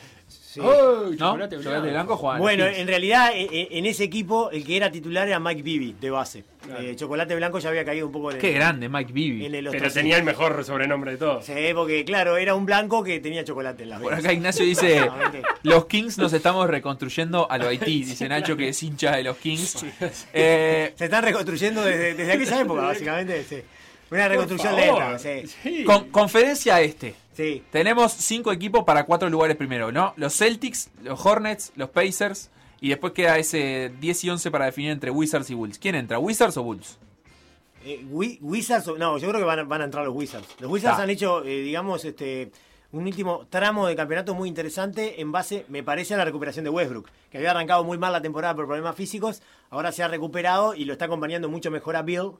[0.53, 0.59] Sí.
[0.61, 0.67] ¡Ay,
[1.11, 1.17] ¿No?
[1.17, 2.17] chocolate Chocolate blanco!
[2.17, 2.77] blanco los Bueno, Kings.
[2.79, 6.09] en realidad e- e- en ese equipo el que era titular era Mike Bibby de
[6.09, 6.43] base.
[6.79, 9.45] Eh, chocolate Blanco ya había caído un poco en el, Qué grande, Mike Bibby.
[9.47, 11.43] en el Pero tenía el mejor sobrenombre de todos.
[11.43, 14.23] Sí, porque claro, era un blanco que tenía chocolate en las Por venas.
[14.23, 15.01] acá Ignacio dice,
[15.63, 19.37] los Kings nos estamos reconstruyendo a lo Haití, dice Nacho que es hincha de los
[19.37, 19.83] Kings.
[20.33, 23.43] Eh, Se están reconstruyendo desde, desde aquella época, básicamente.
[23.43, 23.61] sí.
[24.11, 25.17] Una reconstrucción lenta.
[25.19, 25.47] Sí.
[25.63, 25.83] Sí.
[25.85, 27.15] con- conferencia este.
[27.33, 27.63] sí.
[27.71, 30.13] Tenemos cinco equipos para cuatro lugares primero, ¿no?
[30.17, 32.49] Los Celtics, los Hornets, los Pacers
[32.81, 35.79] y después queda ese 10 y 11 para definir entre Wizards y Bulls.
[35.79, 36.97] ¿Quién entra, Wizards o Bulls?
[37.85, 40.47] Eh, Wi- Wizards, o- no, yo creo que van a, van a entrar los Wizards.
[40.59, 41.03] Los Wizards Ta.
[41.03, 42.51] han hecho, eh, digamos, este
[42.93, 46.69] un último tramo de campeonato muy interesante en base, me parece, a la recuperación de
[46.69, 50.75] Westbrook, que había arrancado muy mal la temporada por problemas físicos, ahora se ha recuperado
[50.75, 52.31] y lo está acompañando mucho mejor a Bill,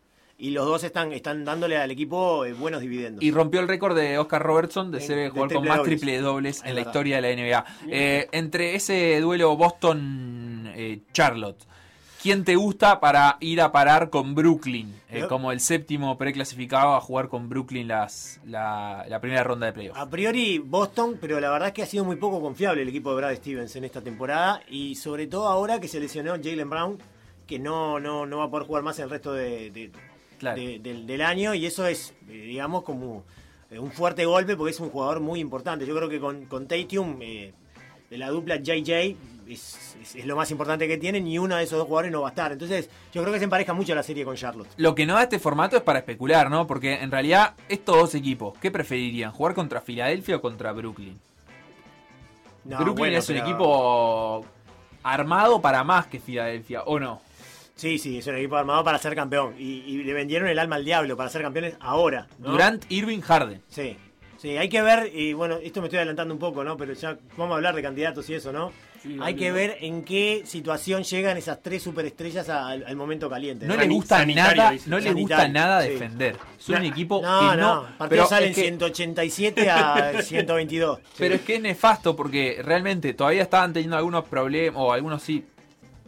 [0.43, 3.23] y los dos están, están dándole al equipo eh, buenos dividendos.
[3.23, 5.97] Y rompió el récord de Oscar Robertson de En- ser el jugador con más dobles.
[5.99, 6.89] triple dobles en Es la verdad.
[6.91, 7.65] historia de la NBA.
[7.89, 11.63] Eh, entre ese duelo Boston-Charlotte,
[12.22, 14.93] ¿quién te gusta para ir a parar con Brooklyn?
[15.09, 19.73] Eh, como el séptimo preclasificado a jugar con Brooklyn las, la, la primera ronda de
[19.73, 19.99] playoffs.
[19.99, 23.11] A priori Boston, pero la verdad es que ha sido muy poco confiable el equipo
[23.11, 26.97] de Brad Stevens en esta temporada y sobre todo ahora que se lesionó Jalen Brown,
[27.45, 29.91] que no, no, no va a poder jugar más el resto de, de-
[30.41, 30.59] Claro.
[30.59, 33.23] de- del, del año y eso es, eh, digamos, como
[33.69, 35.85] eh, un fuerte golpe porque es un jugador muy importante.
[35.85, 37.53] Yo creo que con, con Tatum, eh,
[38.09, 39.15] de la dupla JJ,
[39.47, 42.22] es, es- es lo más importante que tienen y uno de esos dos jugadores no
[42.22, 42.51] va a estar.
[42.51, 44.68] Entonces yo creo que se empareja mucho la serie con Charlotte.
[44.77, 46.65] Lo que no da este formato es para especular, ¿no?
[46.68, 49.31] Porque en realidad estos dos equipos, ¿qué preferirían?
[49.31, 51.19] ¿Jugar contra Filadelfia o contra Brooklyn?
[52.65, 54.45] No, Brooklyn bueno, es un pero- equipo
[55.03, 57.22] armado para más que Filadelfia, ¿o no?
[57.81, 59.55] Sí, sí, es un equipo armado para ser campeón.
[59.57, 62.27] Y, y le vendieron el alma al diablo para ser campeones ahora.
[62.37, 62.51] ¿no?
[62.51, 63.59] Durant, Irving, Harden.
[63.67, 63.97] Sí,
[64.37, 66.77] sí, hay que ver, y bueno, esto me estoy adelantando un poco, ¿no?
[66.77, 68.71] Pero ya vamos a hablar de candidatos y eso, ¿no?
[69.19, 73.65] hay que ver en qué situación llegan esas tres superestrellas al, al momento caliente.
[73.65, 73.81] No ¿no?
[73.81, 74.89] le gusta sanitario, nada, dice.
[74.91, 75.89] no le gusta nada sí.
[75.89, 76.35] defender.
[76.59, 77.57] Es un No, equipo no, que no.
[77.57, 80.99] no, pero partidos salen es que- 187 a 122.
[80.99, 81.03] Sí.
[81.17, 85.45] Pero es que es nefasto porque realmente todavía estaban teniendo algunos problemas, o algunos sí,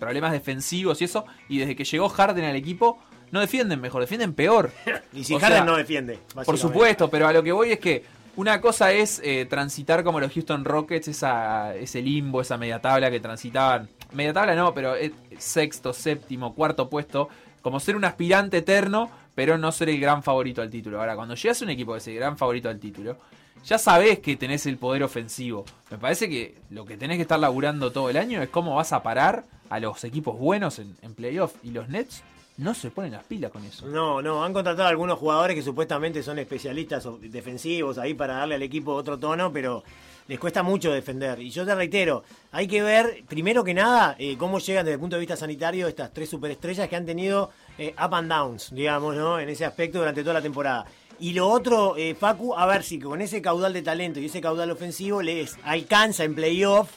[0.03, 2.99] problemas defensivos y eso, y desde que llegó Harden al equipo,
[3.31, 4.71] no defienden mejor, defienden peor.
[5.13, 6.19] y si o Harden sea, no defiende.
[6.45, 8.03] Por supuesto, pero a lo que voy es que
[8.35, 13.11] una cosa es eh, transitar como los Houston Rockets, esa, ese limbo, esa media tabla
[13.11, 13.89] que transitaban.
[14.11, 17.29] Media tabla no, pero eh, sexto, séptimo, cuarto puesto.
[17.61, 20.99] Como ser un aspirante eterno, pero no ser el gran favorito al título.
[20.99, 23.17] Ahora, cuando llegas a un equipo que es el gran favorito al título,
[23.65, 25.65] ya sabés que tenés el poder ofensivo.
[25.89, 28.91] Me parece que lo que tenés que estar laburando todo el año es cómo vas
[28.93, 31.15] a parar a los equipos buenos en, en.
[31.63, 32.23] Y los Nets
[32.57, 33.87] no se ponen las pilas con eso.
[33.87, 38.55] No, no, han contratado a algunos jugadores que supuestamente son especialistas defensivos ahí para darle
[38.55, 39.83] al equipo otro tono, pero
[40.27, 41.39] les cuesta mucho defender.
[41.39, 44.99] Y yo te reitero, hay que ver, primero que nada, eh, cómo llegan desde el
[44.99, 49.15] punto de vista sanitario estas tres superestrellas que han tenido eh, up and downs, digamos,
[49.15, 49.39] ¿no?
[49.39, 50.85] En ese aspecto durante toda la temporada.
[51.19, 54.41] Y lo otro, eh, Facu, a ver si con ese caudal de talento y ese
[54.41, 56.89] caudal ofensivo les alcanza en playoff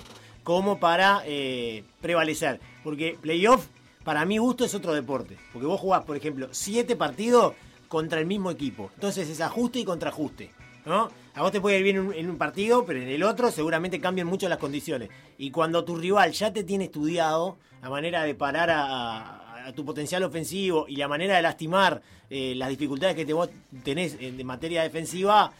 [0.42, 2.60] como para eh, prevalecer.
[2.82, 3.66] Porque playoff,
[4.04, 5.36] para mi gusto, es otro deporte.
[5.52, 7.54] Porque vos jugás, por ejemplo, siete partidos
[7.88, 8.90] contra el mismo equipo.
[8.94, 10.50] Entonces es ajuste y contraajuste.
[10.86, 11.10] ¿no?
[11.34, 14.26] A vos te puede ir bien en un, partido, pero en el otro seguramente cambian
[14.26, 15.10] mucho las condiciones.
[15.36, 19.84] Y cuando tu rival ya te tiene estudiado la manera de parar a- a tu
[19.84, 23.48] potencial ofensivo y la manera de lastimar eh, las dificultades que te vos
[23.84, 25.52] tenés en, de materia defensiva,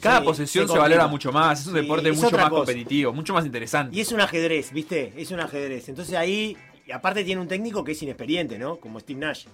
[0.00, 1.60] cada se- posesión se, valora mucho más.
[1.60, 2.56] Es un deporte es mucho más cosa.
[2.64, 3.96] competitivo, mucho más interesante.
[3.96, 5.12] Y es un ajedrez, ¿viste?
[5.16, 5.88] Es un ajedrez.
[5.88, 8.76] Entonces ahí, y aparte tiene un técnico que es inexperiente, ¿no?
[8.76, 9.46] Como Steve Nash.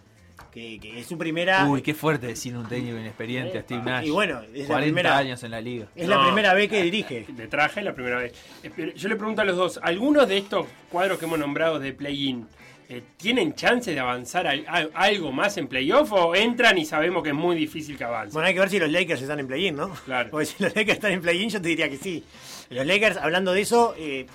[0.51, 1.66] Que, que es su primera.
[1.66, 4.07] Uy, qué fuerte decir un técnico inexperiente a Steve Nash.
[4.07, 5.86] Y bueno, es la 40 primera- años en la liga.
[5.94, 7.27] Es la primera vez que dirige.
[7.28, 8.32] De traje la primera vez.
[8.62, 11.93] Eh, Yo le pregunto a los dos, ¿algunos de estos cuadros que hemos nombrado de
[11.93, 12.47] play-in
[12.88, 17.22] eh, tienen chance de avanzar a, a- algo más en playoff o entran y sabemos
[17.22, 18.32] que es muy difícil que avancen?
[18.32, 19.90] Bueno, hay que ver si los Lakers están en play-in, ¿no?
[20.04, 20.30] Claro.
[20.30, 22.24] Porque si los Lakers están en play-in, yo te diría que sí.
[22.70, 24.26] Los Lakers, hablando de eso, eh,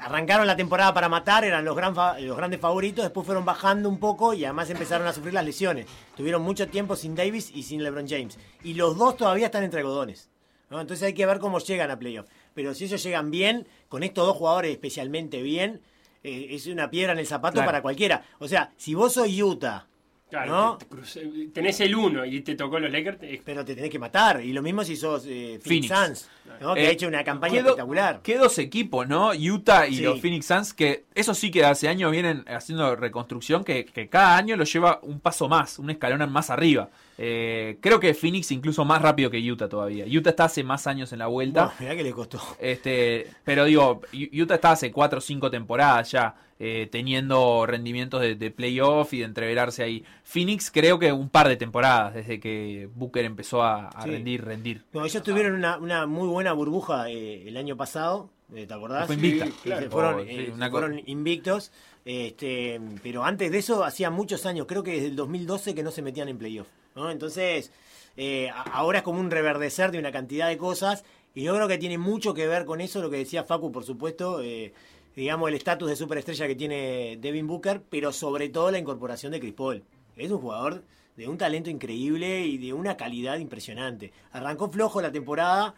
[0.00, 3.88] arrancaron la temporada para matar, eran los, gran fa- los grandes favoritos, después fueron bajando
[3.88, 5.86] un poco y además empezaron a sufrir las lesiones.
[6.16, 8.38] Tuvieron mucho tiempo sin Davis y sin LeBron James.
[8.64, 10.28] Y los dos todavía están entre algodones.
[10.70, 10.80] ¿no?
[10.80, 12.26] Entonces hay que ver cómo llegan a playoff.
[12.54, 15.80] Pero si ellos llegan bien, con estos dos jugadores especialmente bien,
[16.26, 17.66] eh, es una piedra en el zapato Claro.
[17.66, 18.24] para cualquiera.
[18.38, 19.86] O sea, si vos sos Utah
[20.28, 20.76] Claro, ¿no?
[20.78, 23.18] te- te crucé- tenés el 1 y te tocó los Lakers.
[23.20, 24.42] te- Pero te tenés que matar.
[24.44, 26.18] Y lo mismo si sos eh, Phoenix Phoenix.
[26.18, 26.74] Suns, ¿no?
[26.74, 28.20] que Eh, ha hecho una campaña espectacular.
[28.22, 29.30] Qué dos equipos, ¿no?
[29.32, 30.02] Utah y Sí.
[30.02, 34.36] los Phoenix Suns, que eso sí que hace años vienen haciendo reconstrucción, que, que cada
[34.36, 36.88] año lo lleva un paso más, un escalón más arriba.
[37.18, 40.04] Eh, creo que Phoenix incluso más rápido que Utah todavía.
[40.06, 41.64] Utah está hace más años en la vuelta.
[41.66, 42.40] No, mirá que le costó.
[42.60, 44.02] Este, pero digo,
[44.32, 49.18] Utah está hace 4 o 5 temporadas ya eh, teniendo rendimientos de, de playoff y
[49.18, 50.04] de entreverarse ahí.
[50.24, 54.10] Phoenix creo que un par de temporadas desde que Booker empezó a, a Sí.
[54.10, 54.82] rendir, rendir.
[54.92, 59.06] No, ellos tuvieron una, una muy buena burbuja eh, el año pasado, eh, ¿te acordás?
[59.06, 59.46] Fue invicta.
[59.46, 59.82] Sí, Claro.
[59.82, 61.02] se fueron, Oh, eh, sí, se una fueron cosa.
[61.10, 61.72] invictos.
[62.04, 65.90] Este, pero antes de eso, hacía muchos años, creo que desde el 2012 que no
[65.90, 66.68] se metían en playoff.
[66.94, 67.10] ¿no?
[67.10, 67.72] Entonces,
[68.16, 71.04] eh, ahora es como un reverdecer de una cantidad de cosas.
[71.34, 73.84] Y yo creo que tiene mucho que ver con eso, lo que decía Facu, por
[73.84, 74.40] supuesto.
[74.42, 74.72] eh,
[75.14, 79.40] digamos, el estatus de superestrella que tiene Devin Booker, pero sobre todo la incorporación de
[79.40, 79.82] Chris Paul.
[80.14, 80.82] Es un jugador
[81.16, 84.12] de un talento increíble y de una calidad impresionante.
[84.32, 85.74] Arrancó flojo la temporada,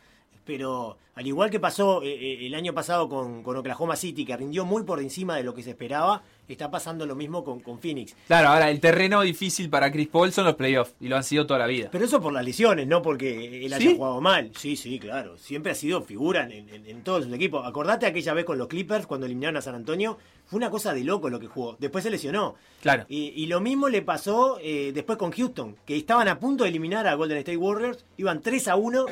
[0.49, 4.35] pero al igual que pasó eh, eh, el año pasado con, con Oklahoma City, que
[4.35, 7.79] rindió muy por encima de lo que se esperaba, está pasando lo mismo con, con
[7.81, 8.17] Phoenix.
[8.29, 11.45] Claro, ahora el terreno difícil para Chris Paul son los playoffs y lo han sido
[11.47, 11.91] toda la vida.
[11.93, 13.97] Pero eso por las lesiones, no porque él haya ¿Sí?
[13.97, 14.51] jugado mal.
[14.57, 15.37] Sí, sí, claro.
[15.37, 17.67] Siempre ha sido figura en, en- en todos sus equipos.
[17.67, 20.17] Acordate aquella vez con los Clippers cuando eliminaron a San Antonio.
[20.47, 21.77] Fue una cosa de loco lo que jugó.
[21.79, 22.55] Después se lesionó.
[22.81, 23.05] Claro.
[23.11, 26.71] Y, y lo mismo le pasó eh, después con Houston, que estaban a punto de
[26.71, 28.07] eliminar a Golden State Warriors.
[28.17, 29.05] Iban 3 a 1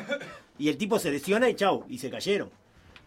[0.59, 2.49] y el tipo se lesiona y chau, y se cayeron.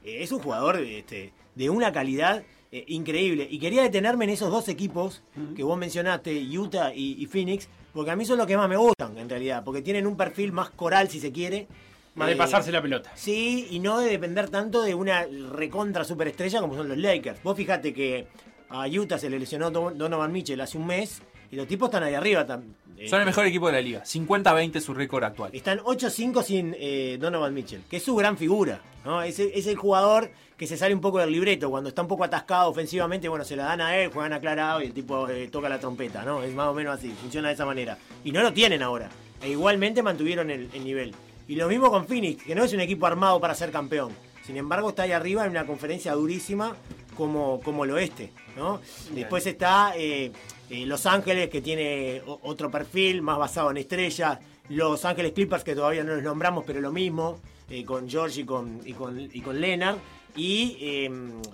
[0.04, 3.46] Eh, es un jugador este, de una calidad eh, increíble.
[3.50, 5.22] Y quería detenerme en esos dos equipos
[5.56, 8.76] que vos mencionaste, Utah y, y Phoenix, porque a mí son los que más me
[8.76, 11.66] gustan, en realidad, porque tienen un perfil más coral, si se quiere.
[12.14, 13.10] Más de Eh, pasarse la pelota.
[13.14, 17.42] Sí, y no de depender tanto de una recontra superestrella como son los Lakers.
[17.42, 18.26] Vos fijate que
[18.68, 22.02] a Utah se le lesionó Don- Donovan Mitchell hace un mes y los tipos están
[22.02, 22.46] ahí arriba.
[22.46, 22.62] tam-
[22.98, 24.02] eh, Son el mejor equipo de la liga.
[24.04, 25.50] 50-20 su récord actual.
[25.54, 28.80] Están 8-5 sin eh, Donovan Mitchell, que es su gran figura.
[29.04, 29.22] ¿no?
[29.22, 31.70] Es, el- es el jugador que se sale un poco del libreto.
[31.70, 34.86] Cuando está un poco atascado ofensivamente, bueno, se la dan a él, juegan aclarado y
[34.86, 36.22] el tipo eh, toca la trompeta.
[36.24, 36.42] ¿no?
[36.42, 37.96] Es más o menos así, funciona de esa manera.
[38.24, 39.08] Y no lo tienen ahora.
[39.42, 41.14] E igualmente mantuvieron el, el nivel.
[41.48, 44.12] Y lo mismo con Phoenix, que no es un equipo armado para ser campeón.
[44.44, 46.76] Sin embargo, está ahí arriba en una conferencia durísima
[47.16, 48.30] como, como el oeste.
[48.56, 48.80] ¿no?
[49.14, 50.30] Después está eh,
[50.70, 54.38] eh, Los Ángeles, que tiene otro perfil, más basado en estrellas.
[54.68, 58.44] Los Ángeles Clippers, que todavía no los nombramos, pero lo mismo, eh, con George y
[58.44, 59.96] con, y con, y Leonard.
[60.36, 61.10] Y eh,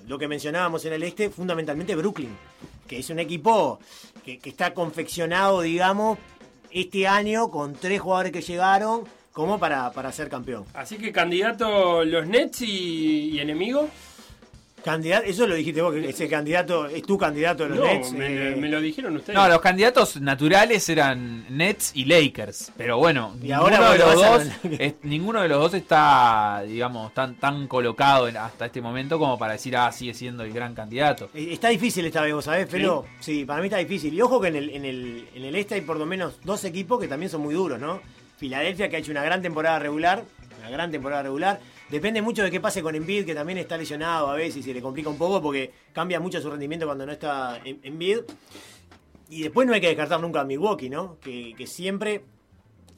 [0.06, 2.36] lo que mencionábamos en el este, fundamentalmente Brooklyn,
[2.86, 3.80] que es un equipo
[4.22, 6.18] que, que está confeccionado, digamos,
[6.70, 10.64] este año con tres jugadores que llegaron como para, para ser campeón.
[10.74, 13.88] Así que candidato los Nets y, y enemigo.
[14.86, 18.12] Candidato, eso lo dijiste vos, que ese candidato es tu candidato de los No, Nets.
[18.12, 19.34] me, eh, me lo dijeron ustedes.
[19.36, 22.70] No, los candidatos naturales eran Nets y Lakers.
[22.76, 25.58] Pero bueno, Y ninguno, ahora de los lo dos, vas a- es- ninguno de los
[25.58, 30.14] dos está, digamos, tan, tan colocado en- hasta este momento como para decir, ah, sigue
[30.14, 31.30] siendo el gran candidato.
[31.34, 33.06] Eh, Está difícil esta vez, ¿vos sabés, Felo?
[33.18, 34.14] Sí, para mí está difícil.
[34.14, 36.64] Y ojo que en el, en, el, en el este hay por lo menos dos
[36.64, 38.00] equipos que también son muy duros, ¿no?
[38.38, 40.22] Filadelfia, que ha hecho una gran temporada regular,
[40.60, 41.58] una gran temporada regular.
[41.88, 44.74] Depende mucho de qué pase con Embiid, que también está lesionado a veces y se
[44.74, 48.20] le complica un poco porque cambia mucho su rendimiento cuando no está Embiid.
[49.28, 51.18] Y después no hay que descartar nunca a Milwaukee, ¿no?
[51.20, 52.22] Que, que siempre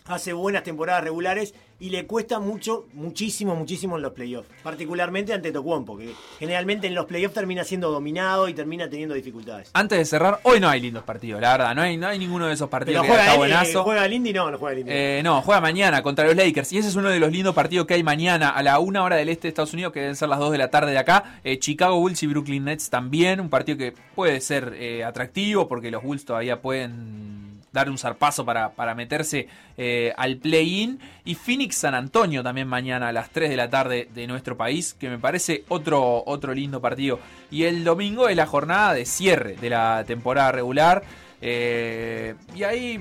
[0.08, 4.48] hace buenas temporadas regulares y le cuesta mucho, muchísimo, muchísimo en los playoffs.
[4.64, 9.70] Particularmente ante Tocuompo, que generalmente en los playoffs termina siendo dominado y termina teniendo dificultades.
[9.74, 11.74] Antes de cerrar, hoy no hay lindos partidos, la verdad.
[11.76, 13.80] No hay, no hay ninguno de esos partidos Pero que juega, está él, buenazo.
[13.80, 14.90] eh, juega el Indy, no, no juega el Indy.
[14.92, 16.72] Eh, no, juega mañana contra los Lakers.
[16.72, 19.14] Y ese es uno de los lindos partidos que hay mañana a la una hora
[19.14, 21.40] del este de Estados Unidos, que deben ser las 2 de la tarde de acá.
[21.44, 23.40] Eh, Chicago Bulls y Brooklyn Nets también.
[23.40, 28.44] Un partido que puede ser eh, atractivo porque los Bulls todavía pueden dar un zarpazo
[28.44, 30.98] para, para meterse eh, al play-in.
[31.24, 34.94] Y Phoenix San Antonio también mañana a las 3 de la tarde de nuestro país,
[34.94, 37.20] que me parece otro, otro lindo partido.
[37.50, 41.02] Y el domingo es la jornada de cierre de la temporada regular.
[41.40, 43.00] Eh, y ahí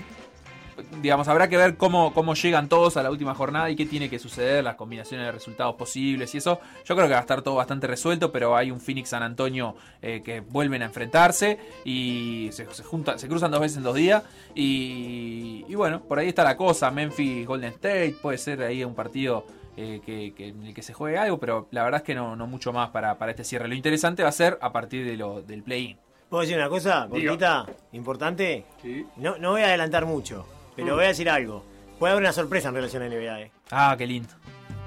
[1.01, 4.09] digamos, habrá que ver cómo, cómo llegan todos a la última jornada y qué tiene
[4.09, 6.59] que suceder, las combinaciones de resultados posibles y eso.
[6.85, 9.75] Yo creo que va a estar todo bastante resuelto, pero hay un Phoenix San Antonio
[10.01, 13.95] eh, que vuelven a enfrentarse y se, se juntan, se cruzan dos veces en dos
[13.95, 14.23] días.
[14.55, 16.91] Y, y bueno, por ahí está la cosa.
[16.91, 19.45] Memphis Golden State puede ser ahí un partido.
[19.79, 22.35] eh, que, que- en el que se juegue algo, pero la verdad es que no,
[22.35, 23.67] no mucho más para, para este cierre.
[23.67, 25.97] Lo interesante va a ser a partir de lo, del play-in.
[26.29, 28.65] ¿Puedo decir una cosa cortita, importante?
[28.81, 29.05] Sí.
[29.17, 30.47] No, no voy a adelantar mucho,
[30.77, 30.95] pero Mm.
[30.95, 31.65] voy a decir algo.
[31.99, 33.51] Puede haber una sorpresa en relación a NBA, eh.
[33.71, 34.29] Ah, qué lindo.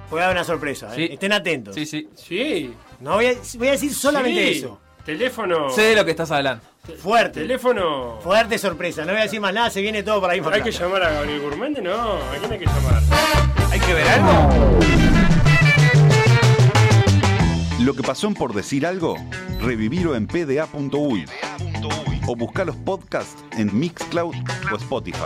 [0.08, 1.10] Puede haber una sorpresa, eh.
[1.12, 1.74] Estén atentos.
[1.74, 2.08] Sí, sí.
[2.14, 2.72] Sí.
[3.00, 4.58] No voy a, voy a decir solamente Sí.
[4.60, 4.80] eso.
[5.04, 5.70] Teléfono.
[5.70, 6.62] Sé de lo que estás hablando.
[7.02, 7.40] Fuerte.
[7.40, 8.18] Teléfono.
[8.22, 9.02] Fuerte sorpresa.
[9.04, 11.02] No voy a decir más nada, se viene todo para la misma ¿Hay que llamar
[11.02, 11.82] a Gabriel Gourmende?
[11.82, 13.02] No, ¿a quién hay que llamar?
[13.70, 14.78] ¿Hay que ver algo?
[17.80, 19.16] Lo que pasó en por decir algo,
[19.60, 21.24] revivirlo en pda.uy
[22.26, 24.34] o buscar los podcasts en Mixcloud
[24.70, 25.18] o Spotify.